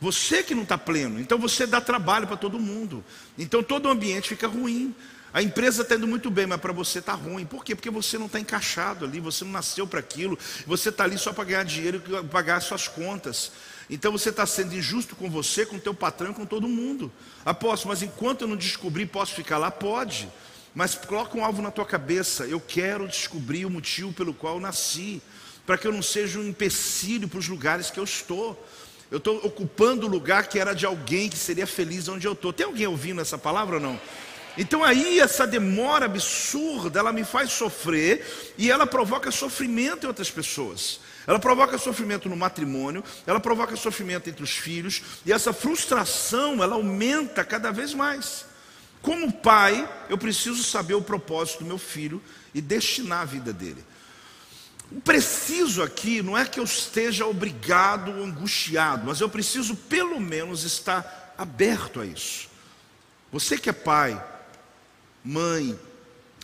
Você 0.03 0.43
que 0.43 0.53
não 0.53 0.65
está 0.65 0.77
pleno. 0.77 1.21
Então 1.21 1.39
você 1.39 1.65
dá 1.65 1.81
trabalho 1.81 2.27
para 2.27 2.37
todo 2.37 2.59
mundo. 2.59 3.05
Então 3.39 3.63
todo 3.63 3.87
o 3.87 3.89
ambiente 3.89 4.31
fica 4.31 4.49
ruim. 4.49 4.93
A 5.33 5.41
empresa 5.41 5.83
está 5.83 5.95
indo 5.95 6.09
muito 6.09 6.29
bem, 6.29 6.45
mas 6.45 6.61
para 6.61 6.73
você 6.73 6.99
está 6.99 7.13
ruim. 7.13 7.47
Por 7.47 7.65
quê? 7.65 7.77
Porque 7.77 7.89
você 7.89 8.19
não 8.19 8.27
está 8.27 8.41
encaixado 8.41 9.05
ali, 9.05 9.21
você 9.21 9.45
não 9.45 9.53
nasceu 9.53 9.87
para 9.87 10.01
aquilo, 10.01 10.37
você 10.67 10.89
está 10.89 11.05
ali 11.05 11.17
só 11.17 11.33
para 11.33 11.45
ganhar 11.45 11.63
dinheiro 11.63 12.03
e 12.05 12.27
pagar 12.27 12.61
suas 12.61 12.89
contas. 12.89 13.53
Então 13.89 14.11
você 14.11 14.31
está 14.31 14.45
sendo 14.45 14.75
injusto 14.75 15.15
com 15.15 15.31
você, 15.31 15.65
com 15.65 15.77
o 15.77 15.81
teu 15.81 15.95
patrão, 15.95 16.35
com 16.35 16.45
todo 16.45 16.67
mundo. 16.67 17.11
Aposto, 17.45 17.87
mas 17.87 18.03
enquanto 18.03 18.41
eu 18.41 18.49
não 18.49 18.57
descobrir, 18.57 19.07
posso 19.07 19.33
ficar 19.37 19.57
lá? 19.57 19.71
Pode. 19.71 20.29
Mas 20.75 20.97
coloca 20.97 21.39
um 21.39 21.45
alvo 21.45 21.63
na 21.63 21.71
tua 21.71 21.87
cabeça. 21.87 22.45
Eu 22.45 22.59
quero 22.59 23.07
descobrir 23.07 23.65
o 23.67 23.71
motivo 23.71 24.13
pelo 24.13 24.35
qual 24.35 24.57
eu 24.57 24.61
nasci, 24.61 25.23
para 25.65 25.79
que 25.79 25.87
eu 25.87 25.93
não 25.93 26.03
seja 26.03 26.41
um 26.41 26.49
empecilho 26.49 27.29
para 27.29 27.39
os 27.39 27.47
lugares 27.47 27.89
que 27.89 28.01
eu 28.01 28.05
estou. 28.05 28.61
Eu 29.13 29.19
estou 29.19 29.37
ocupando 29.45 30.07
o 30.07 30.09
lugar 30.09 30.49
que 30.49 30.59
era 30.59 30.73
de 30.73 30.87
alguém 30.87 31.29
que 31.29 31.37
seria 31.37 31.67
feliz 31.67 32.09
onde 32.09 32.27
eu 32.27 32.33
estou. 32.33 32.51
Tem 32.51 32.65
alguém 32.65 32.87
ouvindo 32.87 33.21
essa 33.21 33.37
palavra 33.37 33.75
ou 33.77 33.81
não? 33.83 34.01
Então 34.57 34.83
aí 34.83 35.21
essa 35.21 35.47
demora 35.47 36.07
absurda, 36.07 36.99
ela 36.99 37.13
me 37.13 37.23
faz 37.23 37.53
sofrer 37.53 38.55
e 38.57 38.71
ela 38.71 38.87
provoca 38.87 39.31
sofrimento 39.31 40.05
em 40.05 40.07
outras 40.07 40.31
pessoas. 40.31 40.99
Ela 41.27 41.39
provoca 41.39 41.77
sofrimento 41.77 42.27
no 42.27 42.37
matrimônio, 42.39 43.05
ela 43.27 43.39
provoca 43.39 43.77
sofrimento 43.77 44.31
entre 44.31 44.43
os 44.43 44.53
filhos, 44.53 45.03
e 45.27 45.33
essa 45.33 45.53
frustração, 45.53 46.63
ela 46.63 46.75
aumenta 46.75 47.45
cada 47.45 47.71
vez 47.71 47.93
mais. 47.93 48.47
Como 49.03 49.31
pai, 49.31 49.87
eu 50.09 50.17
preciso 50.17 50.63
saber 50.63 50.95
o 50.95 51.03
propósito 51.03 51.59
do 51.59 51.67
meu 51.67 51.79
filho 51.79 52.21
e 52.55 52.63
destinar 52.63 53.21
a 53.21 53.27
vida 53.27 53.53
dele. 53.53 53.85
O 54.95 55.01
preciso 55.01 55.83
aqui 55.83 56.23
não 56.23 56.37
é 56.37 56.45
que 56.45 56.61
eu 56.61 56.65
esteja 56.65 57.27
obrigado 57.27 58.13
ou 58.13 58.25
angustiado, 58.25 59.07
mas 59.07 59.21
eu 59.21 59.29
preciso 59.29 59.75
pelo 59.75 60.21
menos 60.21 60.65
estar 60.65 61.35
aberto 61.39 62.01
a 62.01 62.07
isso. 62.07 62.49
Você 63.33 63.57
que 63.57 63.71
é 63.71 63.73
pai, 63.73 64.23
mãe, 65.25 65.79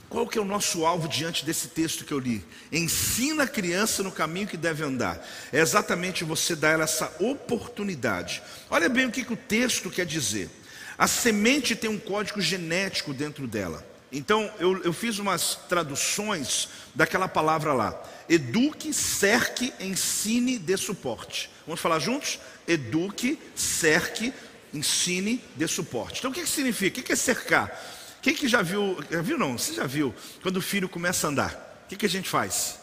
qual 0.09 0.27
que 0.27 0.39
é 0.39 0.41
o 0.41 0.47
nosso 0.47 0.87
alvo 0.87 1.07
diante 1.07 1.45
desse 1.45 1.69
texto 1.69 2.07
que 2.07 2.13
eu 2.13 2.19
li? 2.19 2.43
Ensina 2.73 3.43
a 3.43 3.49
criança 3.49 4.03
no 4.03 4.11
caminho 4.11 4.47
que 4.47 4.57
deve 4.57 4.83
andar. 4.83 5.23
É 5.53 5.61
exatamente 5.61 6.25
você 6.25 6.57
dar 6.57 6.71
ela 6.71 6.85
essa 6.85 7.15
oportunidade. 7.21 8.43
Olha 8.71 8.89
bem 8.89 9.05
o 9.05 9.11
que, 9.11 9.25
que 9.25 9.35
o 9.35 9.37
texto 9.37 9.91
quer 9.91 10.07
dizer. 10.07 10.49
A 10.97 11.07
semente 11.07 11.77
tem 11.77 11.91
um 11.91 11.99
código 11.99 12.41
genético 12.41 13.13
dentro 13.13 13.47
dela. 13.47 13.87
Então, 14.11 14.51
eu, 14.59 14.83
eu 14.83 14.93
fiz 14.95 15.19
umas 15.19 15.57
traduções 15.69 16.71
daquela 16.95 17.29
palavra 17.29 17.75
lá. 17.75 18.03
Eduque, 18.29 18.93
cerque, 18.93 19.73
ensine, 19.81 20.59
dê 20.59 20.77
suporte. 20.77 21.51
Vamos 21.67 21.81
falar 21.81 21.99
juntos? 21.99 22.38
Eduque, 22.67 23.38
cerque, 23.55 24.33
ensine, 24.73 25.43
dê 25.57 25.67
suporte. 25.67 26.19
Então, 26.19 26.31
o 26.31 26.35
que, 26.35 26.43
que 26.43 26.49
significa? 26.49 27.01
O 27.01 27.03
que, 27.03 27.12
é 27.12 27.17
cercar? 27.17 27.73
Quem 28.21 28.35
que 28.35 28.49
já 28.49 28.61
viu, 28.61 28.99
já 29.11 29.23
viu 29.23 29.38
não, 29.38 29.57
você 29.57 29.73
já 29.73 29.87
viu, 29.87 30.14
quando 30.43 30.59
o 30.59 30.62
filho 30.62 30.88
começa 30.88 31.27
a 31.27 31.31
andar, 31.31 31.83
o 31.85 31.88
que, 31.88 31.97
que 31.97 32.07
a 32.07 32.09
gente 32.09 32.29
faz? 32.29 32.79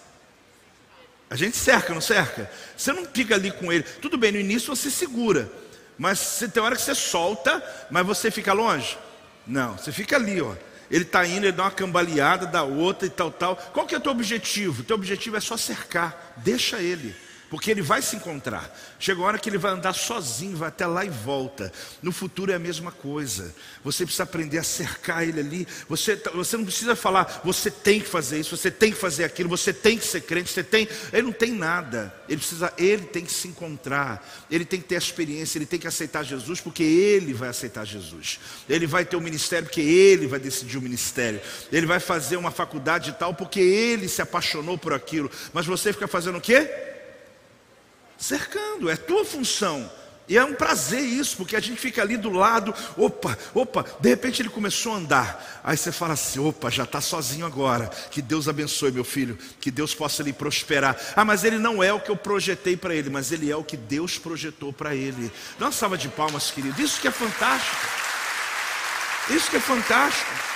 A 1.29 1.35
gente 1.35 1.57
cerca, 1.57 1.93
não 1.93 2.01
cerca? 2.01 2.49
Você 2.75 2.93
não 2.93 3.05
fica 3.05 3.35
ali 3.35 3.51
com 3.51 3.71
ele. 3.71 3.83
Tudo 3.83 4.17
bem, 4.17 4.31
no 4.31 4.39
início 4.39 4.75
você 4.75 4.89
segura, 4.89 5.51
mas 5.97 6.19
você 6.19 6.47
tem 6.47 6.61
hora 6.61 6.75
que 6.75 6.81
você 6.81 6.95
solta, 6.95 7.63
mas 7.91 8.05
você 8.05 8.31
fica 8.31 8.53
longe? 8.53 8.97
Não, 9.45 9.77
você 9.77 9.91
fica 9.91 10.15
ali, 10.15 10.41
ó. 10.41 10.55
Ele 10.95 11.03
está 11.03 11.27
indo, 11.27 11.45
ele 11.45 11.51
dá 11.51 11.63
uma 11.63 11.71
cambaleada, 11.71 12.45
dá 12.45 12.63
outra 12.63 13.05
e 13.05 13.09
tal, 13.09 13.29
tal. 13.29 13.57
Qual 13.57 13.85
que 13.85 13.93
é 13.93 13.97
o 13.97 14.01
teu 14.01 14.13
objetivo? 14.13 14.81
O 14.81 14.85
teu 14.85 14.95
objetivo 14.95 15.35
é 15.35 15.41
só 15.41 15.57
cercar, 15.57 16.33
deixa 16.37 16.79
ele. 16.79 17.13
Porque 17.49 17.69
ele 17.69 17.81
vai 17.81 18.01
se 18.01 18.15
encontrar. 18.15 18.75
Chega 18.99 19.21
a 19.21 19.23
hora 19.23 19.37
que 19.37 19.49
ele 19.49 19.57
vai 19.57 19.71
andar 19.71 19.93
sozinho, 19.93 20.57
vai 20.57 20.69
até 20.69 20.87
lá 20.87 21.05
e 21.05 21.09
volta. 21.09 21.71
No 22.01 22.11
futuro 22.11 22.51
é 22.51 22.55
a 22.55 22.59
mesma 22.59 22.91
coisa. 22.91 23.53
Você 23.83 24.03
precisa 24.03 24.23
aprender 24.23 24.57
a 24.57 24.63
cercar 24.63 25.27
ele 25.27 25.39
ali. 25.39 25.67
Você, 25.87 26.15
você 26.33 26.57
não 26.57 26.65
precisa 26.65 26.95
falar, 26.95 27.41
você 27.43 27.69
tem 27.69 27.99
que 27.99 28.07
fazer 28.07 28.39
isso, 28.39 28.57
você 28.57 28.71
tem 28.71 28.91
que 28.91 28.97
fazer 28.97 29.23
aquilo, 29.23 29.47
você 29.47 29.71
tem 29.71 29.97
que 29.97 30.05
ser 30.05 30.21
crente, 30.21 30.51
você 30.51 30.63
tem. 30.63 30.87
Ele 31.13 31.23
não 31.23 31.31
tem 31.31 31.51
nada. 31.51 32.13
Ele 32.27 32.37
precisa, 32.37 32.73
ele 32.77 33.03
tem 33.03 33.23
que 33.23 33.31
se 33.31 33.47
encontrar. 33.47 34.27
Ele 34.49 34.65
tem 34.65 34.81
que 34.81 34.87
ter 34.87 34.95
a 34.95 34.99
experiência, 34.99 35.57
ele 35.57 35.67
tem 35.67 35.79
que 35.79 35.87
aceitar 35.87 36.23
Jesus, 36.23 36.59
porque 36.59 36.83
ele 36.83 37.33
vai 37.33 37.49
aceitar 37.49 37.85
Jesus. 37.85 38.39
Ele 38.67 38.87
vai 38.87 39.05
ter 39.05 39.15
o 39.15 39.19
um 39.19 39.23
ministério, 39.23 39.67
porque 39.67 39.81
ele 39.81 40.25
vai 40.25 40.39
decidir 40.39 40.77
o 40.77 40.81
ministério. 40.81 41.39
Ele 41.71 41.85
vai 41.85 41.99
fazer 41.99 42.37
uma 42.37 42.51
faculdade 42.51 43.11
e 43.11 43.13
tal, 43.13 43.33
porque 43.35 43.59
ele 43.59 44.09
se 44.09 44.21
apaixonou 44.21 44.77
por 44.77 44.93
aquilo. 44.93 45.29
Mas 45.53 45.65
você 45.65 45.93
fica 45.93 46.07
fazendo 46.07 46.39
o 46.39 46.41
quê? 46.41 46.94
Cercando, 48.17 48.89
é 48.89 48.95
tua 48.95 49.25
função. 49.25 49.89
E 50.27 50.37
é 50.37 50.43
um 50.43 50.55
prazer 50.55 51.01
isso, 51.01 51.37
porque 51.37 51.55
a 51.55 51.59
gente 51.59 51.79
fica 51.79 52.01
ali 52.01 52.17
do 52.17 52.31
lado, 52.31 52.73
opa, 52.97 53.37
opa, 53.53 53.85
de 53.99 54.09
repente 54.09 54.41
ele 54.41 54.49
começou 54.49 54.93
a 54.93 54.97
andar. 54.97 55.61
Aí 55.63 55.77
você 55.77 55.91
fala 55.91 56.13
assim: 56.13 56.39
opa, 56.39 56.71
já 56.71 56.83
está 56.83 56.99
sozinho 56.99 57.45
agora. 57.45 57.87
Que 58.09 58.23
Deus 58.23 58.47
abençoe, 58.47 58.91
meu 58.91 59.03
filho, 59.03 59.37
que 59.59 59.69
Deus 59.69 59.93
possa 59.93 60.23
lhe 60.23 60.33
prosperar. 60.33 60.99
Ah, 61.15 61.23
mas 61.23 61.43
ele 61.43 61.59
não 61.59 61.83
é 61.83 61.93
o 61.93 61.99
que 61.99 62.09
eu 62.09 62.17
projetei 62.17 62.75
para 62.75 62.95
ele, 62.95 63.09
mas 63.09 63.31
ele 63.31 63.51
é 63.51 63.55
o 63.55 63.63
que 63.63 63.77
Deus 63.77 64.17
projetou 64.17 64.73
para 64.73 64.95
ele. 64.95 65.31
Dá 65.59 65.67
uma 65.67 65.71
salva 65.71 65.97
de 65.97 66.09
palmas, 66.09 66.49
querido. 66.49 66.81
Isso 66.81 66.99
que 66.99 67.07
é 67.07 67.11
fantástico. 67.11 67.85
Isso 69.29 69.49
que 69.49 69.57
é 69.57 69.59
fantástico. 69.59 70.54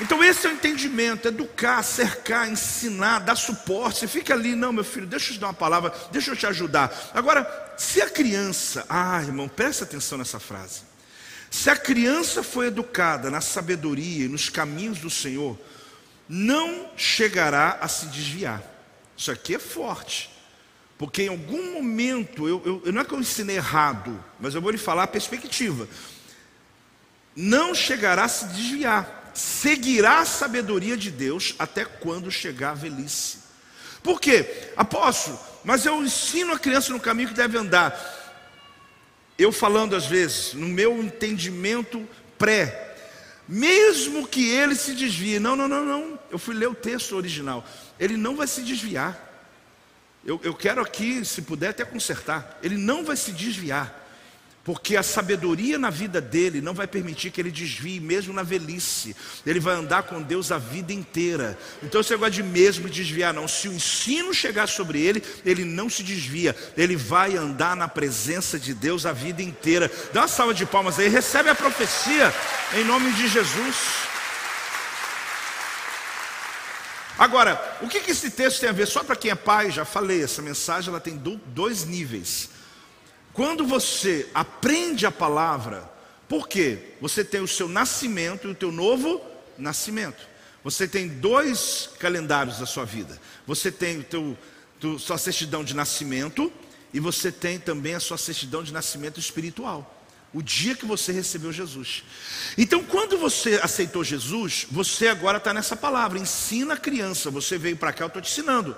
Então 0.00 0.24
esse 0.24 0.46
é 0.46 0.50
o 0.50 0.54
entendimento, 0.54 1.28
educar, 1.28 1.82
cercar, 1.82 2.50
ensinar, 2.50 3.18
dar 3.18 3.36
suporte. 3.36 4.00
Você 4.00 4.08
fica 4.08 4.32
ali, 4.32 4.54
não, 4.54 4.72
meu 4.72 4.84
filho, 4.84 5.06
deixa 5.06 5.30
eu 5.30 5.34
te 5.34 5.40
dar 5.40 5.48
uma 5.48 5.54
palavra, 5.54 5.92
deixa 6.10 6.30
eu 6.30 6.36
te 6.36 6.46
ajudar. 6.46 7.10
Agora, 7.12 7.74
se 7.76 8.00
a 8.00 8.08
criança, 8.08 8.84
ah, 8.88 9.20
irmão, 9.22 9.46
presta 9.46 9.84
atenção 9.84 10.16
nessa 10.16 10.40
frase. 10.40 10.82
Se 11.50 11.68
a 11.68 11.76
criança 11.76 12.42
foi 12.42 12.68
educada 12.68 13.30
na 13.30 13.40
sabedoria 13.40 14.24
e 14.24 14.28
nos 14.28 14.48
caminhos 14.48 14.98
do 14.98 15.10
Senhor, 15.10 15.58
não 16.28 16.88
chegará 16.96 17.78
a 17.80 17.88
se 17.88 18.06
desviar. 18.06 18.62
Isso 19.16 19.30
aqui 19.30 19.56
é 19.56 19.58
forte. 19.58 20.30
Porque 20.96 21.24
em 21.24 21.28
algum 21.28 21.74
momento, 21.74 22.48
eu, 22.48 22.82
eu, 22.84 22.92
não 22.92 23.02
é 23.02 23.04
que 23.04 23.12
eu 23.12 23.20
ensinei 23.20 23.56
errado, 23.56 24.22
mas 24.38 24.54
eu 24.54 24.62
vou 24.62 24.70
lhe 24.70 24.78
falar 24.78 25.02
a 25.02 25.08
perspectiva. 25.08 25.88
Não 27.34 27.74
chegará 27.74 28.24
a 28.24 28.28
se 28.28 28.46
desviar 28.46 29.19
seguirá 29.34 30.20
a 30.20 30.24
sabedoria 30.24 30.96
de 30.96 31.10
Deus 31.10 31.54
até 31.58 31.84
quando 31.84 32.30
chegar 32.30 32.70
a 32.70 32.74
velhice. 32.74 33.38
Por 34.02 34.20
quê? 34.20 34.70
Apóstolo, 34.76 35.38
mas 35.64 35.84
eu 35.84 36.02
ensino 36.02 36.52
a 36.52 36.58
criança 36.58 36.92
no 36.92 37.00
caminho 37.00 37.28
que 37.28 37.34
deve 37.34 37.58
andar. 37.58 37.98
Eu 39.38 39.52
falando 39.52 39.96
às 39.96 40.06
vezes, 40.06 40.54
no 40.54 40.68
meu 40.68 41.02
entendimento 41.02 42.06
pré, 42.38 42.96
mesmo 43.48 44.26
que 44.26 44.48
ele 44.48 44.74
se 44.74 44.94
desvie, 44.94 45.38
não, 45.38 45.56
não, 45.56 45.66
não, 45.66 45.84
não, 45.84 46.18
eu 46.30 46.38
fui 46.38 46.54
ler 46.54 46.68
o 46.68 46.74
texto 46.74 47.16
original, 47.16 47.66
ele 47.98 48.16
não 48.16 48.36
vai 48.36 48.46
se 48.46 48.62
desviar. 48.62 49.28
Eu, 50.24 50.38
eu 50.44 50.54
quero 50.54 50.80
aqui, 50.80 51.24
se 51.24 51.42
puder, 51.42 51.70
até 51.70 51.84
consertar, 51.84 52.58
ele 52.62 52.76
não 52.76 53.04
vai 53.04 53.16
se 53.16 53.32
desviar. 53.32 53.99
Porque 54.62 54.94
a 54.96 55.02
sabedoria 55.02 55.78
na 55.78 55.88
vida 55.88 56.20
dele 56.20 56.60
não 56.60 56.74
vai 56.74 56.86
permitir 56.86 57.30
que 57.30 57.40
ele 57.40 57.50
desvie, 57.50 57.98
mesmo 57.98 58.32
na 58.34 58.42
velhice. 58.42 59.16
Ele 59.46 59.58
vai 59.58 59.74
andar 59.74 60.02
com 60.02 60.20
Deus 60.20 60.52
a 60.52 60.58
vida 60.58 60.92
inteira. 60.92 61.58
Então 61.82 62.02
você 62.02 62.14
gosta 62.14 62.32
de 62.32 62.42
mesmo 62.42 62.88
desviar, 62.88 63.32
não. 63.32 63.48
Se 63.48 63.68
o 63.68 63.72
ensino 63.72 64.34
chegar 64.34 64.68
sobre 64.68 65.00
ele, 65.00 65.22
ele 65.46 65.64
não 65.64 65.88
se 65.88 66.02
desvia. 66.02 66.54
Ele 66.76 66.94
vai 66.94 67.36
andar 67.36 67.74
na 67.74 67.88
presença 67.88 68.58
de 68.58 68.74
Deus 68.74 69.06
a 69.06 69.12
vida 69.12 69.40
inteira. 69.40 69.90
Dá 70.12 70.20
uma 70.20 70.28
salva 70.28 70.52
de 70.52 70.66
palmas 70.66 70.98
aí, 70.98 71.08
recebe 71.08 71.48
a 71.48 71.54
profecia 71.54 72.32
em 72.74 72.84
nome 72.84 73.12
de 73.12 73.28
Jesus. 73.28 73.76
Agora, 77.18 77.78
o 77.80 77.88
que, 77.88 78.10
esse 78.10 78.30
texto 78.30 78.60
tem 78.60 78.68
a 78.68 78.72
ver? 78.72 78.86
Só 78.86 79.02
para 79.02 79.16
quem 79.16 79.30
é 79.30 79.34
pai, 79.34 79.70
já 79.70 79.84
falei, 79.86 80.22
essa 80.22 80.42
mensagem 80.42 80.90
ela 80.90 81.00
tem 81.00 81.20
dois 81.46 81.84
níveis. 81.84 82.49
Quando 83.32 83.64
você 83.64 84.28
aprende 84.34 85.06
a 85.06 85.10
palavra, 85.10 85.90
por 86.28 86.48
quê? 86.48 86.94
Você 87.00 87.24
tem 87.24 87.40
o 87.40 87.48
seu 87.48 87.68
nascimento 87.68 88.48
e 88.48 88.50
o 88.50 88.54
teu 88.54 88.70
novo 88.70 89.20
nascimento. 89.56 90.28
Você 90.62 90.86
tem 90.86 91.08
dois 91.08 91.90
calendários 91.98 92.58
da 92.58 92.66
sua 92.66 92.84
vida. 92.84 93.20
Você 93.46 93.70
tem 93.72 94.00
o 94.00 94.04
teu, 94.04 94.36
sua 94.98 95.18
certidão 95.18 95.64
de 95.64 95.74
nascimento 95.74 96.52
e 96.92 97.00
você 97.00 97.32
tem 97.32 97.58
também 97.58 97.94
a 97.94 98.00
sua 98.00 98.18
certidão 98.18 98.62
de 98.62 98.72
nascimento 98.72 99.18
espiritual. 99.18 99.96
O 100.32 100.42
dia 100.42 100.76
que 100.76 100.86
você 100.86 101.10
recebeu 101.10 101.52
Jesus. 101.52 102.04
Então, 102.56 102.84
quando 102.84 103.18
você 103.18 103.58
aceitou 103.60 104.04
Jesus, 104.04 104.64
você 104.70 105.08
agora 105.08 105.38
está 105.38 105.52
nessa 105.52 105.74
palavra. 105.74 106.18
Ensina 106.18 106.74
a 106.74 106.76
criança. 106.76 107.30
Você 107.30 107.58
veio 107.58 107.76
para 107.76 107.92
cá, 107.92 108.04
eu 108.04 108.08
estou 108.08 108.22
te 108.22 108.30
ensinando. 108.30 108.76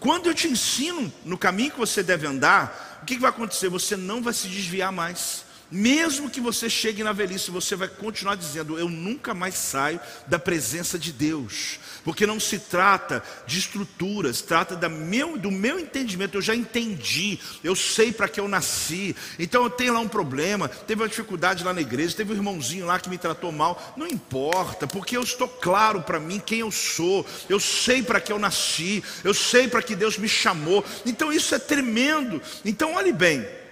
Quando 0.00 0.26
eu 0.26 0.34
te 0.34 0.48
ensino 0.48 1.12
no 1.24 1.36
caminho 1.36 1.72
que 1.72 1.78
você 1.78 2.02
deve 2.02 2.26
andar, 2.26 2.93
o 3.04 3.06
que 3.06 3.18
vai 3.18 3.28
acontecer? 3.28 3.68
Você 3.68 3.98
não 3.98 4.22
vai 4.22 4.32
se 4.32 4.48
desviar 4.48 4.90
mais. 4.90 5.43
Mesmo 5.74 6.30
que 6.30 6.40
você 6.40 6.70
chegue 6.70 7.02
na 7.02 7.12
velhice, 7.12 7.50
você 7.50 7.74
vai 7.74 7.88
continuar 7.88 8.36
dizendo: 8.36 8.78
Eu 8.78 8.88
nunca 8.88 9.34
mais 9.34 9.56
saio 9.56 9.98
da 10.24 10.38
presença 10.38 10.96
de 10.96 11.12
Deus, 11.12 11.80
porque 12.04 12.28
não 12.28 12.38
se 12.38 12.60
trata 12.60 13.24
de 13.44 13.58
estruturas, 13.58 14.40
trata 14.40 14.76
da 14.76 14.88
meu, 14.88 15.36
do 15.36 15.50
meu 15.50 15.80
entendimento. 15.80 16.36
Eu 16.36 16.42
já 16.42 16.54
entendi, 16.54 17.40
eu 17.64 17.74
sei 17.74 18.12
para 18.12 18.28
que 18.28 18.38
eu 18.38 18.46
nasci. 18.46 19.16
Então 19.36 19.64
eu 19.64 19.70
tenho 19.70 19.94
lá 19.94 19.98
um 19.98 20.06
problema, 20.06 20.68
teve 20.68 21.02
uma 21.02 21.08
dificuldade 21.08 21.64
lá 21.64 21.72
na 21.72 21.80
igreja, 21.80 22.14
teve 22.14 22.32
um 22.32 22.36
irmãozinho 22.36 22.86
lá 22.86 23.00
que 23.00 23.10
me 23.10 23.18
tratou 23.18 23.50
mal. 23.50 23.94
Não 23.96 24.06
importa, 24.06 24.86
porque 24.86 25.16
eu 25.16 25.24
estou 25.24 25.48
claro 25.48 26.02
para 26.02 26.20
mim 26.20 26.38
quem 26.38 26.60
eu 26.60 26.70
sou, 26.70 27.26
eu 27.48 27.58
sei 27.58 28.00
para 28.00 28.20
que 28.20 28.32
eu 28.32 28.38
nasci, 28.38 29.02
eu 29.24 29.34
sei 29.34 29.66
para 29.66 29.82
que 29.82 29.96
Deus 29.96 30.18
me 30.18 30.28
chamou. 30.28 30.84
Então 31.04 31.32
isso 31.32 31.52
é 31.52 31.58
tremendo. 31.58 32.40
Então 32.64 32.94
olhe 32.94 33.12
bem. 33.12 33.63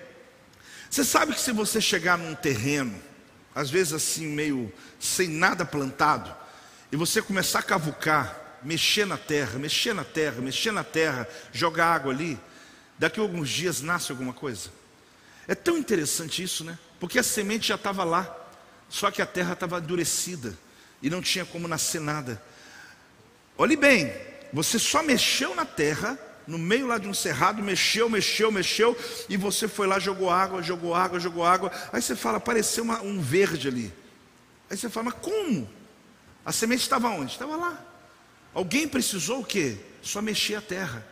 Você 0.93 1.05
sabe 1.05 1.33
que 1.33 1.41
se 1.41 1.53
você 1.53 1.81
chegar 1.81 2.19
num 2.19 2.35
terreno, 2.35 2.95
às 3.55 3.71
vezes 3.71 3.95
assim, 3.95 4.27
meio 4.27 4.71
sem 5.01 5.27
nada 5.27 5.65
plantado, 5.65 6.37
e 6.93 6.97
você 6.97 7.23
começar 7.23 7.61
a 7.61 7.63
cavucar, 7.63 8.59
mexer 8.63 9.07
na 9.07 9.17
terra, 9.17 9.59
mexer 9.59 9.95
na 9.95 10.05
terra, 10.05 10.43
mexer 10.43 10.71
na 10.71 10.85
terra, 10.85 11.27
jogar 11.51 11.95
água 11.95 12.13
ali, 12.13 12.39
daqui 12.99 13.19
a 13.19 13.23
alguns 13.23 13.49
dias 13.49 13.81
nasce 13.81 14.13
alguma 14.13 14.35
coisa. 14.35 14.69
É 15.49 15.55
tão 15.55 15.79
interessante 15.79 16.43
isso, 16.43 16.63
né? 16.63 16.79
Porque 17.01 17.19
a 17.19 17.23
semente 17.23 17.69
já 17.69 17.77
estava 17.77 18.05
lá, 18.05 18.31
só 18.91 19.11
que 19.11 19.23
a 19.23 19.27
terra 19.27 19.55
estava 19.55 19.79
endurecida 19.79 20.55
e 21.01 21.09
não 21.09 21.23
tinha 21.23 21.47
como 21.47 21.67
nascer 21.67 22.03
nada. 22.03 22.41
Olhe 23.57 23.77
bem, 23.77 24.13
você 24.53 24.79
só 24.79 25.03
mexeu 25.03 25.55
na 25.55 25.65
terra 25.65 26.19
no 26.47 26.59
meio 26.59 26.87
lá 26.87 26.99
de 26.99 27.09
um 27.09 27.15
cerrado, 27.15 27.63
mexeu, 27.63 28.09
mexeu, 28.09 28.51
mexeu, 28.51 28.97
e 29.29 29.37
você 29.37 29.69
foi 29.69 29.87
lá, 29.87 29.99
jogou 29.99 30.31
água, 30.31 30.63
jogou 30.63 30.95
água, 30.95 31.21
jogou 31.21 31.45
água. 31.45 31.71
Aí 31.93 32.01
você 32.01 32.17
fala, 32.17 32.39
apareceu 32.39 32.85
uma, 32.85 33.01
um 33.03 33.21
verde 33.21 33.69
ali. 33.69 33.93
Aí 34.71 34.77
você 34.77 34.89
fala, 34.89 35.05
mas 35.05 35.15
como? 35.21 35.69
A 36.45 36.53
semente 36.53 36.83
estava 36.83 37.09
onde? 37.09 37.33
Estava 37.33 37.57
lá. 37.57 37.85
Alguém 38.55 38.87
precisou 38.89 39.41
o 39.41 39.45
quê? 39.45 39.77
Só 40.03 40.21
mexer 40.21 40.57
a 40.57 40.61
terra. 40.61 41.07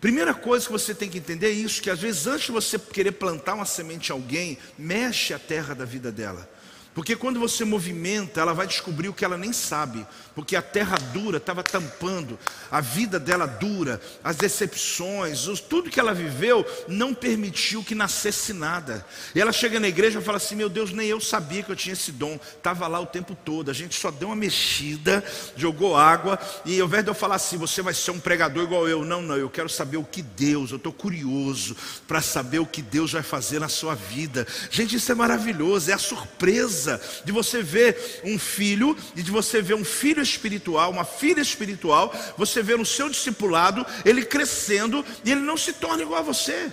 Primeira 0.00 0.34
coisa 0.34 0.66
que 0.66 0.72
você 0.72 0.94
tem 0.94 1.08
que 1.08 1.18
entender 1.18 1.46
é 1.46 1.50
isso: 1.50 1.80
que 1.80 1.88
às 1.88 2.00
vezes 2.00 2.26
antes 2.26 2.46
de 2.46 2.52
você 2.52 2.78
querer 2.78 3.12
plantar 3.12 3.54
uma 3.54 3.64
semente 3.64 4.12
alguém, 4.12 4.58
mexe 4.76 5.32
a 5.32 5.38
terra 5.38 5.74
da 5.74 5.84
vida 5.84 6.12
dela. 6.12 6.48
Porque 6.94 7.16
quando 7.16 7.40
você 7.40 7.64
movimenta, 7.64 8.40
ela 8.40 8.54
vai 8.54 8.68
descobrir 8.68 9.08
o 9.08 9.12
que 9.12 9.24
ela 9.24 9.36
nem 9.36 9.52
sabe. 9.52 10.06
Porque 10.32 10.54
a 10.54 10.62
terra 10.62 10.96
dura 11.12 11.38
estava 11.38 11.62
tampando, 11.62 12.38
a 12.70 12.80
vida 12.80 13.18
dela 13.18 13.46
dura, 13.46 14.00
as 14.22 14.36
decepções, 14.36 15.44
tudo 15.68 15.90
que 15.90 15.98
ela 15.98 16.14
viveu 16.14 16.64
não 16.86 17.12
permitiu 17.12 17.82
que 17.82 17.94
nascesse 17.94 18.52
nada. 18.52 19.04
E 19.34 19.40
ela 19.40 19.52
chega 19.52 19.80
na 19.80 19.88
igreja 19.88 20.20
e 20.20 20.22
fala 20.22 20.36
assim: 20.36 20.54
Meu 20.54 20.68
Deus, 20.68 20.92
nem 20.92 21.08
eu 21.08 21.20
sabia 21.20 21.62
que 21.62 21.70
eu 21.70 21.76
tinha 21.76 21.92
esse 21.92 22.12
dom. 22.12 22.38
Estava 22.56 22.86
lá 22.86 23.00
o 23.00 23.06
tempo 23.06 23.36
todo. 23.44 23.70
A 23.70 23.74
gente 23.74 23.98
só 23.98 24.10
deu 24.10 24.28
uma 24.28 24.36
mexida, 24.36 25.24
jogou 25.56 25.96
água. 25.96 26.38
E 26.64 26.80
ao 26.80 26.86
invés 26.86 27.04
de 27.04 27.10
eu 27.10 27.14
falar 27.14 27.36
assim, 27.36 27.56
você 27.56 27.82
vai 27.82 27.94
ser 27.94 28.12
um 28.12 28.20
pregador 28.20 28.62
igual 28.62 28.88
eu. 28.88 29.04
Não, 29.04 29.20
não, 29.20 29.36
eu 29.36 29.50
quero 29.50 29.68
saber 29.68 29.96
o 29.96 30.04
que 30.04 30.22
Deus, 30.22 30.70
eu 30.70 30.76
estou 30.76 30.92
curioso 30.92 31.76
para 32.06 32.20
saber 32.20 32.60
o 32.60 32.66
que 32.66 32.82
Deus 32.82 33.12
vai 33.12 33.22
fazer 33.22 33.58
na 33.58 33.68
sua 33.68 33.94
vida. 33.94 34.46
Gente, 34.70 34.96
isso 34.96 35.10
é 35.10 35.14
maravilhoso, 35.14 35.90
é 35.90 35.94
a 35.94 35.98
surpresa 35.98 36.83
de 37.24 37.32
você 37.32 37.62
ver 37.62 38.22
um 38.24 38.38
filho 38.38 38.96
e 39.16 39.22
de 39.22 39.30
você 39.30 39.60
ver 39.60 39.74
um 39.74 39.84
filho 39.84 40.22
espiritual, 40.22 40.90
uma 40.90 41.04
filha 41.04 41.40
espiritual, 41.40 42.14
você 42.36 42.62
ver 42.62 42.78
no 42.78 42.86
seu 42.86 43.08
discipulado 43.08 43.84
ele 44.04 44.24
crescendo 44.24 45.04
e 45.24 45.32
ele 45.32 45.40
não 45.40 45.56
se 45.56 45.72
torna 45.72 46.02
igual 46.02 46.20
a 46.20 46.22
você. 46.22 46.72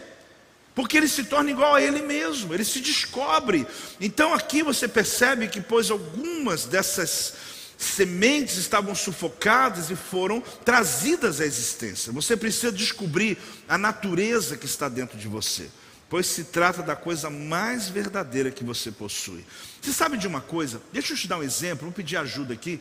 Porque 0.74 0.95
ele 0.95 1.07
se 1.07 1.26
torna 1.26 1.51
igual 1.51 1.76
a 1.76 1.82
ele 1.82 2.01
mesmo, 2.01 2.53
ele 2.53 2.64
se 2.64 2.80
descobre. 2.80 3.68
Então 3.99 4.34
aqui 4.34 4.64
você 4.64 4.88
percebe 4.88 5.47
que, 5.47 5.59
pois 5.59 5.91
algumas 5.91 6.66
dessas 6.66 7.34
sementes 7.78 8.57
estavam 8.57 8.93
sufocadas 8.93 9.89
e 9.89 9.95
foram 9.95 10.41
trazidas 10.64 11.41
à 11.41 11.45
existência. 11.45 12.14
Você 12.14 12.38
precisa 12.38 12.72
descobrir 12.72 13.38
a 13.68 13.78
natureza 13.78 14.55
que 14.55 14.66
está 14.66 14.88
dentro 14.88 15.18
de 15.18 15.28
você 15.28 15.68
pois 16.12 16.28
se 16.28 16.43
trata 16.43 16.84
da 16.84 16.93
coisa 16.93 17.30
mais 17.30 17.88
verdadeira 17.88 18.51
que 18.51 18.66
você 18.66 18.91
possui. 18.91 19.45
Você 19.82 19.92
sabe 19.92 20.16
de 20.16 20.28
uma 20.28 20.42
coisa? 20.42 20.80
Deixa 20.94 21.14
eu 21.14 21.18
te 21.18 21.28
dar 21.28 21.40
um 21.40 21.44
exemplo, 21.44 21.86
vou 21.86 21.92
pedir 21.92 22.16
ajuda 22.16 22.54
aqui. 22.54 22.80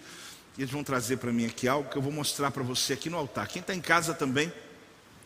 Eles 0.59 0.71
vão 0.71 0.85
trazer 0.85 1.17
para 1.17 1.33
mim 1.33 1.47
aqui 1.47 1.67
algo 1.67 1.89
que 1.89 1.97
eu 1.97 2.03
vou 2.03 2.13
mostrar 2.13 2.51
para 2.51 2.63
você 2.63 2.93
aqui 2.93 3.09
no 3.09 3.17
altar. 3.17 3.49
Quem 3.49 3.61
está 3.61 3.75
em 3.75 3.81
casa 3.81 4.13
também 4.13 4.53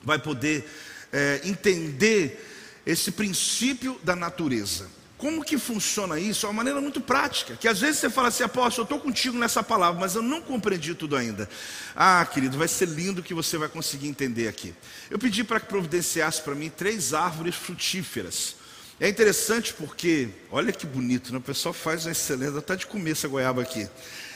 vai 0.01 0.19
poder 0.19 0.65
é, 1.13 1.41
entender 1.43 2.81
esse 2.87 3.11
princípio 3.11 3.99
da 4.05 4.15
natureza. 4.15 4.89
Como 5.19 5.45
que 5.45 5.59
funciona 5.59 6.21
isso? 6.21 6.45
É 6.47 6.49
uma 6.49 6.57
maneira 6.57 6.81
muito 6.81 7.01
prática. 7.01 7.57
Que 7.57 7.67
às 7.67 7.81
vezes 7.81 7.99
você 7.99 8.11
fala 8.11 8.29
assim, 8.29 8.45
apóstolo, 8.45 8.83
eu 8.83 8.95
estou 8.95 9.01
contigo 9.01 9.37
nessa 9.37 9.63
palavra, 9.63 9.99
mas 9.99 10.15
eu 10.15 10.23
não 10.23 10.43
compreendi 10.43 10.95
tudo 10.95 11.17
ainda. 11.17 11.49
Ah, 11.97 12.25
querido, 12.27 12.59
vai 12.59 12.69
ser 12.69 12.87
lindo 12.87 13.23
que 13.23 13.35
você 13.35 13.57
vai 13.57 13.69
conseguir 13.69 14.07
entender 14.07 14.47
aqui. 14.47 14.75
Eu 15.11 15.19
pedi 15.19 15.43
para 15.43 15.59
que 15.59 15.67
providenciasse 15.67 16.43
para 16.43 16.55
mim 16.55 16.69
três 16.69 17.15
árvores 17.15 17.55
frutíferas. 17.55 18.57
É 19.01 19.09
interessante 19.09 19.75
porque, 19.75 20.29
olha 20.51 20.73
que 20.73 20.87
bonito, 20.87 21.33
né? 21.33 21.39
o 21.39 21.41
pessoal 21.41 21.73
faz 21.73 22.07
uma 22.07 22.13
excelente, 22.13 22.57
até 22.57 22.77
de 22.77 22.87
comer 22.87 23.11
essa 23.11 23.27
goiaba 23.27 23.61
aqui. 23.61 23.89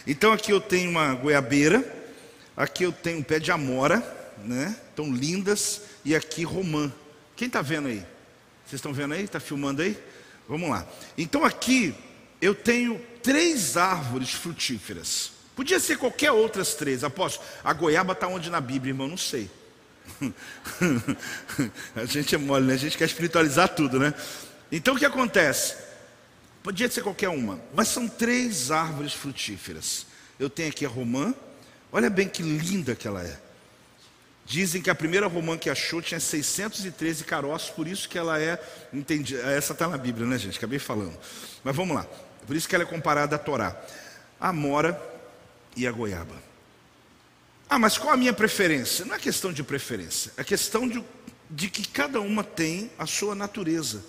Então 0.06 0.32
aqui 0.32 0.50
eu 0.50 0.61
tenho 0.61 0.90
uma 0.90 1.14
goiabeira, 1.14 1.84
aqui 2.56 2.82
eu 2.82 2.90
tenho 2.90 3.18
um 3.18 3.22
pé 3.22 3.38
de 3.38 3.52
amora, 3.52 4.02
né? 4.44 4.76
Tão 4.96 5.12
lindas, 5.12 5.82
e 6.04 6.14
aqui 6.14 6.42
romã. 6.42 6.92
Quem 7.36 7.46
está 7.46 7.62
vendo 7.62 7.88
aí? 7.88 8.04
Vocês 8.66 8.78
estão 8.78 8.92
vendo 8.92 9.14
aí? 9.14 9.24
Está 9.24 9.38
filmando 9.38 9.80
aí? 9.80 9.96
Vamos 10.48 10.70
lá. 10.70 10.86
Então 11.16 11.44
aqui 11.44 11.94
eu 12.40 12.54
tenho 12.54 13.00
três 13.22 13.76
árvores 13.76 14.32
frutíferas. 14.32 15.32
Podia 15.54 15.78
ser 15.78 15.98
qualquer 15.98 16.32
outras 16.32 16.74
três. 16.74 17.04
Aposto, 17.04 17.40
a 17.62 17.72
goiaba 17.72 18.12
está 18.12 18.26
onde 18.26 18.50
na 18.50 18.61
Bíblia, 18.61 18.90
irmão? 18.90 19.06
Não 19.06 19.16
sei. 19.16 19.50
a 21.94 22.04
gente 22.06 22.34
é 22.34 22.38
mole, 22.38 22.66
né? 22.66 22.74
A 22.74 22.78
gente 22.78 22.96
quer 22.96 23.04
espiritualizar 23.04 23.68
tudo, 23.68 23.98
né? 23.98 24.14
Então 24.70 24.94
o 24.94 24.98
que 24.98 25.04
acontece? 25.04 25.76
Podia 26.62 26.90
ser 26.90 27.02
qualquer 27.02 27.28
uma, 27.28 27.60
mas 27.74 27.88
são 27.88 28.08
três 28.08 28.70
árvores 28.70 29.12
frutíferas. 29.12 30.06
Eu 30.38 30.50
tenho 30.50 30.68
aqui 30.68 30.84
a 30.84 30.88
romã. 30.88 31.34
Olha 31.90 32.10
bem 32.10 32.28
que 32.28 32.42
linda 32.42 32.94
que 32.94 33.08
ela 33.08 33.22
é. 33.22 33.38
Dizem 34.44 34.80
que 34.80 34.90
a 34.90 34.94
primeira 34.94 35.26
romã 35.26 35.58
que 35.58 35.68
achou 35.68 36.00
tinha 36.00 36.18
613 36.18 37.24
caroços, 37.24 37.70
por 37.70 37.86
isso 37.86 38.08
que 38.08 38.18
ela 38.18 38.40
é, 38.40 38.58
entendi, 38.92 39.36
essa 39.36 39.72
está 39.72 39.86
na 39.86 39.98
Bíblia, 39.98 40.26
né 40.26 40.38
gente? 40.38 40.56
Acabei 40.56 40.78
falando. 40.78 41.18
Mas 41.62 41.76
vamos 41.76 41.94
lá. 41.94 42.06
Por 42.46 42.56
isso 42.56 42.68
que 42.68 42.74
ela 42.74 42.84
é 42.84 42.86
comparada 42.86 43.36
à 43.36 43.38
Torá. 43.38 43.78
A 44.40 44.52
mora 44.52 45.00
e 45.76 45.86
a 45.86 45.92
goiaba. 45.92 46.34
Ah, 47.68 47.78
mas 47.78 47.98
qual 47.98 48.14
a 48.14 48.16
minha 48.16 48.32
preferência? 48.32 49.04
Não 49.04 49.14
é 49.14 49.18
questão 49.18 49.52
de 49.52 49.62
preferência, 49.62 50.32
é 50.36 50.42
questão 50.42 50.88
de, 50.88 51.04
de 51.50 51.68
que 51.68 51.86
cada 51.86 52.20
uma 52.20 52.42
tem 52.42 52.90
a 52.98 53.06
sua 53.06 53.34
natureza. 53.34 54.02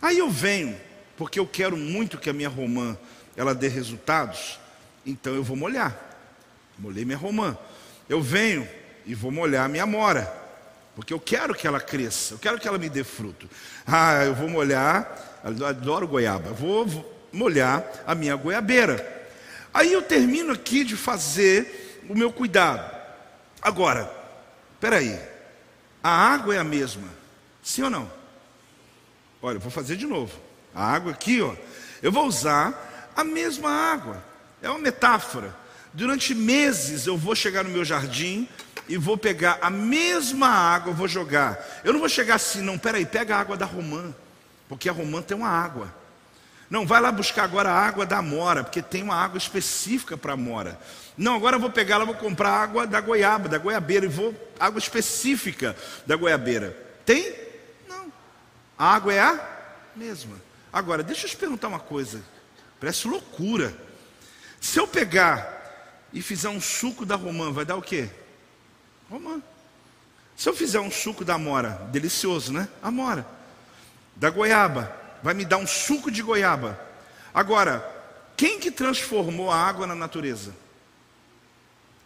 Aí 0.00 0.18
eu 0.18 0.30
venho, 0.30 0.78
porque 1.16 1.38
eu 1.38 1.46
quero 1.46 1.76
muito 1.76 2.18
que 2.18 2.30
a 2.30 2.32
minha 2.32 2.48
romã 2.48 2.96
ela 3.36 3.54
dê 3.54 3.68
resultados, 3.68 4.58
então 5.04 5.34
eu 5.34 5.42
vou 5.42 5.56
molhar. 5.56 5.98
Molhei 6.78 7.04
minha 7.04 7.18
romã. 7.18 7.56
Eu 8.08 8.20
venho 8.20 8.68
e 9.06 9.14
vou 9.14 9.30
molhar 9.30 9.64
a 9.64 9.68
minha 9.68 9.86
mora, 9.86 10.32
porque 10.94 11.12
eu 11.12 11.20
quero 11.20 11.54
que 11.54 11.66
ela 11.66 11.80
cresça, 11.80 12.34
eu 12.34 12.38
quero 12.38 12.58
que 12.58 12.68
ela 12.68 12.78
me 12.78 12.88
dê 12.88 13.04
fruto. 13.04 13.48
Ah, 13.86 14.24
eu 14.24 14.34
vou 14.34 14.48
molhar, 14.48 15.40
adoro 15.66 16.06
goiaba, 16.06 16.50
vou 16.50 17.28
molhar 17.32 17.84
a 18.06 18.14
minha 18.14 18.36
goiabeira. 18.36 19.28
Aí 19.72 19.92
eu 19.92 20.02
termino 20.02 20.52
aqui 20.52 20.84
de 20.84 20.96
fazer 20.96 22.02
o 22.08 22.14
meu 22.14 22.32
cuidado. 22.32 22.94
Agora, 23.60 24.10
aí, 24.92 25.18
a 26.02 26.10
água 26.10 26.54
é 26.54 26.58
a 26.58 26.64
mesma, 26.64 27.08
sim 27.62 27.82
ou 27.82 27.90
não? 27.90 28.23
Olha, 29.44 29.58
vou 29.58 29.70
fazer 29.70 29.96
de 29.96 30.06
novo. 30.06 30.32
A 30.74 30.90
água 30.90 31.12
aqui, 31.12 31.42
ó, 31.42 31.54
eu 32.02 32.10
vou 32.10 32.24
usar 32.24 33.12
a 33.14 33.22
mesma 33.22 33.68
água. 33.68 34.24
É 34.62 34.70
uma 34.70 34.78
metáfora. 34.78 35.54
Durante 35.92 36.34
meses 36.34 37.06
eu 37.06 37.14
vou 37.14 37.34
chegar 37.34 37.62
no 37.62 37.68
meu 37.68 37.84
jardim 37.84 38.48
e 38.88 38.96
vou 38.96 39.18
pegar 39.18 39.58
a 39.60 39.68
mesma 39.68 40.48
água, 40.48 40.94
vou 40.94 41.06
jogar. 41.06 41.62
Eu 41.84 41.92
não 41.92 42.00
vou 42.00 42.08
chegar 42.08 42.36
assim, 42.36 42.62
não, 42.62 42.78
peraí, 42.78 43.04
pega 43.04 43.36
a 43.36 43.38
água 43.38 43.54
da 43.54 43.66
romã, 43.66 44.14
porque 44.66 44.88
a 44.88 44.92
romã 44.92 45.20
tem 45.20 45.36
uma 45.36 45.50
água. 45.50 45.94
Não, 46.70 46.86
vai 46.86 47.02
lá 47.02 47.12
buscar 47.12 47.44
agora 47.44 47.68
a 47.68 47.78
água 47.78 48.06
da 48.06 48.22
mora, 48.22 48.64
porque 48.64 48.80
tem 48.80 49.02
uma 49.02 49.14
água 49.14 49.36
específica 49.36 50.16
para 50.16 50.32
a 50.32 50.38
mora. 50.38 50.80
Não, 51.18 51.36
agora 51.36 51.56
eu 51.56 51.60
vou 51.60 51.70
pegar 51.70 51.98
lá, 51.98 52.06
vou 52.06 52.14
comprar 52.14 52.48
água 52.48 52.86
da 52.86 52.98
goiaba, 52.98 53.46
da 53.46 53.58
goiabeira, 53.58 54.06
e 54.06 54.08
vou, 54.08 54.34
água 54.58 54.78
específica 54.78 55.76
da 56.06 56.16
goiabeira. 56.16 56.74
Tem? 57.04 57.43
A 58.78 58.94
água 58.94 59.12
é 59.12 59.20
a 59.20 59.40
mesma. 59.94 60.36
Agora, 60.72 61.02
deixa 61.02 61.26
eu 61.26 61.30
te 61.30 61.36
perguntar 61.36 61.68
uma 61.68 61.78
coisa, 61.78 62.22
parece 62.80 63.06
loucura. 63.06 63.76
Se 64.60 64.78
eu 64.78 64.88
pegar 64.88 66.08
e 66.12 66.20
fizer 66.20 66.48
um 66.48 66.60
suco 66.60 67.06
da 67.06 67.16
romã, 67.16 67.52
vai 67.52 67.64
dar 67.64 67.76
o 67.76 67.82
quê? 67.82 68.08
Romã. 69.10 69.40
Se 70.36 70.48
eu 70.48 70.54
fizer 70.54 70.80
um 70.80 70.90
suco 70.90 71.24
da 71.24 71.34
amora, 71.34 71.86
delicioso, 71.92 72.52
né? 72.52 72.68
Amora. 72.82 73.26
Da 74.16 74.30
goiaba, 74.30 74.94
vai 75.22 75.34
me 75.34 75.44
dar 75.44 75.58
um 75.58 75.66
suco 75.66 76.10
de 76.10 76.22
goiaba. 76.22 76.78
Agora, 77.32 77.88
quem 78.36 78.58
que 78.58 78.70
transformou 78.70 79.50
a 79.50 79.56
água 79.56 79.86
na 79.86 79.94
natureza? 79.94 80.54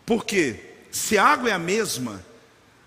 Porque 0.05 0.75
se 0.91 1.17
a 1.17 1.25
água 1.25 1.51
é 1.51 1.53
a 1.53 1.59
mesma, 1.59 2.25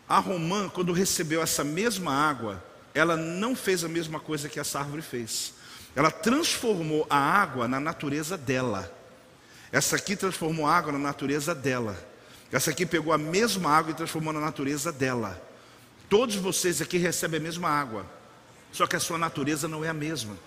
a 0.08 0.20
romã, 0.20 0.70
quando 0.70 0.94
recebeu 0.94 1.42
essa 1.42 1.64
mesma 1.64 2.14
água, 2.14 2.64
ela 2.94 3.16
não 3.16 3.56
fez 3.56 3.84
a 3.84 3.88
mesma 3.90 4.20
coisa 4.20 4.50
que 4.50 4.60
essa 4.60 4.80
árvore 4.80 5.02
fez. 5.02 5.54
Ela 5.96 6.12
transformou 6.12 7.06
a 7.10 7.18
água 7.18 7.68
na 7.68 7.80
natureza 7.80 8.38
dela. 8.38 8.92
Essa 9.72 9.96
aqui 9.96 10.16
transformou 10.16 10.66
a 10.66 10.76
água 10.76 10.92
na 10.92 11.00
natureza 11.00 11.56
dela. 11.56 11.98
Essa 12.52 12.72
aqui 12.72 12.86
pegou 12.86 13.14
a 13.14 13.18
mesma 13.18 13.70
água 13.70 13.92
e 13.92 13.96
transformou 13.96 14.34
na 14.34 14.40
natureza 14.40 14.92
dela. 14.92 15.42
Todos 16.10 16.36
vocês 16.36 16.82
aqui 16.82 16.98
recebem 16.98 17.40
a 17.40 17.44
mesma 17.44 17.70
água, 17.70 18.06
só 18.72 18.86
que 18.86 18.98
a 18.98 19.00
sua 19.00 19.18
natureza 19.18 19.68
não 19.68 19.86
é 19.86 19.90
a 19.90 19.94
mesma. 19.94 20.38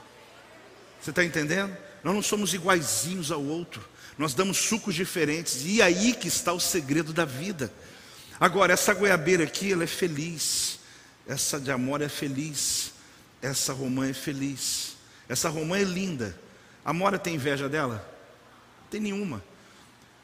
Você 1.01 1.11
está 1.11 1.25
entendendo? 1.25 1.75
Nós 2.03 2.15
não 2.15 2.23
somos 2.23 2.53
iguaizinhos 2.53 3.31
ao 3.31 3.43
outro. 3.43 3.83
Nós 4.17 4.35
damos 4.35 4.59
sucos 4.59 4.95
diferentes. 4.95 5.63
E 5.65 5.83
aí 5.83 6.15
que 6.15 6.29
está 6.29 6.53
o 6.53 6.61
segredo 6.61 7.13
da 7.13 7.25
vida. 7.25 7.73
Agora, 8.39 8.73
essa 8.73 8.93
goiabeira 8.93 9.45
aqui, 9.45 9.73
ela 9.73 9.85
é 9.85 9.87
feliz. 9.87 10.79
Essa 11.27 11.59
de 11.59 11.71
amor 11.71 12.03
é 12.03 12.09
feliz. 12.09 12.93
Essa 13.41 13.73
romã 13.73 14.09
é 14.09 14.13
feliz. 14.13 14.97
Essa 15.29 15.49
romã 15.49 15.79
é 15.79 15.85
linda. 15.85 16.39
A 16.85 16.93
Mora 16.93 17.19
tem 17.19 17.35
inveja 17.35 17.69
dela? 17.69 17.97
Não 18.83 18.89
tem 18.91 19.01
nenhuma. 19.01 19.43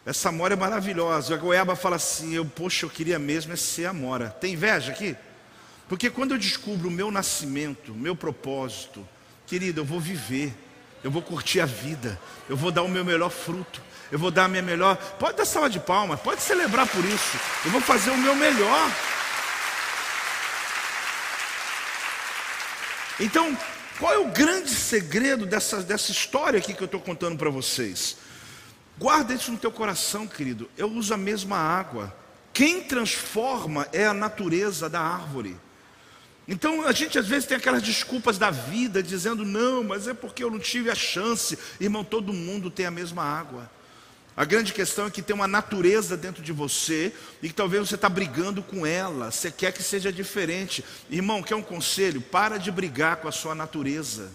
Essa 0.05 0.28
Amora 0.28 0.55
é 0.55 0.57
maravilhosa. 0.57 1.34
A 1.34 1.38
goiaba 1.38 1.76
fala 1.76 1.96
assim: 1.96 2.34
eu, 2.34 2.44
poxa, 2.44 2.86
eu 2.86 2.90
queria 2.90 3.18
mesmo 3.18 3.53
é 3.53 3.57
ser 3.57 3.86
Amora. 3.86 4.30
Tem 4.30 4.55
inveja 4.55 4.92
aqui? 4.92 5.16
Porque 5.88 6.11
quando 6.11 6.32
eu 6.32 6.38
descubro 6.38 6.88
o 6.88 6.92
meu 6.92 7.11
nascimento, 7.11 7.92
o 7.92 7.96
meu 7.96 8.14
propósito, 8.14 9.07
querido, 9.46 9.80
eu 9.80 9.84
vou 9.84 10.01
viver 10.01 10.55
eu 11.03 11.11
vou 11.11 11.22
curtir 11.22 11.61
a 11.61 11.66
vida, 11.66 12.18
eu 12.48 12.57
vou 12.57 12.70
dar 12.70 12.82
o 12.82 12.88
meu 12.88 13.05
melhor 13.05 13.30
fruto, 13.30 13.82
eu 14.12 14.18
vou 14.18 14.30
dar 14.30 14.44
a 14.44 14.48
minha 14.48 14.62
melhor. 14.62 14.96
Pode 15.18 15.36
dar 15.36 15.46
salva 15.46 15.70
de 15.70 15.80
palmas, 15.80 16.20
pode 16.20 16.42
celebrar 16.42 16.86
por 16.86 17.05
isso. 17.05 17.38
Eu 17.64 17.70
vou 17.70 17.80
fazer 17.80 18.11
o 18.11 18.18
meu 18.18 18.34
melhor. 18.34 18.90
Então, 23.21 23.57
qual 23.99 24.14
é 24.14 24.18
o 24.18 24.31
grande 24.31 24.71
segredo 24.71 25.45
dessa, 25.45 25.83
dessa 25.83 26.11
história 26.11 26.59
aqui 26.59 26.73
que 26.73 26.83
eu 26.83 26.87
estou 26.87 27.01
contando 27.01 27.37
para 27.37 27.51
vocês? 27.51 28.16
Guarda 28.99 29.35
isso 29.35 29.53
no 29.53 29.59
teu 29.59 29.71
coração, 29.71 30.27
querido. 30.27 30.71
Eu 30.77 30.91
uso 30.91 31.12
a 31.12 31.18
mesma 31.18 31.57
água. 31.57 32.14
Quem 32.53 32.83
transforma 32.83 33.87
é 33.93 34.07
a 34.07 34.14
natureza 34.14 34.89
da 34.89 35.01
árvore. 35.01 35.57
Então 36.49 36.87
a 36.87 36.93
gente 36.93 37.18
às 37.18 37.29
vezes 37.29 37.47
tem 37.47 37.57
aquelas 37.57 37.83
desculpas 37.83 38.39
da 38.39 38.51
vida, 38.51 39.03
dizendo, 39.03 39.45
não, 39.45 39.85
mas 39.85 40.09
é 40.09 40.14
porque 40.14 40.43
eu 40.43 40.51
não 40.51 40.59
tive 40.59 40.91
a 40.91 40.95
chance. 40.95 41.59
Irmão, 41.79 42.03
todo 42.03 42.33
mundo 42.33 42.71
tem 42.71 42.87
a 42.87 42.91
mesma 42.91 43.23
água. 43.23 43.71
A 44.41 44.45
grande 44.47 44.72
questão 44.72 45.05
é 45.05 45.11
que 45.11 45.20
tem 45.20 45.36
uma 45.36 45.47
natureza 45.47 46.16
dentro 46.16 46.43
de 46.43 46.51
você 46.51 47.12
e 47.43 47.49
que 47.49 47.55
talvez 47.55 47.86
você 47.86 47.95
está 47.95 48.09
brigando 48.09 48.62
com 48.62 48.86
ela, 48.86 49.30
você 49.30 49.51
quer 49.51 49.70
que 49.70 49.82
seja 49.82 50.11
diferente. 50.11 50.82
Irmão, 51.11 51.43
quer 51.43 51.57
um 51.57 51.62
conselho? 51.62 52.22
Para 52.22 52.57
de 52.57 52.70
brigar 52.70 53.18
com 53.18 53.28
a 53.28 53.32
sua 53.32 53.55
natureza, 53.55 54.30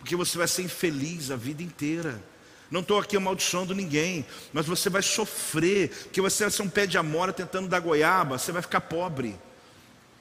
porque 0.00 0.14
você 0.14 0.36
vai 0.36 0.46
ser 0.46 0.64
infeliz 0.64 1.30
a 1.30 1.36
vida 1.36 1.62
inteira. 1.62 2.22
Não 2.70 2.82
estou 2.82 2.98
aqui 2.98 3.16
amaldiçoando 3.16 3.74
ninguém, 3.74 4.26
mas 4.52 4.66
você 4.66 4.90
vai 4.90 5.00
sofrer, 5.00 6.10
que 6.12 6.20
você 6.20 6.44
vai 6.44 6.50
ser 6.50 6.60
um 6.60 6.68
pé 6.68 6.86
de 6.86 6.98
amora 6.98 7.32
tentando 7.32 7.68
dar 7.68 7.80
goiaba, 7.80 8.36
você 8.36 8.52
vai 8.52 8.60
ficar 8.60 8.82
pobre. 8.82 9.34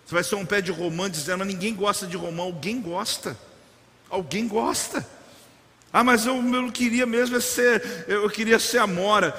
Você 0.05 0.15
vai 0.15 0.23
ser 0.23 0.35
um 0.35 0.45
pé 0.45 0.61
de 0.61 0.71
romã 0.71 1.11
dizendo, 1.11 1.39
mas 1.39 1.49
ninguém 1.49 1.75
gosta 1.75 2.07
de 2.07 2.15
romã. 2.15 2.43
Alguém 2.43 2.79
gosta. 2.79 3.37
Alguém 4.09 4.47
gosta. 4.47 5.05
Ah, 5.97 6.03
mas 6.03 6.27
eu, 6.27 6.35
eu 6.35 6.43
não 6.43 6.69
queria 6.69 7.07
mesmo 7.07 7.37
é 7.37 7.39
ser, 7.39 8.05
eu 8.07 8.29
queria 8.29 8.59
ser 8.59 8.77
amora. 8.77 9.35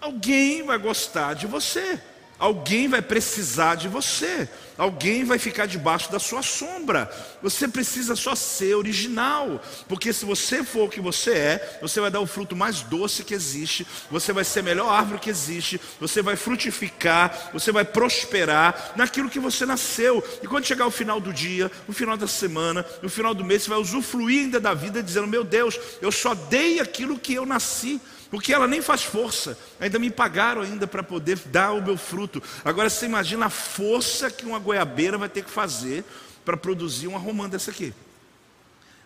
Alguém 0.00 0.62
vai 0.62 0.78
gostar 0.78 1.34
de 1.34 1.44
você. 1.48 2.00
Alguém 2.38 2.86
vai 2.86 3.00
precisar 3.00 3.76
de 3.76 3.88
você, 3.88 4.46
alguém 4.76 5.24
vai 5.24 5.38
ficar 5.38 5.64
debaixo 5.64 6.12
da 6.12 6.18
sua 6.18 6.42
sombra. 6.42 7.10
Você 7.42 7.66
precisa 7.66 8.14
só 8.14 8.34
ser 8.34 8.74
original, 8.74 9.58
porque 9.88 10.12
se 10.12 10.26
você 10.26 10.62
for 10.62 10.84
o 10.84 10.88
que 10.90 11.00
você 11.00 11.30
é, 11.30 11.78
você 11.80 11.98
vai 11.98 12.10
dar 12.10 12.20
o 12.20 12.26
fruto 12.26 12.54
mais 12.54 12.82
doce 12.82 13.24
que 13.24 13.32
existe, 13.32 13.86
você 14.10 14.34
vai 14.34 14.44
ser 14.44 14.60
a 14.60 14.64
melhor 14.64 14.90
árvore 14.90 15.18
que 15.18 15.30
existe, 15.30 15.80
você 15.98 16.20
vai 16.20 16.36
frutificar, 16.36 17.50
você 17.54 17.72
vai 17.72 17.86
prosperar 17.86 18.92
naquilo 18.96 19.30
que 19.30 19.40
você 19.40 19.64
nasceu. 19.64 20.22
E 20.42 20.46
quando 20.46 20.66
chegar 20.66 20.86
o 20.86 20.90
final 20.90 21.18
do 21.18 21.32
dia, 21.32 21.72
o 21.88 21.92
final 21.92 22.18
da 22.18 22.26
semana, 22.26 22.84
o 23.02 23.08
final 23.08 23.32
do 23.32 23.44
mês, 23.44 23.62
você 23.62 23.70
vai 23.70 23.78
usufruir 23.78 24.44
ainda 24.44 24.60
da 24.60 24.74
vida, 24.74 25.02
dizendo: 25.02 25.26
Meu 25.26 25.42
Deus, 25.42 25.80
eu 26.02 26.12
só 26.12 26.34
dei 26.34 26.80
aquilo 26.80 27.18
que 27.18 27.32
eu 27.32 27.46
nasci. 27.46 27.98
Porque 28.30 28.52
ela 28.52 28.66
nem 28.66 28.82
faz 28.82 29.04
força, 29.04 29.56
ainda 29.78 29.98
me 29.98 30.10
pagaram 30.10 30.62
ainda 30.62 30.86
para 30.86 31.02
poder 31.02 31.38
dar 31.46 31.72
o 31.72 31.82
meu 31.82 31.96
fruto. 31.96 32.42
Agora 32.64 32.90
você 32.90 33.06
imagina 33.06 33.46
a 33.46 33.50
força 33.50 34.30
que 34.30 34.44
uma 34.44 34.58
goiabeira 34.58 35.16
vai 35.16 35.28
ter 35.28 35.44
que 35.44 35.50
fazer 35.50 36.04
para 36.44 36.56
produzir 36.56 37.06
uma 37.06 37.18
romã 37.18 37.48
dessa 37.48 37.70
aqui. 37.70 37.94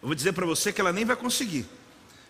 Eu 0.03 0.09
vou 0.09 0.15
dizer 0.15 0.33
para 0.33 0.47
você 0.47 0.73
que 0.73 0.81
ela 0.81 0.93
nem 0.93 1.05
vai 1.05 1.17
conseguir. 1.17 1.67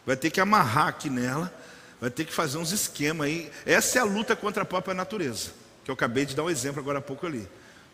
Vai 0.05 0.17
ter 0.17 0.31
que 0.31 0.41
amarrar 0.41 0.89
aqui 0.89 1.09
nela, 1.09 1.53
vai 2.01 2.11
ter 2.11 2.25
que 2.25 2.33
fazer 2.33 2.59
uns 2.59 2.73
esquemas 2.73 3.27
aí. 3.27 3.51
Essa 3.65 3.99
é 3.99 4.01
a 4.01 4.05
luta 4.05 4.35
contra 4.35 4.63
a 4.63 4.67
própria 4.67 4.95
natureza, 4.95 5.53
que 5.85 5.91
eu 5.91 5.95
acabei 5.95 6.27
de 6.27 6.35
dar 6.35 6.43
um 6.43 6.51
exemplo 6.51 6.81
agora 6.81 6.99
há 6.99 7.03
pouco 7.03 7.27
ali. 7.27 7.49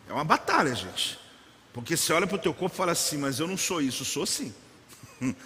É 0.09 0.13
uma 0.13 0.25
batalha, 0.25 0.75
gente. 0.75 1.19
Porque 1.75 1.97
você 1.97 2.13
olha 2.15 2.27
para 2.27 2.37
o 2.37 2.39
teu 2.39 2.55
corpo 2.55 2.75
e 2.75 2.79
fala 2.79 2.93
assim, 2.93 3.19
mas 3.19 3.39
eu 3.39 3.47
não 3.47 3.57
sou 3.59 3.83
isso, 3.83 4.05
sou 4.05 4.25
sim. 4.25 4.55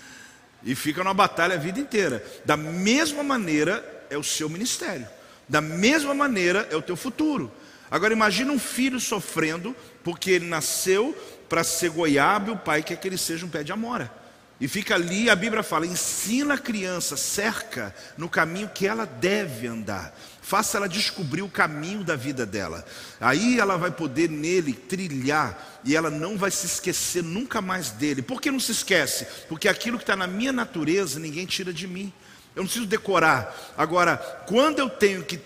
E 0.63 0.75
fica 0.75 1.03
numa 1.03 1.15
batalha 1.15 1.55
a 1.55 1.59
vida 1.59 1.81
inteira. 1.81 2.25
Da 2.45 2.57
mesma 2.57 3.23
maneira 3.23 3.85
é 4.11 4.19
o 4.19 4.25
seu 4.25 4.49
ministério. 4.49 5.07
Da 5.49 5.61
mesma 5.61 6.15
maneira 6.15 6.69
é 6.71 6.77
o 6.77 6.83
teu 6.83 6.97
futuro. 6.97 7.51
Agora 7.91 8.13
imagina 8.13 8.53
um 8.53 8.59
filho 8.59 9.01
sofrendo 9.01 9.75
porque 10.05 10.31
ele 10.31 10.47
nasceu 10.47 11.17
para 11.49 11.65
ser 11.65 11.91
goiaba 11.91 12.51
e 12.51 12.53
o 12.53 12.57
pai 12.57 12.83
quer 12.83 12.97
que 12.97 13.09
ele 13.09 13.19
seja 13.19 13.45
um 13.45 13.49
pé 13.49 13.65
de 13.65 13.73
amora. 13.73 14.13
E 14.61 14.69
fica 14.69 14.95
ali, 14.95 15.31
a 15.31 15.35
Bíblia 15.35 15.63
fala: 15.63 15.87
ensina 15.87 16.55
a 16.55 16.59
criança, 16.59 17.17
cerca 17.17 17.95
no 18.17 18.29
caminho 18.29 18.69
que 18.69 18.87
ela 18.87 19.07
deve 19.07 19.67
andar. 19.67 20.15
Faça 20.51 20.79
ela 20.79 20.89
descobrir 20.89 21.43
o 21.43 21.49
caminho 21.49 22.03
da 22.03 22.17
vida 22.17 22.45
dela. 22.45 22.85
Aí 23.21 23.61
ela 23.61 23.77
vai 23.77 23.93
poder 23.93 24.29
nele 24.29 24.73
trilhar 24.73 25.81
e 25.85 25.95
ela 25.95 26.11
não 26.11 26.37
vai 26.37 26.51
se 26.51 26.67
esquecer 26.67 27.23
nunca 27.23 27.63
mais 27.63 27.93
dele. 27.93 28.21
Por 28.21 28.41
que 28.41 28.51
não 28.51 28.59
se 28.59 28.73
esquece? 28.73 29.29
Porque 29.49 29.69
aquilo 29.69 29.97
que 29.97 30.03
está 30.03 30.17
na 30.17 30.27
minha 30.27 30.53
natureza 30.53 31.21
ninguém 31.21 31.47
tira 31.47 31.73
de 31.73 31.87
mim. 31.87 32.13
Eu 32.57 32.63
não 32.63 32.65
preciso 32.65 32.85
decorar. 32.85 33.73
Agora, 33.79 34.17
quando 34.49 34.81
eu 34.81 34.91
tenho 34.91 35.23
que 35.23 35.39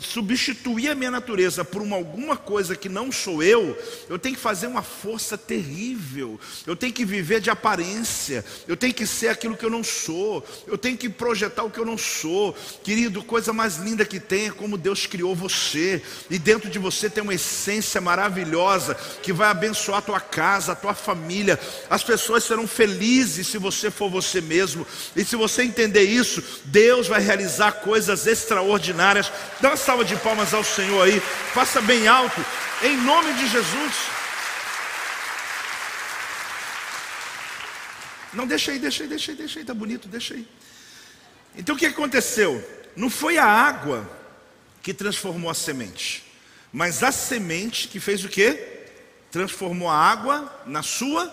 substituir 0.00 0.90
a 0.90 0.94
minha 0.94 1.10
natureza 1.10 1.64
por 1.64 1.82
uma, 1.82 1.96
alguma 1.96 2.36
coisa 2.36 2.76
que 2.76 2.88
não 2.88 3.10
sou 3.10 3.42
eu, 3.42 3.76
eu 4.08 4.18
tenho 4.18 4.36
que 4.36 4.40
fazer 4.40 4.66
uma 4.66 4.82
força 4.82 5.36
terrível, 5.36 6.38
eu 6.66 6.76
tenho 6.76 6.92
que 6.92 7.04
viver 7.04 7.40
de 7.40 7.50
aparência, 7.50 8.44
eu 8.68 8.76
tenho 8.76 8.94
que 8.94 9.06
ser 9.06 9.28
aquilo 9.28 9.56
que 9.56 9.64
eu 9.64 9.70
não 9.70 9.82
sou, 9.82 10.44
eu 10.66 10.78
tenho 10.78 10.96
que 10.96 11.08
projetar 11.08 11.64
o 11.64 11.70
que 11.70 11.78
eu 11.78 11.84
não 11.84 11.98
sou. 11.98 12.54
Querido, 12.84 13.22
coisa 13.22 13.52
mais 13.52 13.76
linda 13.76 14.04
que 14.04 14.20
tem 14.20 14.46
é 14.46 14.50
como 14.50 14.78
Deus 14.78 15.06
criou 15.06 15.34
você, 15.34 16.02
e 16.30 16.38
dentro 16.38 16.70
de 16.70 16.78
você 16.78 17.10
tem 17.10 17.22
uma 17.22 17.34
essência 17.34 18.00
maravilhosa 18.00 18.94
que 19.22 19.32
vai 19.32 19.48
abençoar 19.48 19.98
a 19.98 20.02
tua 20.02 20.20
casa, 20.20 20.72
a 20.72 20.76
tua 20.76 20.94
família. 20.94 21.58
As 21.90 22.04
pessoas 22.04 22.44
serão 22.44 22.66
felizes 22.66 23.48
se 23.48 23.58
você 23.58 23.90
for 23.90 24.10
você 24.10 24.40
mesmo, 24.40 24.86
e 25.14 25.24
se 25.24 25.36
você 25.36 25.62
entender 25.62 26.02
isso, 26.02 26.42
Deus 26.64 27.08
vai 27.08 27.20
realizar 27.20 27.72
coisas 27.72 28.26
extraordinárias 28.26 29.30
Dá 29.66 29.70
uma 29.70 29.76
salva 29.76 30.04
de 30.04 30.14
palmas 30.14 30.54
ao 30.54 30.62
Senhor 30.62 31.02
aí. 31.02 31.18
Faça 31.18 31.80
bem 31.80 32.06
alto. 32.06 32.40
Em 32.84 32.96
nome 32.98 33.32
de 33.32 33.48
Jesus. 33.48 33.94
Não, 38.32 38.46
deixa 38.46 38.70
aí, 38.70 38.78
deixa 38.78 39.02
aí, 39.02 39.08
deixa 39.08 39.32
aí, 39.32 39.36
deixa 39.36 39.58
aí. 39.58 39.64
Tá 39.64 39.74
bonito, 39.74 40.06
deixa 40.06 40.34
aí. 40.34 40.46
Então 41.56 41.74
o 41.74 41.78
que 41.78 41.86
aconteceu? 41.86 42.64
Não 42.94 43.10
foi 43.10 43.38
a 43.38 43.44
água 43.44 44.08
que 44.84 44.94
transformou 44.94 45.50
a 45.50 45.54
semente. 45.54 46.24
Mas 46.72 47.02
a 47.02 47.10
semente 47.10 47.88
que 47.88 47.98
fez 47.98 48.24
o 48.24 48.28
quê? 48.28 48.86
Transformou 49.32 49.88
a 49.88 49.96
água 49.96 50.62
na 50.64 50.84
sua 50.84 51.28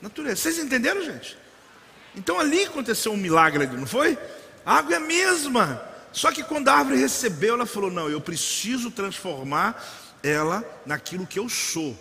natureza. 0.00 0.36
Vocês 0.36 0.58
entenderam, 0.60 1.02
gente? 1.02 1.36
Então 2.14 2.38
ali 2.38 2.66
aconteceu 2.66 3.10
um 3.10 3.16
milagre, 3.16 3.66
não 3.66 3.84
foi? 3.84 4.16
A 4.64 4.76
água 4.76 4.94
é 4.94 4.96
a 4.98 5.00
mesma. 5.00 5.93
Só 6.14 6.30
que 6.30 6.44
quando 6.44 6.68
a 6.68 6.74
árvore 6.74 6.96
recebeu, 6.96 7.54
ela 7.54 7.66
falou: 7.66 7.90
Não, 7.90 8.08
eu 8.08 8.20
preciso 8.20 8.90
transformar 8.90 9.84
ela 10.22 10.64
naquilo 10.86 11.26
que 11.26 11.38
eu 11.38 11.48
sou. 11.48 11.98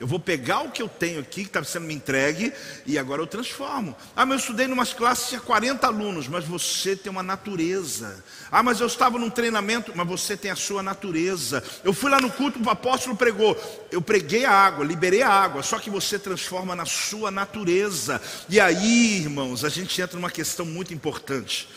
Eu 0.00 0.06
vou 0.08 0.18
pegar 0.18 0.62
o 0.62 0.70
que 0.72 0.82
eu 0.82 0.88
tenho 0.88 1.20
aqui, 1.20 1.42
que 1.42 1.48
está 1.48 1.62
sendo 1.62 1.86
me 1.86 1.94
entregue, 1.94 2.52
e 2.84 2.98
agora 2.98 3.22
eu 3.22 3.26
transformo. 3.26 3.96
Ah, 4.16 4.26
mas 4.26 4.38
eu 4.38 4.40
estudei 4.40 4.66
em 4.66 4.72
umas 4.72 4.92
classes, 4.92 5.28
tinha 5.28 5.40
40 5.40 5.86
alunos, 5.86 6.26
mas 6.26 6.44
você 6.44 6.96
tem 6.96 7.08
uma 7.08 7.22
natureza. 7.22 8.24
Ah, 8.50 8.64
mas 8.64 8.80
eu 8.80 8.88
estava 8.88 9.16
num 9.16 9.30
treinamento, 9.30 9.92
mas 9.94 10.08
você 10.08 10.36
tem 10.36 10.50
a 10.50 10.56
sua 10.56 10.82
natureza. 10.82 11.62
Eu 11.84 11.92
fui 11.92 12.10
lá 12.10 12.20
no 12.20 12.32
culto, 12.32 12.60
o 12.60 12.68
apóstolo 12.68 13.14
pregou. 13.14 13.56
Eu 13.92 14.02
preguei 14.02 14.44
a 14.44 14.50
água, 14.50 14.84
liberei 14.84 15.22
a 15.22 15.30
água, 15.30 15.62
só 15.62 15.78
que 15.78 15.88
você 15.88 16.18
transforma 16.18 16.74
na 16.74 16.84
sua 16.84 17.30
natureza. 17.30 18.20
E 18.48 18.58
aí, 18.58 19.18
irmãos, 19.18 19.64
a 19.64 19.68
gente 19.68 20.02
entra 20.02 20.16
numa 20.16 20.32
questão 20.32 20.66
muito 20.66 20.92
importante. 20.92 21.68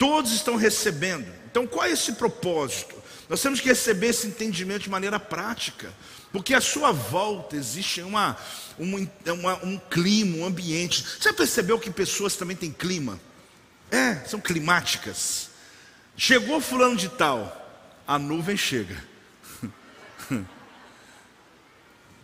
Todos 0.00 0.32
estão 0.32 0.56
recebendo. 0.56 1.30
Então, 1.50 1.66
qual 1.66 1.84
é 1.84 1.90
esse 1.90 2.14
propósito? 2.14 2.94
Nós 3.28 3.42
temos 3.42 3.60
que 3.60 3.68
receber 3.68 4.06
esse 4.06 4.26
entendimento 4.26 4.84
de 4.84 4.88
maneira 4.88 5.20
prática. 5.20 5.92
Porque 6.32 6.54
à 6.54 6.60
sua 6.60 6.90
volta 6.90 7.54
existe 7.54 8.00
uma, 8.00 8.34
uma, 8.78 9.54
um 9.62 9.78
clima, 9.90 10.38
um 10.38 10.46
ambiente. 10.46 11.04
Você 11.20 11.34
percebeu 11.34 11.78
que 11.78 11.90
pessoas 11.90 12.34
também 12.34 12.56
têm 12.56 12.72
clima? 12.72 13.20
É, 13.90 14.14
são 14.26 14.40
climáticas. 14.40 15.50
Chegou 16.16 16.62
fulano 16.62 16.96
de 16.96 17.10
tal, 17.10 17.94
a 18.06 18.18
nuvem 18.18 18.56
chega. 18.56 19.04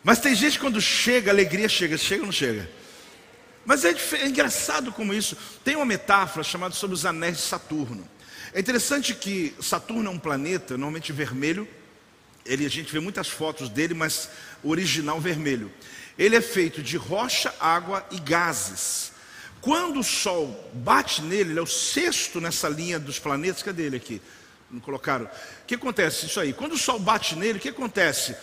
Mas 0.03 0.19
tem 0.19 0.35
gente 0.35 0.59
quando 0.59 0.81
chega, 0.81 1.31
a 1.31 1.35
alegria 1.35 1.69
chega. 1.69 1.99
Chega 1.99 2.23
ou 2.23 2.27
não 2.27 2.33
chega? 2.33 2.71
Mas 3.67 3.85
é, 3.85 3.95
é 4.23 4.27
engraçado 4.29 4.93
como 4.93 5.13
isso. 5.13 5.37
Tem 5.65 5.77
uma 5.77 5.85
metáfora 5.85 6.45
chamada 6.45 6.75
sobre 6.75 6.95
os 6.95 7.05
anéis 7.05 7.37
de 7.37 7.43
Saturno. 7.43 8.09
É 8.55 8.61
interessante 8.61 9.13
que 9.13 9.55
Saturno 9.61 10.09
é 10.09 10.13
um 10.13 10.19
planeta, 10.19 10.79
normalmente 10.79 11.13
vermelho, 11.13 11.69
ele, 12.47 12.65
a 12.65 12.71
gente 12.71 12.93
vê 12.93 13.01
muitas 13.01 13.29
fotos 13.29 13.69
dele, 13.69 13.93
mas 13.93 14.31
original 14.63 15.21
vermelho. 15.21 15.71
Ele 16.17 16.37
é 16.37 16.41
feito 16.41 16.83
de 16.83 16.97
rocha, 16.97 17.53
água 17.59 18.07
e 18.11 18.21
gases. 18.21 19.13
Quando 19.61 19.99
o 19.99 20.05
Sol 20.05 20.71
bate 20.73 21.21
nele, 21.23 21.51
ele 21.51 21.59
é 21.59 21.63
o 21.63 21.67
sexto 21.67 22.41
nessa 22.41 22.69
linha 22.69 23.01
dos 23.01 23.19
planetas. 23.19 23.65
Cadê 23.65 23.83
ele 23.83 23.97
aqui? 23.97 24.23
Não 24.71 24.81
colocaram? 24.81 25.27
O 25.27 25.31
que 25.67 25.75
acontece? 25.75 26.27
Isso 26.27 26.39
aí. 26.39 26.53
Quando 26.53 26.75
o 26.75 26.79
Sol 26.79 27.01
bate 27.01 27.35
nele, 27.35 27.59
o 27.59 27.61
que 27.61 27.69
acontece? 27.69 28.37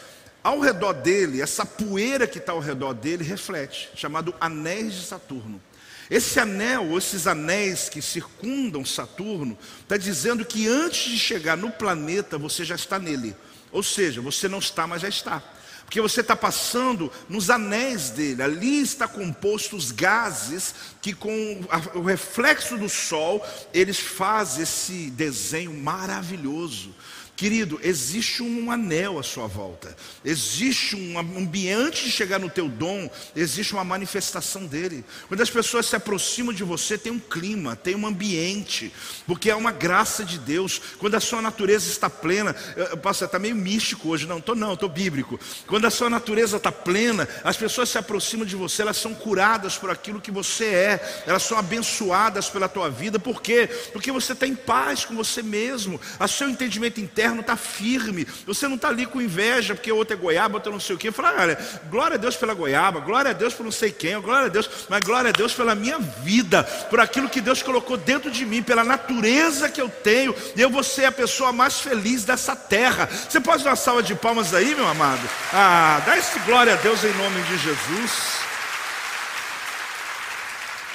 Ao 0.43 0.59
redor 0.59 0.93
dele, 0.93 1.41
essa 1.41 1.65
poeira 1.65 2.27
que 2.27 2.37
está 2.37 2.51
ao 2.51 2.59
redor 2.59 2.93
dele 2.93 3.23
reflete, 3.23 3.89
chamado 3.95 4.35
anéis 4.41 4.93
de 4.93 5.05
Saturno. 5.05 5.61
Esse 6.09 6.39
anel, 6.39 6.97
esses 6.97 7.27
anéis 7.27 7.87
que 7.87 8.01
circundam 8.01 8.83
Saturno, 8.83 9.57
está 9.81 9.95
dizendo 9.95 10.43
que 10.43 10.67
antes 10.67 11.11
de 11.11 11.17
chegar 11.17 11.55
no 11.55 11.71
planeta, 11.71 12.37
você 12.37 12.65
já 12.65 12.75
está 12.75 12.99
nele. 12.99 13.33
Ou 13.71 13.81
seja, 13.81 14.21
você 14.21 14.49
não 14.49 14.59
está, 14.59 14.85
mas 14.85 15.01
já 15.01 15.07
está. 15.07 15.41
Porque 15.85 16.01
você 16.01 16.21
está 16.21 16.35
passando 16.35 17.11
nos 17.29 17.49
anéis 17.49 18.09
dele, 18.09 18.41
ali 18.41 18.81
está 18.81 19.07
composto 19.07 19.75
os 19.75 19.91
gases 19.91 20.73
que 21.01 21.13
com 21.13 21.61
o 21.93 22.01
reflexo 22.01 22.77
do 22.77 22.89
sol, 22.89 23.45
eles 23.73 23.99
fazem 23.99 24.63
esse 24.63 25.09
desenho 25.11 25.73
maravilhoso. 25.73 26.93
Querido, 27.35 27.79
existe 27.81 28.43
um 28.43 28.69
anel 28.69 29.17
à 29.17 29.23
sua 29.23 29.47
volta, 29.47 29.95
existe 30.23 30.95
um 30.95 31.17
ambiente 31.17 32.03
de 32.03 32.11
chegar 32.11 32.39
no 32.39 32.47
teu 32.47 32.69
dom, 32.69 33.09
existe 33.35 33.73
uma 33.73 33.83
manifestação 33.83 34.67
dele. 34.67 35.03
Quando 35.27 35.41
as 35.41 35.49
pessoas 35.49 35.87
se 35.87 35.95
aproximam 35.95 36.53
de 36.53 36.63
você, 36.63 36.95
tem 36.95 37.11
um 37.11 37.19
clima, 37.19 37.75
tem 37.75 37.95
um 37.95 38.05
ambiente, 38.05 38.93
porque 39.25 39.49
é 39.49 39.55
uma 39.55 39.71
graça 39.71 40.23
de 40.23 40.37
Deus. 40.37 40.79
Quando 40.99 41.15
a 41.15 41.19
sua 41.19 41.41
natureza 41.41 41.89
está 41.89 42.07
plena, 42.07 42.53
posso 43.01 43.25
estar 43.25 43.39
meio 43.39 43.55
místico 43.55 44.09
hoje, 44.09 44.27
não, 44.27 44.37
estou 44.37 44.53
não, 44.53 44.73
estou 44.73 44.87
bíblico. 44.87 45.39
Quando 45.65 45.85
a 45.85 45.91
sua 45.91 46.11
natureza 46.11 46.57
está 46.57 46.71
plena, 46.71 47.27
as 47.43 47.57
pessoas 47.57 47.89
se 47.89 47.97
aproximam 47.97 48.45
de 48.45 48.55
você, 48.55 48.83
elas 48.83 48.97
são 48.97 49.15
curadas 49.15 49.75
por 49.75 49.89
aquilo 49.89 50.21
que 50.21 50.29
você 50.29 50.65
é, 50.65 51.23
elas 51.25 51.41
são 51.41 51.57
abençoadas 51.57 52.47
pela 52.47 52.69
tua 52.69 52.91
vida, 52.91 53.17
por 53.17 53.41
quê? 53.41 53.67
Porque 53.91 54.11
você 54.11 54.33
está 54.33 54.45
em 54.45 54.55
paz 54.55 55.03
com 55.03 55.15
você 55.15 55.41
mesmo, 55.41 55.99
o 56.19 56.27
seu 56.27 56.47
entendimento 56.47 57.01
interno 57.01 57.22
eterno 57.23 57.39
está 57.39 57.55
firme. 57.55 58.27
Você 58.45 58.67
não 58.67 58.75
está 58.75 58.89
ali 58.89 59.05
com 59.05 59.21
inveja, 59.21 59.73
porque 59.73 59.91
outro 59.91 60.13
é 60.13 60.17
goiaba, 60.17 60.55
outro 60.55 60.71
não 60.71 60.79
sei 60.79 60.95
o 60.95 60.99
quê. 60.99 61.11
Fala, 61.11 61.41
olha, 61.41 61.57
glória 61.89 62.15
a 62.15 62.17
Deus 62.17 62.35
pela 62.35 62.53
goiaba, 62.53 62.99
glória 62.99 63.31
a 63.31 63.33
Deus 63.33 63.53
por 63.53 63.63
não 63.63 63.71
sei 63.71 63.91
quem, 63.91 64.19
glória 64.19 64.47
a 64.47 64.49
Deus, 64.49 64.69
mas 64.89 64.99
glória 64.99 65.29
a 65.29 65.31
Deus 65.31 65.53
pela 65.53 65.73
minha 65.73 65.97
vida, 65.99 66.63
por 66.89 66.99
aquilo 66.99 67.29
que 67.29 67.39
Deus 67.39 67.61
colocou 67.61 67.95
dentro 67.95 68.29
de 68.29 68.45
mim, 68.45 68.61
pela 68.61 68.83
natureza 68.83 69.69
que 69.69 69.81
eu 69.81 69.89
tenho, 69.89 70.35
e 70.55 70.61
eu 70.61 70.69
vou 70.69 70.83
ser 70.83 71.05
a 71.05 71.11
pessoa 71.11 71.53
mais 71.53 71.79
feliz 71.79 72.25
dessa 72.25 72.55
terra. 72.55 73.07
Você 73.07 73.39
pode 73.39 73.63
dar 73.63 73.71
uma 73.71 73.75
salva 73.75 74.03
de 74.03 74.13
palmas 74.15 74.53
aí, 74.53 74.75
meu 74.75 74.87
amado? 74.87 75.21
Ah, 75.53 76.01
dá 76.05 76.17
esse 76.17 76.37
glória 76.39 76.73
a 76.73 76.77
Deus 76.77 77.03
em 77.03 77.13
nome 77.13 77.41
de 77.43 77.57
Jesus. 77.57 78.43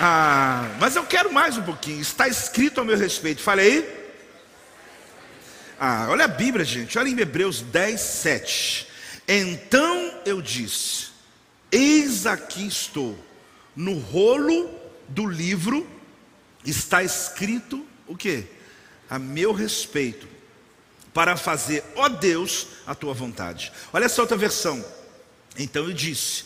Ah, 0.01 0.68
mas 0.79 0.95
eu 0.95 1.05
quero 1.05 1.33
mais 1.33 1.57
um 1.57 1.62
pouquinho. 1.62 2.01
Está 2.01 2.29
escrito 2.29 2.79
ao 2.79 2.87
meu 2.87 2.97
respeito. 2.97 3.43
Falei. 3.43 4.07
Ah, 5.81 6.09
olha 6.11 6.24
a 6.24 6.29
Bíblia, 6.29 6.64
gente, 6.64 6.99
olha 6.99 7.09
em 7.09 7.20
Hebreus 7.20 7.62
10, 7.62 8.01
7. 8.01 8.89
Então 9.29 10.12
eu 10.26 10.43
disse: 10.43 11.11
Eis 11.70 12.26
aqui 12.26 12.66
estou, 12.66 13.16
no 13.76 13.97
rolo 13.97 14.68
do 15.09 15.24
livro 15.24 15.87
está 16.64 17.05
escrito 17.05 17.87
o 18.09 18.16
que? 18.16 18.45
A 19.09 19.20
meu 19.20 19.53
respeito, 19.53 20.26
para 21.14 21.37
fazer, 21.37 21.85
ó 21.95 22.09
Deus, 22.09 22.66
a 22.85 22.95
tua 22.95 23.14
vontade. 23.14 23.72
Olha 23.93 24.07
essa 24.07 24.20
outra 24.20 24.37
versão. 24.37 24.85
Então 25.57 25.85
eu 25.85 25.93
disse: 25.93 26.45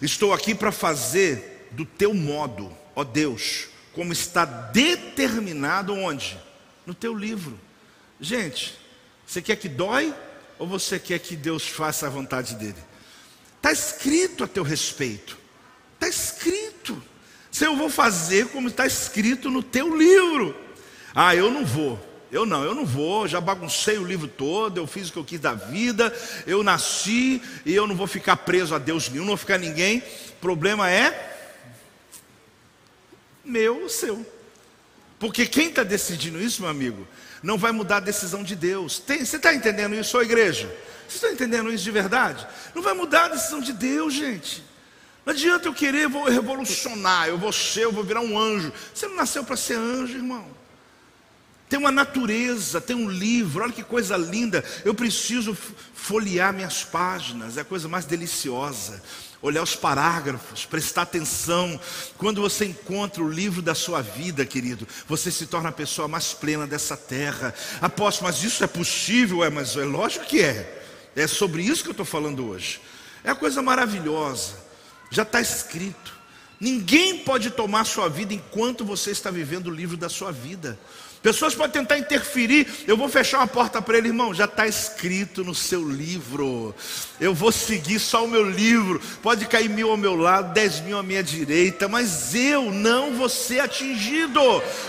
Estou 0.00 0.32
aqui 0.32 0.56
para 0.56 0.72
fazer 0.72 1.68
do 1.70 1.84
teu 1.84 2.12
modo, 2.12 2.76
ó 2.96 3.04
Deus, 3.04 3.68
como 3.92 4.12
está 4.12 4.44
determinado 4.44 5.94
onde? 5.94 6.36
No 6.84 6.94
teu 6.94 7.14
livro. 7.14 7.56
Gente, 8.22 8.78
você 9.26 9.42
quer 9.42 9.56
que 9.56 9.68
dói 9.68 10.14
ou 10.56 10.64
você 10.64 10.96
quer 10.96 11.18
que 11.18 11.34
Deus 11.34 11.66
faça 11.66 12.06
a 12.06 12.10
vontade 12.10 12.54
dele? 12.54 12.76
Está 13.56 13.72
escrito 13.72 14.44
a 14.44 14.46
teu 14.46 14.62
respeito. 14.62 15.36
Está 15.94 16.06
escrito. 16.06 17.02
Se 17.50 17.66
eu 17.66 17.76
vou 17.76 17.90
fazer 17.90 18.46
como 18.46 18.68
está 18.68 18.86
escrito 18.86 19.50
no 19.50 19.60
teu 19.60 19.96
livro. 19.96 20.56
Ah, 21.12 21.34
eu 21.34 21.50
não 21.50 21.66
vou. 21.66 21.98
Eu 22.30 22.46
não, 22.46 22.62
eu 22.64 22.74
não 22.76 22.86
vou, 22.86 23.26
já 23.26 23.40
baguncei 23.40 23.98
o 23.98 24.06
livro 24.06 24.26
todo, 24.26 24.78
eu 24.78 24.86
fiz 24.86 25.10
o 25.10 25.12
que 25.12 25.18
eu 25.18 25.24
quis 25.24 25.38
da 25.38 25.52
vida, 25.52 26.16
eu 26.46 26.62
nasci 26.62 27.42
e 27.66 27.74
eu 27.74 27.86
não 27.86 27.94
vou 27.94 28.06
ficar 28.06 28.38
preso 28.38 28.74
a 28.74 28.78
Deus 28.78 29.10
nenhum, 29.10 29.24
não 29.24 29.30
vou 29.30 29.36
ficar 29.36 29.58
ninguém. 29.58 29.98
O 29.98 30.40
problema 30.40 30.88
é 30.88 31.36
meu 33.44 33.82
ou 33.82 33.88
seu. 33.88 34.24
Porque 35.22 35.46
quem 35.46 35.68
está 35.68 35.84
decidindo 35.84 36.40
isso, 36.40 36.62
meu 36.62 36.68
amigo, 36.68 37.06
não 37.44 37.56
vai 37.56 37.70
mudar 37.70 37.98
a 37.98 38.00
decisão 38.00 38.42
de 38.42 38.56
Deus. 38.56 38.98
Tem, 38.98 39.24
você 39.24 39.36
está 39.36 39.54
entendendo 39.54 39.94
isso, 39.94 40.18
ô 40.18 40.20
igreja? 40.20 40.66
Você 41.08 41.14
está 41.14 41.30
entendendo 41.30 41.72
isso 41.72 41.84
de 41.84 41.92
verdade? 41.92 42.44
Não 42.74 42.82
vai 42.82 42.92
mudar 42.92 43.26
a 43.26 43.28
decisão 43.28 43.60
de 43.60 43.72
Deus, 43.72 44.12
gente. 44.12 44.64
Não 45.24 45.32
adianta 45.32 45.68
eu 45.68 45.72
querer, 45.72 46.08
vou 46.08 46.24
revolucionar, 46.24 47.28
eu 47.28 47.38
vou 47.38 47.52
ser, 47.52 47.84
eu 47.84 47.92
vou 47.92 48.02
virar 48.02 48.20
um 48.20 48.36
anjo. 48.36 48.72
Você 48.92 49.06
não 49.06 49.14
nasceu 49.14 49.44
para 49.44 49.56
ser 49.56 49.74
anjo, 49.74 50.16
irmão. 50.16 50.44
Tem 51.68 51.78
uma 51.78 51.92
natureza, 51.92 52.80
tem 52.80 52.96
um 52.96 53.08
livro, 53.08 53.62
olha 53.62 53.72
que 53.72 53.84
coisa 53.84 54.16
linda. 54.16 54.64
Eu 54.84 54.92
preciso 54.92 55.56
folhear 55.94 56.52
minhas 56.52 56.82
páginas, 56.82 57.56
é 57.56 57.60
a 57.60 57.64
coisa 57.64 57.86
mais 57.86 58.04
deliciosa 58.04 59.00
olhar 59.42 59.62
os 59.62 59.74
parágrafos, 59.74 60.64
prestar 60.64 61.02
atenção. 61.02 61.78
Quando 62.16 62.40
você 62.40 62.64
encontra 62.64 63.22
o 63.22 63.28
livro 63.28 63.60
da 63.60 63.74
sua 63.74 64.00
vida, 64.00 64.46
querido, 64.46 64.86
você 65.08 65.30
se 65.30 65.46
torna 65.46 65.70
a 65.70 65.72
pessoa 65.72 66.06
mais 66.06 66.32
plena 66.32 66.66
dessa 66.66 66.96
terra. 66.96 67.52
Apóstolo, 67.80 68.30
mas 68.30 68.42
isso 68.42 68.62
é 68.62 68.68
possível? 68.68 69.44
É, 69.44 69.50
mas 69.50 69.76
é 69.76 69.84
lógico 69.84 70.24
que 70.24 70.40
é. 70.40 70.78
É 71.16 71.26
sobre 71.26 71.62
isso 71.62 71.82
que 71.82 71.88
eu 71.88 71.92
estou 71.92 72.06
falando 72.06 72.48
hoje. 72.48 72.80
É 73.24 73.30
uma 73.30 73.36
coisa 73.36 73.60
maravilhosa. 73.60 74.54
Já 75.10 75.24
está 75.24 75.40
escrito. 75.40 76.22
Ninguém 76.58 77.18
pode 77.18 77.50
tomar 77.50 77.84
sua 77.84 78.08
vida 78.08 78.32
enquanto 78.32 78.84
você 78.84 79.10
está 79.10 79.30
vivendo 79.30 79.66
o 79.66 79.74
livro 79.74 79.96
da 79.96 80.08
sua 80.08 80.30
vida. 80.30 80.78
Pessoas 81.22 81.54
podem 81.54 81.80
tentar 81.80 81.98
interferir. 81.98 82.66
Eu 82.84 82.96
vou 82.96 83.08
fechar 83.08 83.38
uma 83.38 83.46
porta 83.46 83.80
para 83.80 83.96
ele, 83.96 84.08
irmão. 84.08 84.34
Já 84.34 84.46
está 84.46 84.66
escrito 84.66 85.44
no 85.44 85.54
seu 85.54 85.88
livro. 85.88 86.74
Eu 87.20 87.32
vou 87.32 87.52
seguir 87.52 88.00
só 88.00 88.24
o 88.24 88.28
meu 88.28 88.50
livro. 88.50 89.00
Pode 89.22 89.46
cair 89.46 89.70
mil 89.70 89.90
ao 89.90 89.96
meu 89.96 90.16
lado, 90.16 90.52
dez 90.52 90.80
mil 90.80 90.98
à 90.98 91.02
minha 91.02 91.22
direita, 91.22 91.86
mas 91.86 92.34
eu 92.34 92.72
não 92.72 93.14
vou 93.14 93.28
ser 93.28 93.60
atingido, 93.60 94.40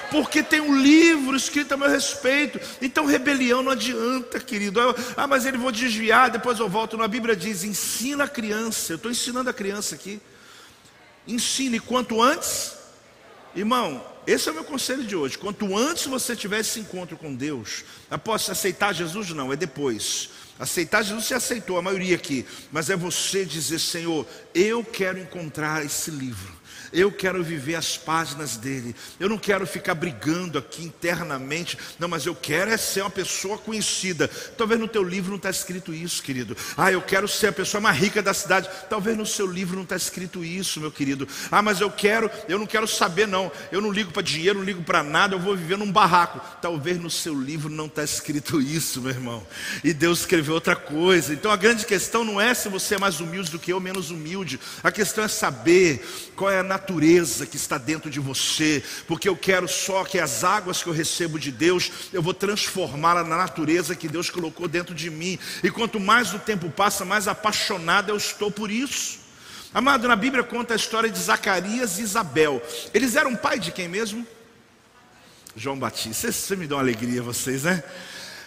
porque 0.10 0.42
tem 0.42 0.60
um 0.60 0.76
livro 0.76 1.36
escrito 1.38 1.76
a 1.76 1.78
meu 1.78 1.90
respeito. 1.90 2.60
Então 2.82 3.06
rebelião 3.06 3.62
não 3.62 3.72
adianta, 3.72 4.40
querido. 4.40 4.80
Ah, 5.16 5.28
mas 5.28 5.46
ele 5.46 5.58
vou 5.58 5.72
desviar, 5.72 6.32
depois 6.32 6.58
eu 6.60 6.68
volto. 6.68 6.98
Na 6.98 7.08
Bíblia 7.08 7.36
diz: 7.36 7.64
ensina 7.64 8.24
a 8.24 8.28
criança. 8.28 8.94
Eu 8.94 8.96
estou 8.96 9.12
ensinando 9.12 9.52
a 9.52 9.54
criança 9.54 9.94
aqui. 9.94 10.20
Ensine 11.28 11.80
quanto 11.80 12.20
antes, 12.20 12.74
irmão. 13.56 14.13
Esse 14.26 14.48
é 14.48 14.52
o 14.52 14.56
meu 14.56 14.64
conselho 14.64 15.04
de 15.04 15.16
hoje. 15.16 15.38
Quanto 15.38 15.78
antes 15.78 16.06
você 16.06 16.36
tiver 16.36 16.60
esse 16.60 16.80
encontro 16.80 17.18
com 17.18 17.34
Deus, 17.36 17.84
após 18.10 18.50
aceitar 18.50 18.94
Jesus, 18.94 19.30
não, 19.32 19.52
é 19.52 19.56
depois. 19.56 20.30
Aceitar 20.60 21.04
Jesus 21.04 21.26
você 21.26 21.34
aceitou, 21.34 21.78
a 21.78 21.82
maioria 21.82 22.16
aqui, 22.16 22.46
mas 22.72 22.90
é 22.90 22.96
você 22.96 23.44
dizer: 23.44 23.80
Senhor, 23.80 24.26
eu 24.54 24.84
quero 24.84 25.20
encontrar 25.20 25.84
esse 25.86 26.12
livro. 26.12 26.53
Eu 26.94 27.12
quero 27.12 27.44
viver 27.44 27.74
as 27.74 27.98
páginas 27.98 28.56
dele. 28.56 28.96
Eu 29.20 29.28
não 29.28 29.38
quero 29.38 29.66
ficar 29.66 29.96
brigando 29.96 30.60
aqui 30.60 30.84
internamente. 30.84 31.76
Não, 31.98 32.08
mas 32.08 32.28
eu 32.28 32.36
quero 32.36 32.70
é 32.70 32.78
ser 32.78 33.02
uma 33.02 33.10
pessoa 33.10 33.58
conhecida. 33.58 34.28
Talvez 34.56 34.80
no 34.80 34.88
teu 34.88 35.04
livro 35.04 35.32
não 35.32 35.38
está 35.38 35.50
escrito 35.50 35.92
isso, 35.92 36.22
querido. 36.22 36.56
Ah, 36.78 36.92
eu 36.92 37.02
quero 37.02 37.28
ser 37.28 37.48
a 37.48 37.52
pessoa 37.52 37.82
mais 37.82 37.98
rica 37.98 38.22
da 38.22 38.32
cidade. 38.32 38.70
Talvez 38.90 39.18
no 39.18 39.26
seu 39.26 39.48
livro 39.48 39.76
não 39.76 39.84
está 39.84 39.96
escrito 39.96 40.46
isso, 40.46 40.80
meu 40.80 40.92
querido. 40.92 41.28
Ah, 41.52 41.64
mas 41.64 41.82
eu 41.82 41.90
quero, 41.90 42.30
eu 42.48 42.60
não 42.60 42.68
quero 42.68 42.88
saber, 42.88 43.28
não. 43.28 43.52
Eu 43.72 43.82
não 43.82 43.92
ligo 43.92 44.12
para 44.12 44.22
dinheiro, 44.22 44.60
não 44.60 44.66
ligo 44.66 44.84
para 44.84 45.02
nada. 45.02 45.34
Eu 45.34 45.40
vou 45.40 45.58
viver 45.58 45.80
num 45.80 45.92
barraco. 45.92 46.40
Talvez 46.62 47.00
no 47.00 47.10
seu 47.10 47.34
livro 47.34 47.72
não 47.72 47.88
está 47.88 48.04
escrito 48.04 48.62
isso, 48.62 49.02
meu 49.02 49.10
irmão. 49.10 49.48
E 49.84 49.94
Deus 49.94 50.20
escreveu 50.20 50.54
outra 50.54 50.76
coisa. 50.76 51.34
Então 51.34 51.50
a 51.50 51.56
grande 51.56 51.88
questão 51.88 52.24
não 52.24 52.40
é 52.40 52.54
se 52.54 52.70
você 52.70 52.96
é 52.96 53.00
mais 53.00 53.20
humilde 53.20 53.50
do 53.50 53.58
que 53.58 53.74
eu, 53.74 53.80
menos 53.80 54.12
humilde. 54.12 54.60
A 54.84 54.92
questão 54.92 55.24
é 55.24 55.28
saber 55.28 56.06
qual 56.36 56.52
é 56.52 56.60
a 56.60 56.64
natureza 56.64 56.83
natureza 56.84 57.46
que 57.46 57.56
está 57.56 57.78
dentro 57.78 58.10
de 58.10 58.20
você, 58.20 58.84
porque 59.08 59.30
eu 59.30 59.38
quero 59.38 59.68
só 59.70 60.04
que 60.04 60.20
as 60.20 60.44
águas 60.44 60.84
que 60.84 60.90
eu 60.90 60.94
recebo 60.94 61.40
de 61.40 61.50
Deus, 61.50 61.90
eu 62.12 62.22
vou 62.22 62.34
transformá-la 62.34 63.24
na 63.24 63.38
natureza 63.38 63.96
que 63.96 64.10
Deus 64.10 64.30
colocou 64.30 64.68
dentro 64.68 64.94
de 64.94 65.10
mim. 65.10 65.40
E 65.64 65.72
quanto 65.72 66.00
mais 66.00 66.34
o 66.34 66.40
tempo 66.40 66.70
passa, 66.70 67.06
mais 67.06 67.28
apaixonado 67.28 68.10
eu 68.10 68.18
estou 68.18 68.52
por 68.52 68.70
isso. 68.70 69.20
Amado, 69.74 70.08
na 70.08 70.16
Bíblia 70.16 70.44
conta 70.44 70.74
a 70.74 70.76
história 70.76 71.10
de 71.10 71.18
Zacarias 71.18 71.98
e 71.98 72.02
Isabel. 72.02 72.62
Eles 72.94 73.16
eram 73.16 73.36
pai 73.36 73.58
de 73.58 73.72
quem 73.72 73.88
mesmo? 73.88 74.28
João 75.56 75.80
Batista. 75.80 76.32
Você 76.32 76.56
me 76.56 76.68
dá 76.68 76.76
uma 76.76 76.82
alegria, 76.82 77.22
vocês, 77.22 77.64
né? 77.64 77.82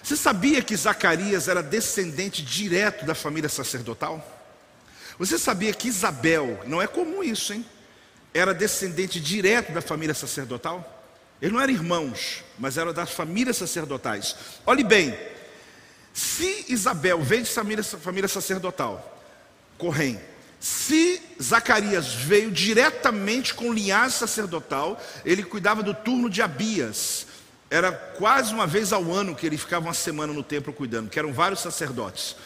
Você 0.03 0.15
sabia 0.15 0.63
que 0.63 0.77
Zacarias 0.77 1.49
era 1.49 1.63
descendente 1.63 2.43
direto 2.43 3.07
da 3.07 3.15
família 3.15 3.49
sacerdotal? 3.49 4.25
Você 5.19 5.39
sabia 5.39 5.73
que 5.73 5.89
Isabel, 5.89 6.63
não 6.67 6.81
é 6.81 6.87
comum 6.87 7.25
isso, 7.25 7.55
hein? 7.55 7.65
Era 8.37 8.53
descendente 8.53 9.19
direto 9.19 9.73
da 9.73 9.81
família 9.81 10.15
sacerdotal. 10.15 10.93
Eles 11.41 11.53
não 11.53 11.61
eram 11.61 11.73
irmãos, 11.73 12.45
mas 12.59 12.77
eram 12.77 12.93
das 12.93 13.11
famílias 13.11 13.57
sacerdotais. 13.57 14.37
Olhe 14.67 14.85
bem, 14.85 15.17
se 16.13 16.67
Isabel 16.69 17.23
veio 17.23 17.45
de 17.45 17.51
família, 17.51 17.83
família 17.83 18.29
sacerdotal, 18.29 19.23
correm. 19.79 20.21
Se 20.59 21.23
Zacarias 21.43 22.15
veio 22.15 22.51
diretamente 22.51 23.55
com 23.55 23.73
linhagem 23.73 24.19
sacerdotal, 24.19 25.01
ele 25.25 25.43
cuidava 25.43 25.83
do 25.83 25.95
turno 25.95 26.31
de 26.31 26.41
Abias. 26.43 27.27
Era 27.71 27.93
quase 27.93 28.53
uma 28.53 28.67
vez 28.67 28.93
ao 28.93 29.13
ano 29.13 29.35
que 29.35 29.47
ele 29.47 29.59
ficava 29.59 29.87
uma 29.87 29.95
semana 29.95 30.33
no 30.33 30.43
templo 30.43 30.73
cuidando, 30.73 31.11
que 31.11 31.19
eram 31.19 31.33
vários 31.33 31.61
sacerdotes. 31.61 32.37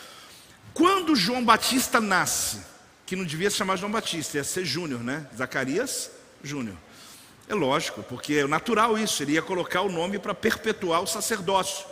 Quando 0.74 1.16
João 1.16 1.44
Batista 1.44 2.00
nasce, 2.00 2.69
que 3.10 3.16
não 3.16 3.24
devia 3.24 3.50
se 3.50 3.56
chamar 3.56 3.74
João 3.74 3.90
Batista, 3.90 4.36
ia 4.36 4.44
ser 4.44 4.64
Júnior, 4.64 5.02
né? 5.02 5.26
Zacarias 5.36 6.12
Júnior. 6.44 6.76
É 7.48 7.54
lógico, 7.56 8.04
porque 8.04 8.34
é 8.34 8.46
natural 8.46 8.96
isso, 8.96 9.20
ele 9.20 9.32
ia 9.32 9.42
colocar 9.42 9.80
o 9.80 9.90
nome 9.90 10.16
para 10.20 10.32
perpetuar 10.32 11.02
o 11.02 11.08
sacerdócio. 11.08 11.84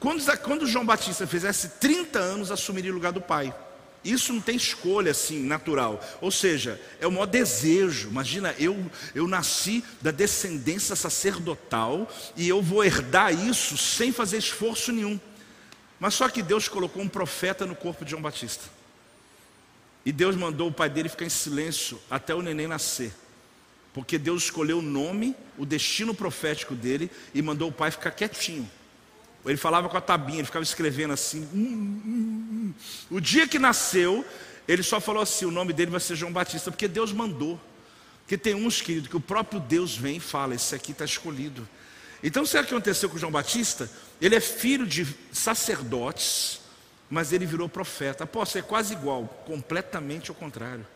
Quando, 0.00 0.20
quando 0.38 0.66
João 0.66 0.84
Batista 0.84 1.28
fizesse 1.28 1.68
30 1.78 2.18
anos, 2.18 2.50
assumiria 2.50 2.90
o 2.90 2.94
lugar 2.94 3.12
do 3.12 3.20
pai. 3.20 3.54
Isso 4.02 4.32
não 4.32 4.40
tem 4.40 4.56
escolha 4.56 5.12
assim, 5.12 5.44
natural. 5.44 6.04
Ou 6.20 6.32
seja, 6.32 6.80
é 6.98 7.06
o 7.06 7.12
maior 7.12 7.26
desejo. 7.26 8.08
Imagina, 8.08 8.52
eu, 8.58 8.90
eu 9.14 9.28
nasci 9.28 9.84
da 10.02 10.10
descendência 10.10 10.96
sacerdotal 10.96 12.10
e 12.36 12.48
eu 12.48 12.60
vou 12.60 12.82
herdar 12.82 13.32
isso 13.32 13.78
sem 13.78 14.10
fazer 14.10 14.38
esforço 14.38 14.90
nenhum. 14.90 15.20
Mas 16.00 16.14
só 16.14 16.28
que 16.28 16.42
Deus 16.42 16.66
colocou 16.66 17.00
um 17.00 17.08
profeta 17.08 17.64
no 17.64 17.76
corpo 17.76 18.04
de 18.04 18.10
João 18.10 18.22
Batista. 18.22 18.76
E 20.08 20.12
Deus 20.12 20.34
mandou 20.36 20.68
o 20.68 20.72
pai 20.72 20.88
dele 20.88 21.06
ficar 21.06 21.26
em 21.26 21.28
silêncio 21.28 22.00
até 22.10 22.34
o 22.34 22.40
neném 22.40 22.66
nascer. 22.66 23.12
Porque 23.92 24.16
Deus 24.16 24.44
escolheu 24.44 24.78
o 24.78 24.82
nome, 24.82 25.36
o 25.58 25.66
destino 25.66 26.14
profético 26.14 26.74
dele 26.74 27.10
e 27.34 27.42
mandou 27.42 27.68
o 27.68 27.72
pai 27.72 27.90
ficar 27.90 28.12
quietinho. 28.12 28.66
Ele 29.44 29.58
falava 29.58 29.86
com 29.86 29.98
a 29.98 30.00
tabinha, 30.00 30.38
ele 30.38 30.46
ficava 30.46 30.62
escrevendo 30.62 31.12
assim. 31.12 31.42
Hum, 31.52 32.00
hum, 32.06 32.42
hum. 32.50 32.74
O 33.10 33.20
dia 33.20 33.46
que 33.46 33.58
nasceu, 33.58 34.24
ele 34.66 34.82
só 34.82 34.98
falou 34.98 35.22
assim: 35.22 35.44
o 35.44 35.50
nome 35.50 35.74
dele 35.74 35.90
vai 35.90 36.00
ser 36.00 36.16
João 36.16 36.32
Batista, 36.32 36.70
porque 36.70 36.88
Deus 36.88 37.12
mandou. 37.12 37.60
Porque 38.22 38.38
tem 38.38 38.54
uns, 38.54 38.80
querido, 38.80 39.10
que 39.10 39.16
o 39.16 39.20
próprio 39.20 39.60
Deus 39.60 39.94
vem 39.94 40.16
e 40.16 40.20
fala: 40.20 40.54
esse 40.54 40.74
aqui 40.74 40.92
está 40.92 41.04
escolhido. 41.04 41.68
Então, 42.22 42.46
sabe 42.46 42.64
o 42.64 42.68
que 42.68 42.74
aconteceu 42.74 43.10
com 43.10 43.18
João 43.18 43.30
Batista? 43.30 43.90
Ele 44.22 44.34
é 44.34 44.40
filho 44.40 44.86
de 44.86 45.06
sacerdotes 45.32 46.66
mas 47.10 47.32
ele 47.32 47.46
virou 47.46 47.68
profeta. 47.68 48.24
Apóstolo, 48.24 48.64
é 48.64 48.68
quase 48.68 48.94
igual, 48.94 49.26
completamente 49.46 50.30
ao 50.30 50.34
contrário. 50.34 50.86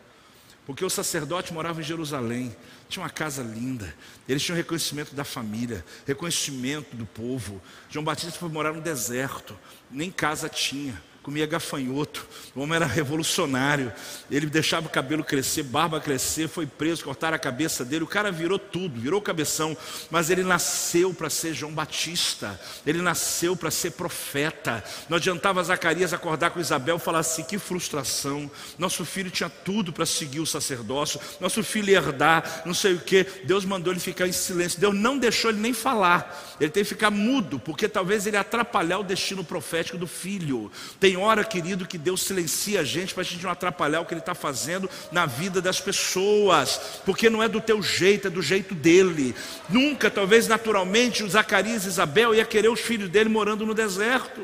Porque 0.65 0.85
o 0.85 0.89
sacerdote 0.89 1.53
morava 1.53 1.81
em 1.81 1.83
Jerusalém, 1.83 2.55
tinha 2.87 3.03
uma 3.03 3.09
casa 3.09 3.43
linda, 3.43 3.93
eles 4.29 4.41
tinham 4.41 4.55
reconhecimento 4.55 5.13
da 5.13 5.25
família, 5.25 5.83
reconhecimento 6.07 6.95
do 6.95 7.05
povo. 7.05 7.61
João 7.89 8.05
Batista 8.05 8.39
foi 8.39 8.49
morar 8.49 8.71
no 8.71 8.79
deserto, 8.79 9.59
nem 9.91 10.09
casa 10.09 10.47
tinha 10.47 11.01
comia 11.23 11.45
gafanhoto, 11.45 12.27
o 12.53 12.59
homem 12.59 12.75
era 12.75 12.85
revolucionário, 12.85 13.91
ele 14.29 14.45
deixava 14.45 14.87
o 14.87 14.89
cabelo 14.89 15.23
crescer, 15.23 15.63
barba 15.63 15.99
crescer, 16.01 16.49
foi 16.49 16.67
preso, 16.67 17.03
cortaram 17.03 17.35
a 17.35 17.39
cabeça 17.39 17.85
dele, 17.85 18.03
o 18.03 18.07
cara 18.07 18.29
virou 18.29 18.59
tudo, 18.59 18.99
virou 18.99 19.21
cabeção, 19.21 19.75
mas 20.11 20.29
ele 20.29 20.43
nasceu 20.43 21.13
para 21.13 21.29
ser 21.29 21.53
João 21.53 21.71
Batista, 21.71 22.59
ele 22.85 23.01
nasceu 23.01 23.55
para 23.55 23.71
ser 23.71 23.91
profeta. 23.91 24.83
Não 25.07 25.15
adiantava 25.15 25.63
Zacarias 25.63 26.13
acordar 26.13 26.51
com 26.51 26.59
Isabel 26.59 26.97
e 26.97 26.99
falar 26.99 27.19
assim: 27.19 27.43
que 27.43 27.57
frustração, 27.57 28.51
nosso 28.77 29.05
filho 29.05 29.31
tinha 29.31 29.49
tudo 29.49 29.93
para 29.93 30.05
seguir 30.05 30.41
o 30.41 30.45
sacerdócio, 30.45 31.21
nosso 31.39 31.63
filho 31.63 31.89
ia 31.89 31.97
herdar, 31.97 32.63
não 32.65 32.73
sei 32.73 32.95
o 32.95 32.99
que, 32.99 33.25
Deus 33.45 33.63
mandou 33.63 33.93
ele 33.93 33.99
ficar 34.01 34.27
em 34.27 34.33
silêncio, 34.33 34.79
Deus 34.79 34.93
não 34.93 35.17
deixou 35.17 35.51
ele 35.51 35.61
nem 35.61 35.73
falar, 35.73 36.55
ele 36.59 36.69
tem 36.69 36.83
que 36.83 36.89
ficar 36.89 37.09
mudo, 37.09 37.59
porque 37.59 37.87
talvez 37.87 38.27
ele 38.27 38.35
atrapalhar 38.35 38.99
o 38.99 39.03
destino 39.03 39.43
profético 39.43 39.97
do 39.97 40.05
filho. 40.05 40.69
Tem 40.99 41.12
tem 41.13 41.17
hora, 41.21 41.43
querido, 41.43 41.85
que 41.85 41.95
Deus 41.95 42.23
silencia 42.23 42.79
a 42.79 42.83
gente 42.83 43.13
para 43.13 43.21
a 43.21 43.23
gente 43.23 43.43
não 43.43 43.51
atrapalhar 43.51 44.01
o 44.01 44.05
que 44.05 44.15
Ele 44.15 44.19
está 44.19 44.33
fazendo 44.33 44.89
na 45.11 45.27
vida 45.27 45.61
das 45.61 45.79
pessoas, 45.79 47.01
porque 47.05 47.29
não 47.29 47.43
é 47.43 47.47
do 47.47 47.61
teu 47.61 47.83
jeito, 47.83 48.29
é 48.29 48.31
do 48.31 48.41
jeito 48.41 48.73
dele. 48.73 49.35
Nunca, 49.69 50.09
talvez 50.09 50.47
naturalmente, 50.47 51.23
o 51.23 51.29
Zacarias 51.29 51.85
e 51.85 51.89
Isabel 51.89 52.33
ia 52.33 52.43
querer 52.43 52.69
os 52.69 52.79
filhos 52.79 53.09
dele 53.09 53.29
morando 53.29 53.63
no 53.63 53.75
deserto. 53.75 54.41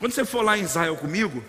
Quando 0.00 0.10
você 0.10 0.24
for 0.24 0.42
lá 0.42 0.58
em 0.58 0.62
Israel 0.62 0.96
comigo, 0.96 1.44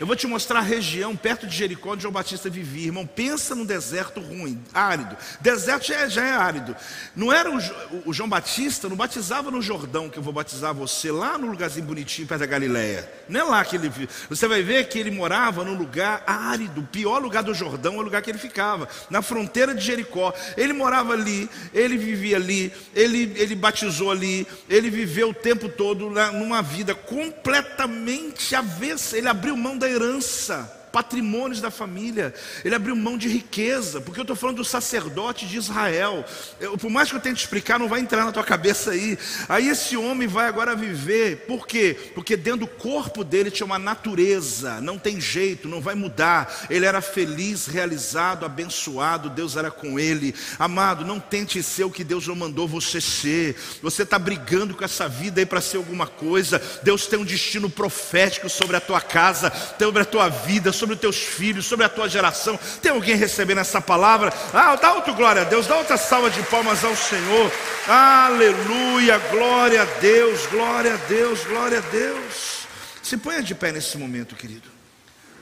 eu 0.00 0.06
vou 0.06 0.14
te 0.14 0.26
mostrar 0.26 0.60
a 0.60 0.62
região 0.62 1.16
perto 1.16 1.46
de 1.46 1.56
Jericó 1.56 1.92
onde 1.92 2.02
João 2.02 2.12
Batista 2.12 2.48
vivia. 2.48 2.86
Irmão, 2.86 3.06
pensa 3.06 3.54
num 3.54 3.64
deserto 3.64 4.20
ruim, 4.20 4.62
árido. 4.72 5.16
Deserto 5.40 5.86
já 5.88 5.94
é, 5.96 6.10
já 6.10 6.24
é 6.24 6.32
árido. 6.32 6.76
Não 7.16 7.32
era 7.32 7.50
o, 7.50 7.58
o, 8.06 8.12
João 8.12 8.28
Batista, 8.28 8.88
não 8.88 8.96
batizava 8.96 9.50
no 9.50 9.60
Jordão, 9.60 10.08
que 10.08 10.18
eu 10.18 10.22
vou 10.22 10.32
batizar 10.32 10.72
você, 10.72 11.10
lá 11.10 11.36
no 11.36 11.48
lugarzinho 11.48 11.84
bonitinho 11.84 12.28
perto 12.28 12.40
da 12.40 12.46
Galileia. 12.46 13.10
Não 13.28 13.40
é 13.40 13.42
lá 13.42 13.64
que 13.64 13.76
ele 13.76 13.90
Você 14.28 14.46
vai 14.46 14.62
ver 14.62 14.88
que 14.88 14.98
ele 14.98 15.10
morava 15.10 15.64
num 15.64 15.74
lugar 15.74 16.22
árido. 16.26 16.80
O 16.80 16.86
pior 16.86 17.18
lugar 17.18 17.42
do 17.42 17.52
Jordão 17.52 17.94
é 17.94 17.98
o 17.98 18.02
lugar 18.02 18.22
que 18.22 18.30
ele 18.30 18.38
ficava, 18.38 18.88
na 19.10 19.20
fronteira 19.20 19.74
de 19.74 19.84
Jericó. 19.84 20.32
Ele 20.56 20.72
morava 20.72 21.12
ali, 21.12 21.50
ele 21.74 21.96
vivia 21.96 22.36
ali, 22.36 22.72
ele, 22.94 23.32
ele 23.36 23.56
batizou 23.56 24.12
ali, 24.12 24.46
ele 24.68 24.90
viveu 24.90 25.30
o 25.30 25.34
tempo 25.34 25.68
todo 25.68 26.08
numa 26.10 26.62
vida 26.62 26.94
completamente 26.94 28.54
avessa. 28.54 29.18
Ele 29.18 29.28
abriu 29.28 29.56
mão 29.56 29.76
da 29.76 29.87
herança 29.88 30.77
patrimônios 30.92 31.60
da 31.60 31.70
família, 31.70 32.34
ele 32.64 32.74
abriu 32.74 32.96
mão 32.96 33.16
de 33.16 33.28
riqueza, 33.28 34.00
porque 34.00 34.20
eu 34.20 34.22
estou 34.22 34.36
falando 34.36 34.56
do 34.56 34.64
sacerdote 34.64 35.46
de 35.46 35.56
Israel. 35.56 36.24
Eu, 36.60 36.76
por 36.76 36.90
mais 36.90 37.10
que 37.10 37.16
eu 37.16 37.20
tente 37.20 37.40
explicar, 37.40 37.78
não 37.78 37.88
vai 37.88 38.00
entrar 38.00 38.24
na 38.24 38.32
tua 38.32 38.44
cabeça 38.44 38.92
aí. 38.92 39.18
Aí 39.48 39.68
esse 39.68 39.96
homem 39.96 40.26
vai 40.26 40.46
agora 40.46 40.74
viver, 40.74 41.46
por 41.46 41.66
quê? 41.66 41.96
Porque 42.14 42.36
dentro 42.36 42.60
do 42.60 42.66
corpo 42.66 43.22
dele 43.24 43.50
tinha 43.50 43.66
uma 43.66 43.78
natureza, 43.78 44.80
não 44.80 44.98
tem 44.98 45.20
jeito, 45.20 45.68
não 45.68 45.80
vai 45.80 45.94
mudar. 45.94 46.66
Ele 46.70 46.86
era 46.86 47.00
feliz, 47.00 47.66
realizado, 47.66 48.44
abençoado, 48.44 49.30
Deus 49.30 49.56
era 49.56 49.70
com 49.70 49.98
ele. 49.98 50.34
Amado, 50.58 51.04
não 51.04 51.20
tente 51.20 51.62
ser 51.62 51.84
o 51.84 51.90
que 51.90 52.04
Deus 52.04 52.26
não 52.26 52.34
mandou 52.34 52.66
você 52.66 53.00
ser. 53.00 53.56
Você 53.82 54.02
está 54.02 54.18
brigando 54.18 54.74
com 54.74 54.84
essa 54.84 55.08
vida 55.08 55.40
aí 55.40 55.46
para 55.46 55.60
ser 55.60 55.76
alguma 55.76 56.06
coisa. 56.06 56.60
Deus 56.82 57.06
tem 57.06 57.18
um 57.18 57.24
destino 57.24 57.68
profético 57.68 58.48
sobre 58.48 58.76
a 58.76 58.80
tua 58.80 59.00
casa, 59.00 59.52
sobre 59.78 60.02
a 60.02 60.04
tua 60.04 60.28
vida, 60.28 60.72
sobre 60.78 60.94
os 60.94 61.00
teus 61.00 61.16
filhos, 61.16 61.66
sobre 61.66 61.84
a 61.84 61.88
tua 61.88 62.08
geração. 62.08 62.58
Tem 62.80 62.92
alguém 62.92 63.16
recebendo 63.16 63.58
essa 63.58 63.80
palavra? 63.80 64.32
Ah, 64.52 64.76
dá 64.76 64.94
outra 64.94 65.12
glória 65.12 65.42
a 65.42 65.44
Deus, 65.44 65.66
dá 65.66 65.76
outra 65.76 65.96
salva 65.96 66.30
de 66.30 66.42
palmas 66.44 66.84
ao 66.84 66.96
Senhor. 66.96 67.52
Aleluia, 67.86 69.18
glória 69.30 69.82
a 69.82 69.84
Deus, 70.00 70.46
glória 70.46 70.94
a 70.94 70.96
Deus, 70.96 71.44
glória 71.44 71.78
a 71.78 71.82
Deus. 71.82 72.66
Se 73.02 73.16
ponha 73.16 73.42
de 73.42 73.54
pé 73.54 73.72
nesse 73.72 73.98
momento, 73.98 74.36
querido. 74.36 74.68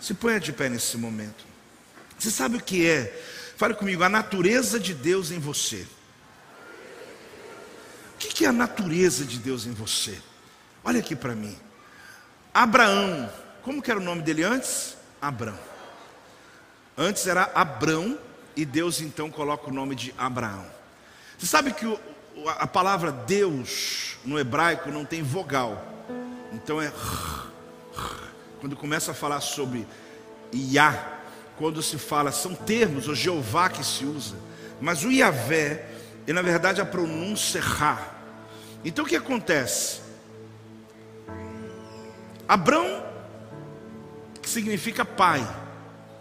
Se 0.00 0.14
ponha 0.14 0.40
de 0.40 0.52
pé 0.52 0.68
nesse 0.68 0.96
momento. 0.96 1.44
Você 2.18 2.30
sabe 2.30 2.56
o 2.56 2.60
que 2.60 2.88
é? 2.88 3.22
Fale 3.56 3.74
comigo, 3.74 4.02
a 4.02 4.08
natureza 4.08 4.78
de 4.78 4.94
Deus 4.94 5.30
em 5.30 5.38
você. 5.38 5.86
O 8.14 8.18
que 8.18 8.44
é 8.44 8.48
a 8.48 8.52
natureza 8.52 9.24
de 9.24 9.38
Deus 9.38 9.66
em 9.66 9.72
você? 9.72 10.18
Olha 10.84 11.00
aqui 11.00 11.16
para 11.16 11.34
mim. 11.34 11.56
Abraão. 12.54 13.30
Como 13.62 13.82
que 13.82 13.90
era 13.90 13.98
o 13.98 14.02
nome 14.02 14.22
dele 14.22 14.44
antes? 14.44 14.96
Abraão. 15.20 15.58
Antes 16.96 17.26
era 17.26 17.50
Abrão 17.54 18.18
e 18.54 18.64
Deus 18.64 19.00
então 19.00 19.30
coloca 19.30 19.68
o 19.68 19.72
nome 19.72 19.94
de 19.94 20.14
Abraão. 20.16 20.64
Você 21.38 21.46
sabe 21.46 21.72
que 21.72 21.86
o, 21.86 21.98
a 22.58 22.66
palavra 22.66 23.12
Deus 23.12 24.16
no 24.24 24.38
hebraico 24.38 24.90
não 24.90 25.04
tem 25.04 25.22
vogal. 25.22 25.84
Então 26.52 26.80
é 26.80 26.92
quando 28.60 28.74
começa 28.74 29.12
a 29.12 29.14
falar 29.14 29.40
sobre 29.40 29.86
Yah, 30.54 31.18
quando 31.56 31.82
se 31.82 31.98
fala, 31.98 32.32
são 32.32 32.54
termos, 32.54 33.08
o 33.08 33.14
Jeová 33.14 33.68
que 33.68 33.84
se 33.84 34.04
usa. 34.04 34.36
Mas 34.80 35.04
o 35.04 35.10
Yahvé, 35.10 35.86
e 36.26 36.32
na 36.32 36.42
verdade 36.42 36.80
a 36.80 36.86
pronúncia 36.86 37.58
é 37.58 37.62
Ra. 37.62 37.98
Então 38.84 39.04
o 39.04 39.08
que 39.08 39.16
acontece? 39.16 40.00
Abrão, 42.48 43.05
que 44.46 44.50
significa 44.50 45.04
pai, 45.04 45.44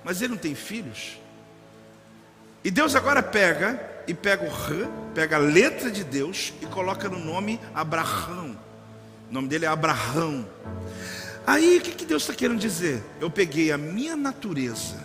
mas 0.04 0.20
ele 0.20 0.34
não 0.34 0.38
tem 0.38 0.56
filhos. 0.56 1.20
E 2.64 2.72
Deus 2.72 2.96
agora 2.96 3.22
pega 3.22 3.80
e 4.08 4.16
pega 4.16 4.44
o 4.44 4.48
R, 4.48 4.88
pega 5.14 5.36
a 5.36 5.40
letra 5.40 5.92
de 5.92 6.04
Deus 6.04 6.52
e 6.60 6.66
coloca 6.66 7.08
no 7.08 7.20
nome 7.20 7.60
Abraão. 7.72 8.58
O 9.30 9.34
nome 9.34 9.48
dele 9.48 9.66
é 9.66 9.68
Abraão. 9.68 10.44
Aí 11.46 11.78
o 11.78 11.82
que, 11.82 11.92
que 11.92 12.04
Deus 12.04 12.24
está 12.24 12.34
querendo 12.34 12.58
dizer? 12.58 13.04
Eu 13.22 13.30
peguei 13.30 13.72
a 13.72 13.78
minha 13.78 14.16
natureza 14.16 14.98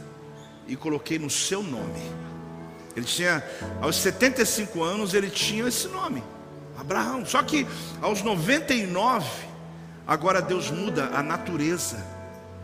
e 0.66 0.74
coloquei 0.74 1.18
no 1.18 1.28
seu 1.28 1.62
nome. 1.62 2.00
Ele 2.96 3.04
tinha, 3.04 3.44
aos 3.82 3.96
75 3.96 4.82
anos, 4.82 5.12
ele 5.12 5.28
tinha 5.28 5.68
esse 5.68 5.88
nome, 5.88 6.24
Abraão. 6.78 7.26
Só 7.26 7.42
que 7.42 7.66
aos 8.00 8.22
99, 8.22 9.28
agora 10.06 10.40
Deus 10.40 10.70
muda 10.70 11.10
a 11.12 11.22
natureza, 11.22 12.02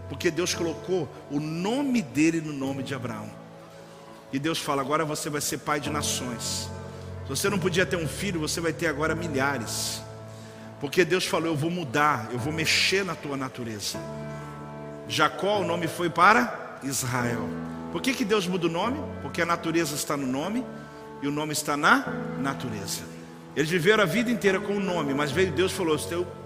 porque 0.09 0.31
Deus 0.31 0.55
colocou 0.55 1.09
o 1.31 1.41
nome 1.41 2.03
dele 2.03 2.41
no 2.41 2.53
nome 2.53 2.83
de 2.83 2.95
Abraão. 2.95 3.29
E 4.33 4.39
Deus 4.39 4.59
fala: 4.59 4.83
agora 4.83 5.05
você 5.05 5.29
vai 5.29 5.41
ser 5.41 5.59
pai 5.59 5.81
de 5.81 5.91
nações. 5.91 6.71
Se 7.25 7.29
você 7.29 7.51
não 7.51 7.59
podia 7.59 7.85
ter 7.85 7.97
um 7.97 8.07
filho, 8.07 8.41
você 8.41 8.61
vai 8.61 8.73
ter 8.73 8.87
agora 8.87 9.15
milhares. 9.15 10.03
Porque 10.81 11.05
Deus 11.05 11.27
falou: 11.27 11.49
eu 11.49 11.57
vou 11.57 11.71
mudar, 11.71 12.29
eu 12.33 12.39
vou 12.39 12.53
mexer 12.53 13.05
na 13.05 13.15
tua 13.15 13.37
natureza. 13.37 13.99
Jacó, 15.09 15.61
o 15.61 15.65
nome 15.65 15.89
foi 15.89 16.11
para 16.11 16.79
Israel. 16.83 17.49
Por 17.93 18.03
que, 18.03 18.13
que 18.13 18.25
Deus 18.25 18.47
muda 18.47 18.67
o 18.67 18.71
nome? 18.71 18.99
Porque 19.23 19.41
a 19.41 19.47
natureza 19.47 19.95
está 19.95 20.17
no 20.17 20.27
nome 20.27 20.65
e 21.23 21.27
o 21.27 21.31
nome 21.31 21.53
está 21.53 21.77
na 21.77 22.07
natureza. 22.39 23.03
Eles 23.55 23.71
viveram 23.71 24.03
a 24.03 24.07
vida 24.07 24.31
inteira 24.31 24.61
com 24.61 24.75
o 24.77 24.81
nome, 24.81 25.15
mas 25.15 25.31
veio 25.31 25.51
Deus 25.51 25.73
e 25.73 25.75
falou: 25.75 25.97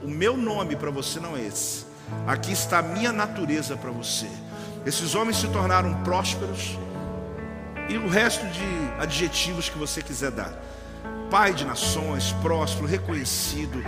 o 0.02 0.08
meu 0.08 0.36
nome 0.36 0.76
para 0.76 0.90
você 0.90 1.18
não 1.18 1.36
é 1.36 1.44
esse. 1.44 1.89
Aqui 2.26 2.52
está 2.52 2.78
a 2.78 2.82
minha 2.82 3.12
natureza 3.12 3.76
para 3.76 3.90
você. 3.90 4.28
Esses 4.86 5.14
homens 5.14 5.36
se 5.36 5.48
tornaram 5.48 5.94
prósperos 6.02 6.78
e 7.88 7.96
o 7.96 8.08
resto 8.08 8.46
de 8.46 8.64
adjetivos 8.98 9.68
que 9.68 9.78
você 9.78 10.02
quiser 10.02 10.30
dar. 10.30 10.52
Pai 11.30 11.52
de 11.52 11.64
nações, 11.64 12.32
próspero, 12.40 12.86
reconhecido. 12.86 13.82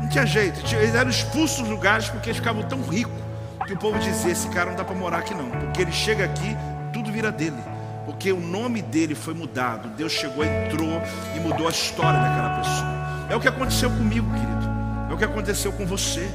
Não 0.00 0.08
tinha 0.08 0.26
jeito, 0.26 0.60
eles 0.74 0.94
eram 0.94 1.10
expulsos 1.10 1.58
dos 1.58 1.68
lugares 1.68 2.08
porque 2.08 2.30
eles 2.30 2.38
ficavam 2.38 2.62
tão 2.62 2.82
ricos 2.82 3.22
que 3.66 3.74
o 3.74 3.78
povo 3.78 3.98
dizia: 3.98 4.32
esse 4.32 4.48
cara 4.48 4.70
não 4.70 4.76
dá 4.76 4.84
para 4.84 4.94
morar 4.94 5.18
aqui 5.18 5.34
não, 5.34 5.50
porque 5.50 5.82
ele 5.82 5.92
chega 5.92 6.24
aqui, 6.24 6.56
tudo 6.92 7.10
vira 7.10 7.30
dele. 7.30 7.62
Porque 8.04 8.32
o 8.32 8.40
nome 8.40 8.82
dele 8.82 9.14
foi 9.14 9.32
mudado. 9.32 9.88
Deus 9.90 10.12
chegou, 10.12 10.44
entrou 10.44 11.00
e 11.36 11.40
mudou 11.40 11.68
a 11.68 11.70
história 11.70 12.20
daquela 12.20 12.58
pessoa. 12.58 13.26
É 13.30 13.36
o 13.36 13.40
que 13.40 13.48
aconteceu 13.48 13.88
comigo, 13.90 14.28
querido. 14.32 14.70
É 15.08 15.14
o 15.14 15.16
que 15.16 15.24
aconteceu 15.24 15.72
com 15.72 15.86
você. 15.86 16.28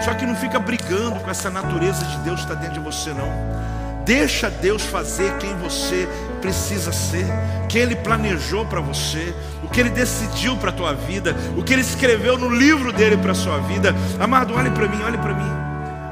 Só 0.00 0.14
que 0.14 0.24
não 0.24 0.36
fica 0.36 0.58
brigando 0.58 1.20
com 1.20 1.30
essa 1.30 1.50
natureza 1.50 2.04
de 2.04 2.18
Deus 2.18 2.40
que 2.40 2.50
está 2.50 2.54
dentro 2.54 2.74
de 2.74 2.80
você, 2.80 3.12
não. 3.12 3.30
Deixa 4.04 4.50
Deus 4.50 4.82
fazer 4.82 5.36
quem 5.38 5.54
você 5.56 6.08
precisa 6.40 6.90
ser, 6.90 7.26
quem 7.68 7.82
Ele 7.82 7.96
planejou 7.96 8.64
para 8.64 8.80
você, 8.80 9.34
o 9.62 9.68
que 9.68 9.80
Ele 9.80 9.90
decidiu 9.90 10.56
para 10.56 10.70
a 10.70 10.72
tua 10.72 10.94
vida, 10.94 11.36
o 11.56 11.62
que 11.62 11.72
Ele 11.72 11.82
escreveu 11.82 12.38
no 12.38 12.48
livro 12.48 12.92
dele 12.92 13.16
para 13.16 13.32
a 13.32 13.34
sua 13.34 13.58
vida. 13.58 13.94
Amado, 14.18 14.54
olhe 14.54 14.70
para 14.70 14.88
mim, 14.88 15.02
olhe 15.02 15.18
para 15.18 15.34
mim. 15.34 15.50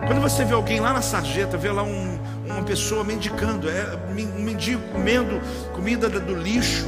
Quando 0.06 0.20
você 0.20 0.44
vê 0.44 0.54
alguém 0.54 0.80
lá 0.80 0.92
na 0.92 1.02
sarjeta, 1.02 1.56
vê 1.56 1.70
lá 1.70 1.82
um, 1.82 2.18
uma 2.46 2.62
pessoa 2.62 3.02
mendicando, 3.04 3.68
é, 3.68 3.98
um 4.10 4.42
mendigo 4.42 4.82
comendo 4.92 5.40
comida 5.72 6.08
do 6.08 6.34
lixo, 6.34 6.86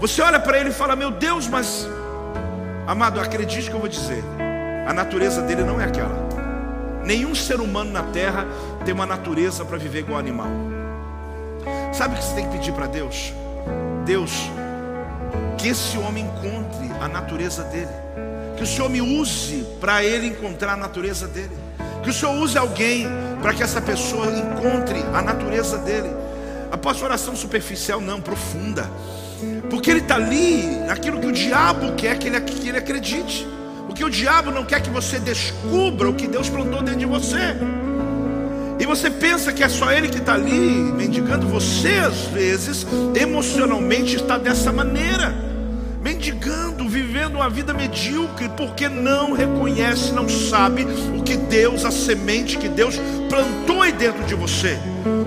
você 0.00 0.20
olha 0.20 0.40
para 0.40 0.58
ele 0.58 0.70
e 0.70 0.72
fala: 0.72 0.96
Meu 0.96 1.10
Deus, 1.10 1.46
mas, 1.46 1.88
amado, 2.86 3.20
acredite 3.20 3.70
que 3.70 3.74
eu 3.74 3.80
vou 3.80 3.88
dizer, 3.88 4.22
a 4.86 4.92
natureza 4.92 5.42
dele 5.42 5.62
não 5.62 5.80
é 5.80 5.84
aquela. 5.84 6.14
Nenhum 7.04 7.34
ser 7.34 7.60
humano 7.60 7.90
na 7.90 8.02
terra 8.04 8.46
tem 8.84 8.94
uma 8.94 9.06
natureza 9.06 9.64
para 9.64 9.76
viver 9.76 10.00
igual 10.00 10.18
animal. 10.18 10.48
Sabe 11.92 12.14
o 12.14 12.18
que 12.18 12.24
você 12.24 12.34
tem 12.34 12.48
que 12.48 12.56
pedir 12.56 12.72
para 12.72 12.86
Deus? 12.86 13.32
Deus, 14.04 14.50
que 15.58 15.68
esse 15.68 15.96
homem 15.98 16.24
encontre 16.24 16.90
a 17.00 17.08
natureza 17.08 17.64
dele. 17.64 17.90
Que 18.56 18.62
o 18.62 18.66
Senhor 18.66 18.88
me 18.88 19.00
use 19.00 19.66
para 19.80 20.04
ele 20.04 20.26
encontrar 20.26 20.74
a 20.74 20.76
natureza 20.76 21.26
dele. 21.26 21.56
Que 22.02 22.10
o 22.10 22.12
Senhor 22.12 22.34
use 22.34 22.56
alguém 22.56 23.06
para 23.40 23.52
que 23.52 23.62
essa 23.62 23.80
pessoa 23.80 24.26
encontre 24.26 25.02
a 25.14 25.22
natureza 25.22 25.78
dele. 25.78 26.10
Após 26.70 27.02
oração 27.02 27.36
superficial, 27.36 28.00
não, 28.00 28.20
profunda. 28.20 28.88
Porque 29.68 29.90
ele 29.90 30.00
está 30.00 30.14
ali, 30.14 30.66
naquilo 30.86 31.20
que 31.20 31.26
o 31.26 31.32
diabo 31.32 31.92
quer 31.94 32.16
que 32.18 32.28
ele, 32.28 32.40
que 32.40 32.68
ele 32.68 32.78
acredite. 32.78 33.46
Porque 33.92 34.04
o 34.04 34.08
diabo 34.08 34.50
não 34.50 34.64
quer 34.64 34.80
que 34.80 34.88
você 34.88 35.18
descubra 35.18 36.08
o 36.08 36.14
que 36.14 36.26
Deus 36.26 36.48
plantou 36.48 36.80
dentro 36.80 37.00
de 37.00 37.04
você. 37.04 37.54
E 38.80 38.86
você 38.86 39.10
pensa 39.10 39.52
que 39.52 39.62
é 39.62 39.68
só 39.68 39.92
ele 39.92 40.08
que 40.08 40.16
está 40.16 40.32
ali 40.32 40.50
mendigando. 40.50 41.46
Você, 41.48 41.96
às 41.98 42.22
vezes, 42.28 42.86
emocionalmente 43.14 44.16
está 44.16 44.38
dessa 44.38 44.72
maneira, 44.72 45.34
mendigando, 46.02 46.88
vivendo 46.88 47.34
uma 47.34 47.50
vida 47.50 47.74
medíocre, 47.74 48.48
porque 48.56 48.88
não 48.88 49.34
reconhece, 49.34 50.10
não 50.12 50.26
sabe 50.26 50.86
o 51.14 51.22
que 51.22 51.36
Deus, 51.36 51.84
a 51.84 51.90
semente 51.90 52.56
que 52.56 52.70
Deus 52.70 52.98
plantou 53.28 53.82
aí 53.82 53.92
dentro 53.92 54.24
de 54.24 54.34
você. 54.34 54.78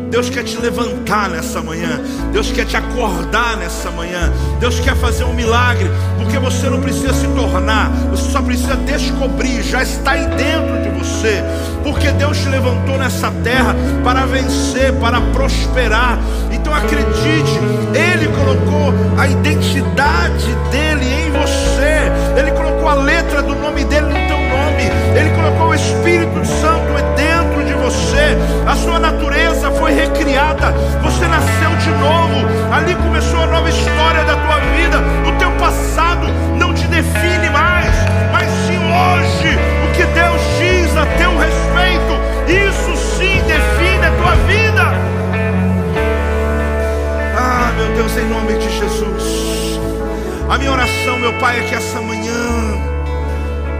Deus 0.09 0.30
quer 0.30 0.43
te 0.43 0.57
levantar 0.57 1.30
nessa 1.30 1.61
manhã. 1.61 1.99
Deus 2.32 2.51
quer 2.51 2.65
te 2.65 2.78
acordar 2.78 3.57
nessa 3.57 3.91
manhã. 3.91 4.32
Deus 4.59 4.80
quer 4.80 4.95
fazer 4.95 5.23
um 5.23 5.34
milagre, 5.34 5.89
porque 6.17 6.38
você 6.38 6.69
não 6.69 6.82
precisa 6.82 7.13
se 7.13 7.28
tornar, 7.30 7.89
você 8.09 8.32
só 8.32 8.41
precisa 8.41 8.76
descobrir, 8.78 9.61
já 9.63 9.84
está 9.84 10.11
aí 10.11 10.26
dentro 10.28 10.82
de 10.84 10.89
você. 10.97 11.43
Porque 11.84 12.11
Deus 12.11 12.38
te 12.38 12.47
levantou 12.47 12.97
nessa 12.97 13.32
terra 13.43 13.76
para 14.03 14.26
vencer, 14.26 14.93
para 14.93 15.19
prosperar. 15.21 16.19
Então 16.51 16.73
acredite, 16.73 17.59
Ele 17.93 18.28
colocou 18.28 18.93
a 19.17 19.28
identidade 19.28 20.47
dele 20.71 21.05
em 21.05 21.32
você. 21.32 22.11
Ele 22.39 22.51
colocou 22.51 22.89
a 22.89 22.95
letra 22.95 23.41
do 23.41 23.55
nome 23.55 23.84
dele 23.86 24.07
no 24.07 24.28
teu 24.28 24.38
nome. 24.38 24.84
Ele 25.15 25.30
colocou 25.36 25.67
o 25.69 25.73
Espírito 25.76 26.45
Santo 26.45 26.95
dentro 27.15 27.45
de 27.53 27.55
você. 27.86 28.36
A 28.65 28.75
sua 28.75 28.99
natureza 28.99 29.69
foi 29.71 29.91
recriada. 29.91 30.71
Você 31.03 31.27
nasceu 31.27 31.71
de 31.77 31.91
novo. 31.99 32.73
Ali 32.73 32.95
começou 32.95 33.41
a 33.41 33.45
nova 33.45 33.69
história 33.69 34.23
da 34.23 34.36
tua 34.36 34.59
vida. 34.75 34.97
O 35.27 35.31
teu 35.38 35.51
passado 35.51 36.27
não 36.57 36.73
te 36.73 36.88
define 36.88 37.49
mais, 37.51 37.93
mas 38.31 38.47
sim 38.65 38.77
hoje 38.77 39.57
o 39.86 39.91
que 39.95 40.03
Deus 40.03 40.41
diz 40.57 40.97
a 40.97 41.05
teu 41.17 41.31
respeito. 41.38 42.13
Isso 42.47 43.17
sim 43.17 43.41
define 43.45 44.05
a 44.05 44.11
tua 44.11 44.36
vida. 44.47 44.83
Ah, 47.38 47.71
meu 47.77 47.95
Deus, 47.95 48.17
em 48.17 48.27
nome 48.27 48.53
de 48.57 48.79
Jesus. 48.79 49.79
A 50.49 50.57
minha 50.57 50.71
oração, 50.71 51.19
meu 51.19 51.33
Pai, 51.33 51.59
é 51.59 51.63
que 51.63 51.75
essa 51.75 52.01
manhã 52.01 52.94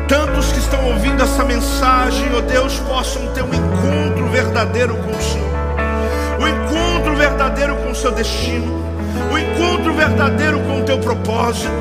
tantos 0.08 0.52
que 0.52 0.60
estão 0.60 0.84
ouvindo 0.86 1.24
essa 1.24 1.44
mensagem, 1.44 2.34
ó 2.34 2.38
oh 2.38 2.42
Deus, 2.42 2.78
possam 2.80 3.28
ter 3.34 3.44
um 3.44 3.54
encontro 3.54 4.28
verdadeiro 4.30 4.96
com 4.96 5.12
o 5.12 5.22
Senhor, 5.22 5.50
o 6.40 6.48
encontro 6.48 7.16
verdadeiro 7.16 7.76
com 7.78 7.92
o 7.92 7.96
seu 7.96 8.12
destino, 8.12 8.84
o 9.32 9.38
encontro 9.38 9.94
verdadeiro 9.94 10.60
com 10.62 10.82
o 10.82 10.84
teu 10.84 11.00
propósito. 11.00 11.72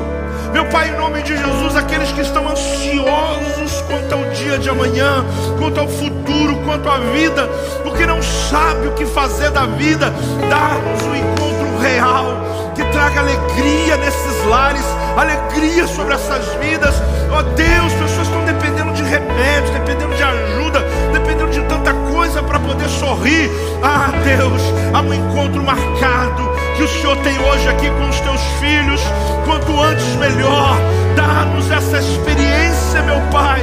Meu 0.51 0.65
Pai, 0.69 0.89
em 0.89 0.97
nome 0.97 1.21
de 1.21 1.35
Jesus, 1.35 1.75
aqueles 1.75 2.11
que 2.13 2.21
estão 2.21 2.47
ansiosos 2.47 3.81
quanto 3.87 4.13
ao 4.13 4.23
dia 4.31 4.57
de 4.57 4.69
amanhã, 4.69 5.25
quanto 5.59 5.79
ao 5.81 5.87
futuro, 5.87 6.55
quanto 6.65 6.89
à 6.89 6.97
vida, 6.97 7.47
porque 7.83 8.05
não 8.05 8.21
sabe 8.21 8.87
o 8.87 8.93
que 8.93 9.05
fazer 9.05 9.51
da 9.51 9.65
vida, 9.65 10.13
dá-nos 10.49 11.03
um 11.03 11.15
encontro 11.15 11.77
real 11.81 12.25
que 12.73 12.83
traga 12.85 13.19
alegria 13.19 13.97
nesses 13.97 14.45
lares, 14.45 14.85
alegria 15.15 15.87
sobre 15.87 16.13
essas 16.13 16.45
vidas. 16.55 16.95
Ó 17.31 17.39
oh 17.39 17.43
Deus, 17.43 17.93
pessoas 17.93 18.27
estão 18.27 18.45
dependendo 18.45 18.93
de 18.93 19.03
remédios, 19.03 19.69
dependendo 19.71 20.15
de 20.15 20.23
ajuda, 20.23 20.79
dependendo 21.11 21.51
de 21.51 21.61
tanta 21.63 21.93
coisa 22.11 22.43
para 22.43 22.59
poder 22.59 22.89
sorrir. 22.89 23.49
Ah, 23.83 24.11
Deus, 24.23 24.61
há 24.93 25.01
um 25.01 25.13
encontro 25.13 25.61
marcado 25.63 26.49
que 26.75 26.83
o 26.83 26.87
Senhor 26.87 27.17
tem 27.17 27.37
hoje 27.39 27.67
aqui 27.69 27.89
com 27.89 28.09
os 28.09 28.19
teus 28.19 28.41
filhos. 28.59 29.01
Quanto 29.45 29.79
antes, 29.81 30.05
melhor. 30.15 30.77
Dá-nos 31.15 31.71
essa 31.71 31.99
experiência, 31.99 33.01
meu 33.03 33.21
Pai 33.31 33.61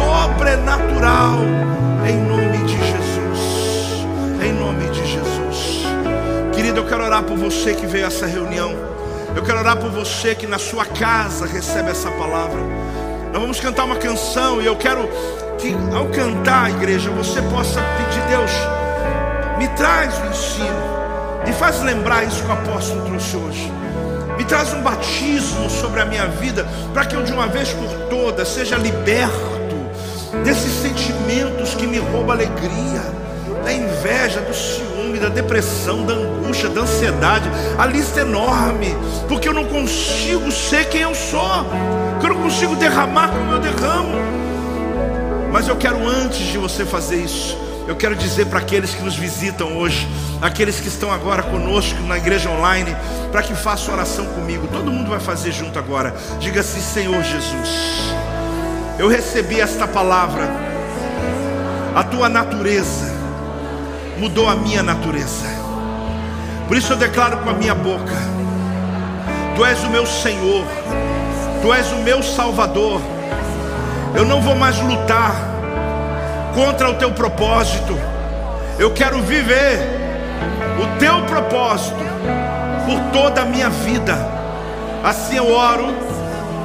sobrenatural, 0.00 1.40
em 2.08 2.16
nome 2.16 2.58
de 2.64 2.76
Jesus. 2.78 4.06
Em 4.42 4.52
nome 4.52 4.88
de 4.88 5.06
Jesus. 5.06 5.84
Querido, 6.54 6.80
eu 6.80 6.86
quero 6.86 7.04
orar 7.04 7.22
por 7.22 7.36
você 7.36 7.74
que 7.74 7.86
veio 7.86 8.04
a 8.04 8.08
essa 8.08 8.26
reunião. 8.26 8.99
Eu 9.34 9.42
quero 9.42 9.58
orar 9.58 9.76
por 9.76 9.90
você 9.90 10.34
que 10.34 10.46
na 10.46 10.58
sua 10.58 10.84
casa 10.84 11.46
recebe 11.46 11.90
essa 11.90 12.10
palavra. 12.10 12.60
Nós 13.32 13.40
vamos 13.40 13.60
cantar 13.60 13.84
uma 13.84 13.96
canção 13.96 14.60
e 14.60 14.66
eu 14.66 14.76
quero 14.76 15.08
que 15.58 15.74
ao 15.94 16.06
cantar, 16.06 16.70
igreja, 16.70 17.10
você 17.10 17.40
possa 17.42 17.80
pedir, 17.80 18.22
Deus, 18.28 18.50
me 19.58 19.68
traz 19.76 20.18
o 20.18 20.26
ensino, 20.26 21.46
me 21.46 21.52
faz 21.52 21.80
lembrar 21.82 22.24
isso 22.24 22.42
que 22.42 22.48
o 22.48 22.52
apóstolo 22.52 23.04
trouxe 23.04 23.36
hoje. 23.36 23.72
Me 24.36 24.44
traz 24.44 24.72
um 24.72 24.82
batismo 24.82 25.68
sobre 25.68 26.00
a 26.00 26.06
minha 26.06 26.26
vida, 26.26 26.66
para 26.92 27.04
que 27.04 27.14
eu 27.14 27.22
de 27.22 27.32
uma 27.32 27.46
vez 27.46 27.72
por 27.72 27.88
todas 28.08 28.48
seja 28.48 28.76
liberto 28.76 29.60
desses 30.42 30.72
sentimentos 30.72 31.74
que 31.74 31.86
me 31.86 31.98
roubam 31.98 32.32
alegria, 32.32 33.02
da 33.64 33.72
inveja, 33.72 34.40
do 34.40 34.54
ciúme, 34.54 35.18
da 35.18 35.28
depressão, 35.28 36.04
da 36.04 36.14
angústia, 36.14 36.68
da 36.68 36.82
ansiedade. 36.82 37.50
A 37.78 37.86
lista 37.86 38.20
é 38.20 38.22
enorme, 38.22 38.94
porque 39.28 39.48
eu 39.48 39.54
não 39.54 39.64
consigo 39.64 40.50
ser 40.50 40.88
quem 40.88 41.02
eu 41.02 41.14
sou, 41.14 41.64
porque 42.12 42.26
eu 42.26 42.34
não 42.34 42.42
consigo 42.42 42.76
derramar 42.76 43.28
como 43.28 43.52
eu 43.52 43.60
derramo. 43.60 44.14
Mas 45.52 45.68
eu 45.68 45.76
quero 45.76 46.06
antes 46.06 46.46
de 46.46 46.58
você 46.58 46.84
fazer 46.84 47.16
isso, 47.16 47.56
eu 47.88 47.96
quero 47.96 48.14
dizer 48.14 48.46
para 48.46 48.60
aqueles 48.60 48.94
que 48.94 49.02
nos 49.02 49.16
visitam 49.16 49.76
hoje, 49.76 50.06
aqueles 50.40 50.78
que 50.78 50.88
estão 50.88 51.12
agora 51.12 51.42
conosco 51.42 52.00
na 52.02 52.16
igreja 52.16 52.48
online, 52.48 52.96
para 53.32 53.42
que 53.42 53.54
façam 53.54 53.94
oração 53.94 54.26
comigo. 54.26 54.68
Todo 54.68 54.92
mundo 54.92 55.10
vai 55.10 55.18
fazer 55.18 55.50
junto 55.50 55.78
agora. 55.78 56.14
Diga 56.38 56.60
assim: 56.60 56.80
Senhor 56.80 57.22
Jesus, 57.22 57.68
eu 58.98 59.08
recebi 59.08 59.60
esta 59.60 59.88
palavra. 59.88 60.48
A 61.92 62.04
tua 62.04 62.28
natureza 62.28 63.09
mudou 64.20 64.46
a 64.46 64.54
minha 64.54 64.82
natureza. 64.82 65.46
Por 66.68 66.76
isso 66.76 66.92
eu 66.92 66.96
declaro 66.96 67.38
com 67.38 67.48
a 67.48 67.54
minha 67.54 67.74
boca: 67.74 68.14
Tu 69.56 69.64
és 69.64 69.82
o 69.82 69.88
meu 69.88 70.06
Senhor, 70.06 70.64
Tu 71.62 71.72
és 71.72 71.90
o 71.92 71.96
meu 71.96 72.22
Salvador. 72.22 73.00
Eu 74.14 74.24
não 74.26 74.42
vou 74.42 74.54
mais 74.54 74.78
lutar 74.80 75.34
contra 76.54 76.90
o 76.90 76.94
teu 76.94 77.12
propósito. 77.12 77.98
Eu 78.78 78.92
quero 78.92 79.22
viver 79.22 79.78
o 80.82 80.98
teu 80.98 81.22
propósito 81.22 81.98
por 82.86 83.00
toda 83.12 83.42
a 83.42 83.44
minha 83.46 83.70
vida. 83.70 84.18
Assim 85.02 85.36
eu 85.36 85.50
oro 85.50 85.94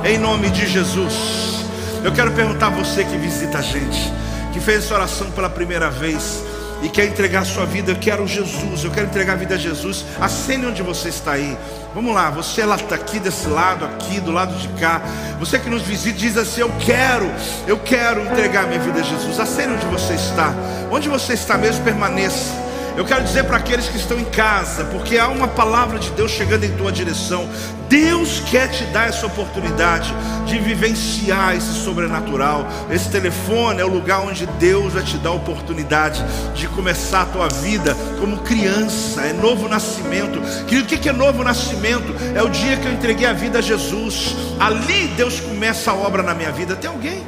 em 0.03 0.17
nome 0.17 0.49
de 0.49 0.67
Jesus. 0.67 1.65
Eu 2.03 2.11
quero 2.11 2.31
perguntar 2.31 2.67
a 2.67 2.69
você 2.71 3.03
que 3.03 3.17
visita 3.17 3.59
a 3.59 3.61
gente, 3.61 4.11
que 4.51 4.59
fez 4.59 4.85
essa 4.85 4.95
oração 4.95 5.31
pela 5.31 5.49
primeira 5.49 5.89
vez 5.89 6.43
e 6.85 6.89
quer 6.89 7.05
entregar 7.05 7.39
a 7.39 7.45
sua 7.45 7.65
vida, 7.65 7.91
eu 7.91 7.95
quero 7.95 8.27
Jesus, 8.27 8.83
eu 8.83 8.91
quero 8.91 9.07
entregar 9.07 9.33
a 9.33 9.35
vida 9.35 9.55
a 9.55 9.57
Jesus. 9.57 10.05
Acende 10.21 10.67
onde 10.67 10.83
você 10.83 11.09
está 11.09 11.31
aí. 11.31 11.57
Vamos 11.95 12.13
lá, 12.13 12.29
você 12.29 12.63
lá 12.63 12.75
está 12.75 12.93
aqui 12.93 13.19
desse 13.19 13.47
lado, 13.47 13.83
aqui, 13.85 14.19
do 14.19 14.31
lado 14.31 14.55
de 14.55 14.67
cá. 14.79 15.01
Você 15.39 15.57
que 15.57 15.67
nos 15.67 15.81
visita 15.81 16.15
diz 16.15 16.37
assim: 16.37 16.61
Eu 16.61 16.71
quero, 16.79 17.25
eu 17.65 17.79
quero 17.79 18.21
entregar 18.21 18.67
minha 18.67 18.79
vida 18.79 18.99
a 18.99 19.03
Jesus. 19.03 19.39
Acende 19.39 19.73
onde 19.73 19.85
você 19.87 20.13
está. 20.13 20.53
Onde 20.91 21.09
você 21.09 21.33
está 21.33 21.57
mesmo, 21.57 21.83
permaneça. 21.83 22.53
Eu 22.95 23.03
quero 23.03 23.23
dizer 23.23 23.43
para 23.45 23.57
aqueles 23.57 23.87
que 23.89 23.97
estão 23.97 24.17
em 24.17 24.25
casa, 24.25 24.85
porque 24.85 25.17
há 25.17 25.27
uma 25.27 25.47
palavra 25.49 25.97
de 25.97 26.11
Deus 26.11 26.31
chegando 26.31 26.65
em 26.65 26.77
tua 26.77 26.91
direção. 26.91 27.49
Deus 27.89 28.41
quer 28.49 28.69
te 28.69 28.83
dar 28.85 29.09
essa 29.09 29.25
oportunidade 29.25 30.13
de 30.45 30.57
vivenciar 30.59 31.55
esse 31.55 31.73
sobrenatural. 31.73 32.67
Esse 32.89 33.09
telefone 33.09 33.81
é 33.81 33.85
o 33.85 33.89
lugar 33.89 34.21
onde 34.21 34.45
Deus 34.45 34.93
vai 34.93 35.03
te 35.03 35.17
dar 35.17 35.29
a 35.29 35.33
oportunidade 35.33 36.23
de 36.53 36.67
começar 36.67 37.21
a 37.21 37.25
tua 37.25 37.47
vida 37.47 37.95
como 38.19 38.37
criança. 38.39 39.21
É 39.21 39.33
novo 39.33 39.67
nascimento. 39.67 40.41
Querido, 40.65 40.93
o 40.93 40.97
que 40.97 41.09
é 41.09 41.13
novo 41.13 41.43
nascimento? 41.43 42.15
É 42.35 42.41
o 42.41 42.49
dia 42.49 42.77
que 42.77 42.87
eu 42.87 42.93
entreguei 42.93 43.27
a 43.27 43.33
vida 43.33 43.59
a 43.59 43.61
Jesus. 43.61 44.35
Ali 44.59 45.07
Deus 45.15 45.39
começa 45.39 45.91
a 45.91 45.95
obra 45.95 46.23
na 46.23 46.33
minha 46.33 46.51
vida. 46.51 46.75
Tem 46.75 46.89
alguém? 46.89 47.23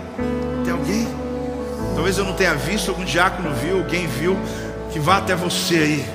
Tem 0.64 0.74
alguém? 0.74 1.08
Talvez 1.96 2.18
eu 2.18 2.26
não 2.26 2.34
tenha 2.34 2.54
visto, 2.54 2.90
algum 2.90 3.04
diácono 3.04 3.54
viu, 3.56 3.80
alguém 3.80 4.06
viu 4.06 4.38
que 4.92 5.00
vá 5.00 5.18
até 5.18 5.36
você 5.36 5.76
aí, 5.76 6.06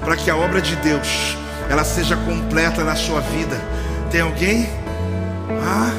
para 0.00 0.16
que 0.16 0.30
a 0.30 0.36
obra 0.36 0.60
de 0.60 0.74
Deus 0.76 1.36
ela 1.68 1.84
seja 1.84 2.16
completa 2.16 2.82
na 2.84 2.96
sua 2.96 3.20
vida. 3.20 3.60
Tem 4.10 4.20
alguém? 4.20 4.68
Ah, 5.62 5.92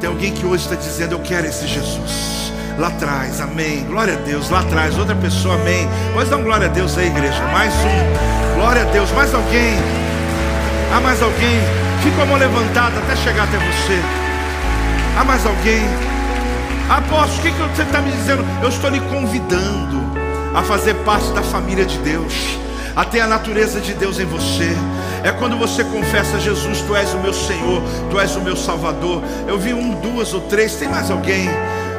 tem 0.00 0.08
alguém 0.08 0.32
que 0.32 0.44
hoje 0.44 0.64
está 0.64 0.74
dizendo: 0.74 1.12
Eu 1.12 1.20
quero 1.20 1.46
esse 1.46 1.66
Jesus. 1.66 2.52
Lá 2.78 2.88
atrás, 2.88 3.40
amém. 3.40 3.84
Glória 3.84 4.14
a 4.14 4.16
Deus, 4.16 4.50
lá 4.50 4.60
atrás, 4.60 4.98
outra 4.98 5.14
pessoa, 5.14 5.54
amém. 5.54 5.88
Pode 6.12 6.28
dar 6.28 6.36
um 6.36 6.42
glória 6.42 6.66
a 6.66 6.70
Deus 6.70 6.98
aí, 6.98 7.06
igreja. 7.06 7.42
Mais 7.52 7.72
um, 7.72 8.54
glória 8.56 8.82
a 8.82 8.86
Deus. 8.86 9.10
Mais 9.12 9.32
alguém? 9.32 9.74
Há 10.92 11.00
mais 11.00 11.22
alguém? 11.22 11.60
Fica 12.02 12.22
a 12.22 12.26
mão 12.26 12.36
levantada 12.36 12.98
até 12.98 13.16
chegar 13.16 13.44
até 13.44 13.56
você. 13.56 13.98
Há 15.18 15.24
mais 15.24 15.46
alguém? 15.46 15.82
Apóstolo, 16.88 17.38
o 17.38 17.42
que, 17.42 17.50
que 17.50 17.76
você 17.76 17.82
está 17.82 18.00
me 18.00 18.10
dizendo? 18.10 18.44
Eu 18.62 18.68
estou 18.68 18.90
lhe 18.90 19.00
convidando 19.00 20.02
a 20.54 20.62
fazer 20.62 20.94
parte 20.96 21.30
da 21.32 21.42
família 21.42 21.84
de 21.84 21.98
Deus, 21.98 22.58
a 22.96 23.04
ter 23.04 23.20
a 23.20 23.26
natureza 23.26 23.80
de 23.80 23.94
Deus 23.94 24.18
em 24.18 24.24
você. 24.24 24.76
É 25.22 25.32
quando 25.32 25.56
você 25.56 25.82
confessa 25.84 26.38
Jesus, 26.38 26.80
Tu 26.82 26.94
és 26.94 27.12
o 27.14 27.18
meu 27.18 27.32
Senhor, 27.32 27.82
Tu 28.10 28.20
és 28.20 28.36
o 28.36 28.40
meu 28.40 28.56
Salvador. 28.56 29.22
Eu 29.46 29.58
vi 29.58 29.72
um, 29.72 29.94
duas 30.00 30.32
ou 30.34 30.42
três, 30.42 30.74
tem 30.76 30.88
mais 30.88 31.10
alguém? 31.10 31.48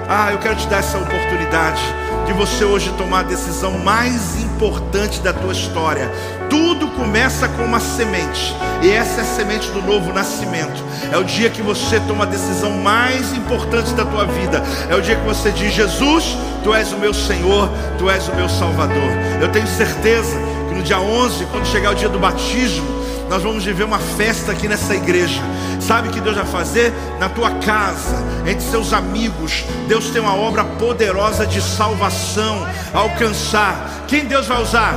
Ah, 0.07 0.31
eu 0.31 0.37
quero 0.37 0.55
te 0.55 0.67
dar 0.67 0.79
essa 0.79 0.97
oportunidade 0.97 1.81
de 2.27 2.33
você 2.33 2.63
hoje 2.63 2.91
tomar 2.97 3.21
a 3.21 3.23
decisão 3.23 3.79
mais 3.79 4.39
importante 4.41 5.19
da 5.19 5.33
tua 5.33 5.51
história. 5.51 6.11
Tudo 6.49 6.87
começa 6.89 7.47
com 7.47 7.63
uma 7.63 7.79
semente, 7.79 8.55
e 8.83 8.91
essa 8.91 9.21
é 9.21 9.23
a 9.23 9.25
semente 9.25 9.69
do 9.71 9.81
novo 9.81 10.13
nascimento. 10.13 10.83
É 11.11 11.17
o 11.17 11.23
dia 11.23 11.49
que 11.49 11.61
você 11.61 11.99
toma 12.01 12.23
a 12.23 12.27
decisão 12.27 12.71
mais 12.71 13.33
importante 13.33 13.93
da 13.93 14.05
tua 14.05 14.25
vida. 14.25 14.63
É 14.89 14.95
o 14.95 15.01
dia 15.01 15.15
que 15.15 15.25
você 15.25 15.51
diz: 15.51 15.73
Jesus, 15.73 16.37
tu 16.63 16.73
és 16.73 16.91
o 16.93 16.97
meu 16.97 17.13
Senhor, 17.13 17.69
tu 17.97 18.09
és 18.09 18.27
o 18.27 18.35
meu 18.35 18.47
Salvador. 18.47 19.09
Eu 19.41 19.49
tenho 19.49 19.67
certeza 19.67 20.54
no 20.75 20.83
dia 20.83 20.99
11, 20.99 21.45
quando 21.45 21.65
chegar 21.65 21.91
o 21.91 21.95
dia 21.95 22.09
do 22.09 22.19
batismo, 22.19 22.85
nós 23.29 23.41
vamos 23.41 23.63
viver 23.63 23.85
uma 23.85 23.97
festa 23.97 24.51
aqui 24.51 24.67
nessa 24.67 24.93
igreja. 24.93 25.41
Sabe 25.79 26.09
o 26.09 26.11
que 26.11 26.19
Deus 26.19 26.35
vai 26.35 26.45
fazer? 26.45 26.93
Na 27.17 27.29
tua 27.29 27.49
casa, 27.51 28.23
entre 28.45 28.61
seus 28.61 28.91
amigos, 28.91 29.63
Deus 29.87 30.09
tem 30.09 30.21
uma 30.21 30.35
obra 30.35 30.63
poderosa 30.63 31.47
de 31.47 31.61
salvação 31.61 32.67
a 32.93 32.99
alcançar. 32.99 34.03
Quem 34.07 34.25
Deus 34.25 34.47
vai 34.47 34.61
usar? 34.61 34.93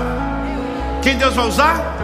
Quem 1.01 1.17
Deus 1.17 1.35
vai 1.35 1.47
usar? 1.47 1.97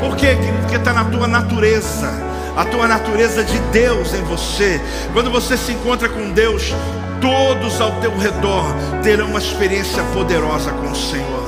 Por 0.00 0.16
quê? 0.16 0.38
Porque 0.60 0.76
está 0.76 0.92
na 0.92 1.04
tua 1.04 1.26
natureza, 1.26 2.08
a 2.56 2.64
tua 2.64 2.86
natureza 2.86 3.42
de 3.42 3.58
Deus 3.72 4.14
em 4.14 4.22
você. 4.22 4.80
Quando 5.12 5.30
você 5.30 5.56
se 5.56 5.72
encontra 5.72 6.08
com 6.08 6.30
Deus, 6.30 6.72
todos 7.20 7.80
ao 7.80 7.90
teu 8.00 8.16
redor 8.16 8.64
terão 9.02 9.26
uma 9.26 9.40
experiência 9.40 10.02
poderosa 10.14 10.70
com 10.70 10.90
o 10.90 10.96
Senhor. 10.96 11.47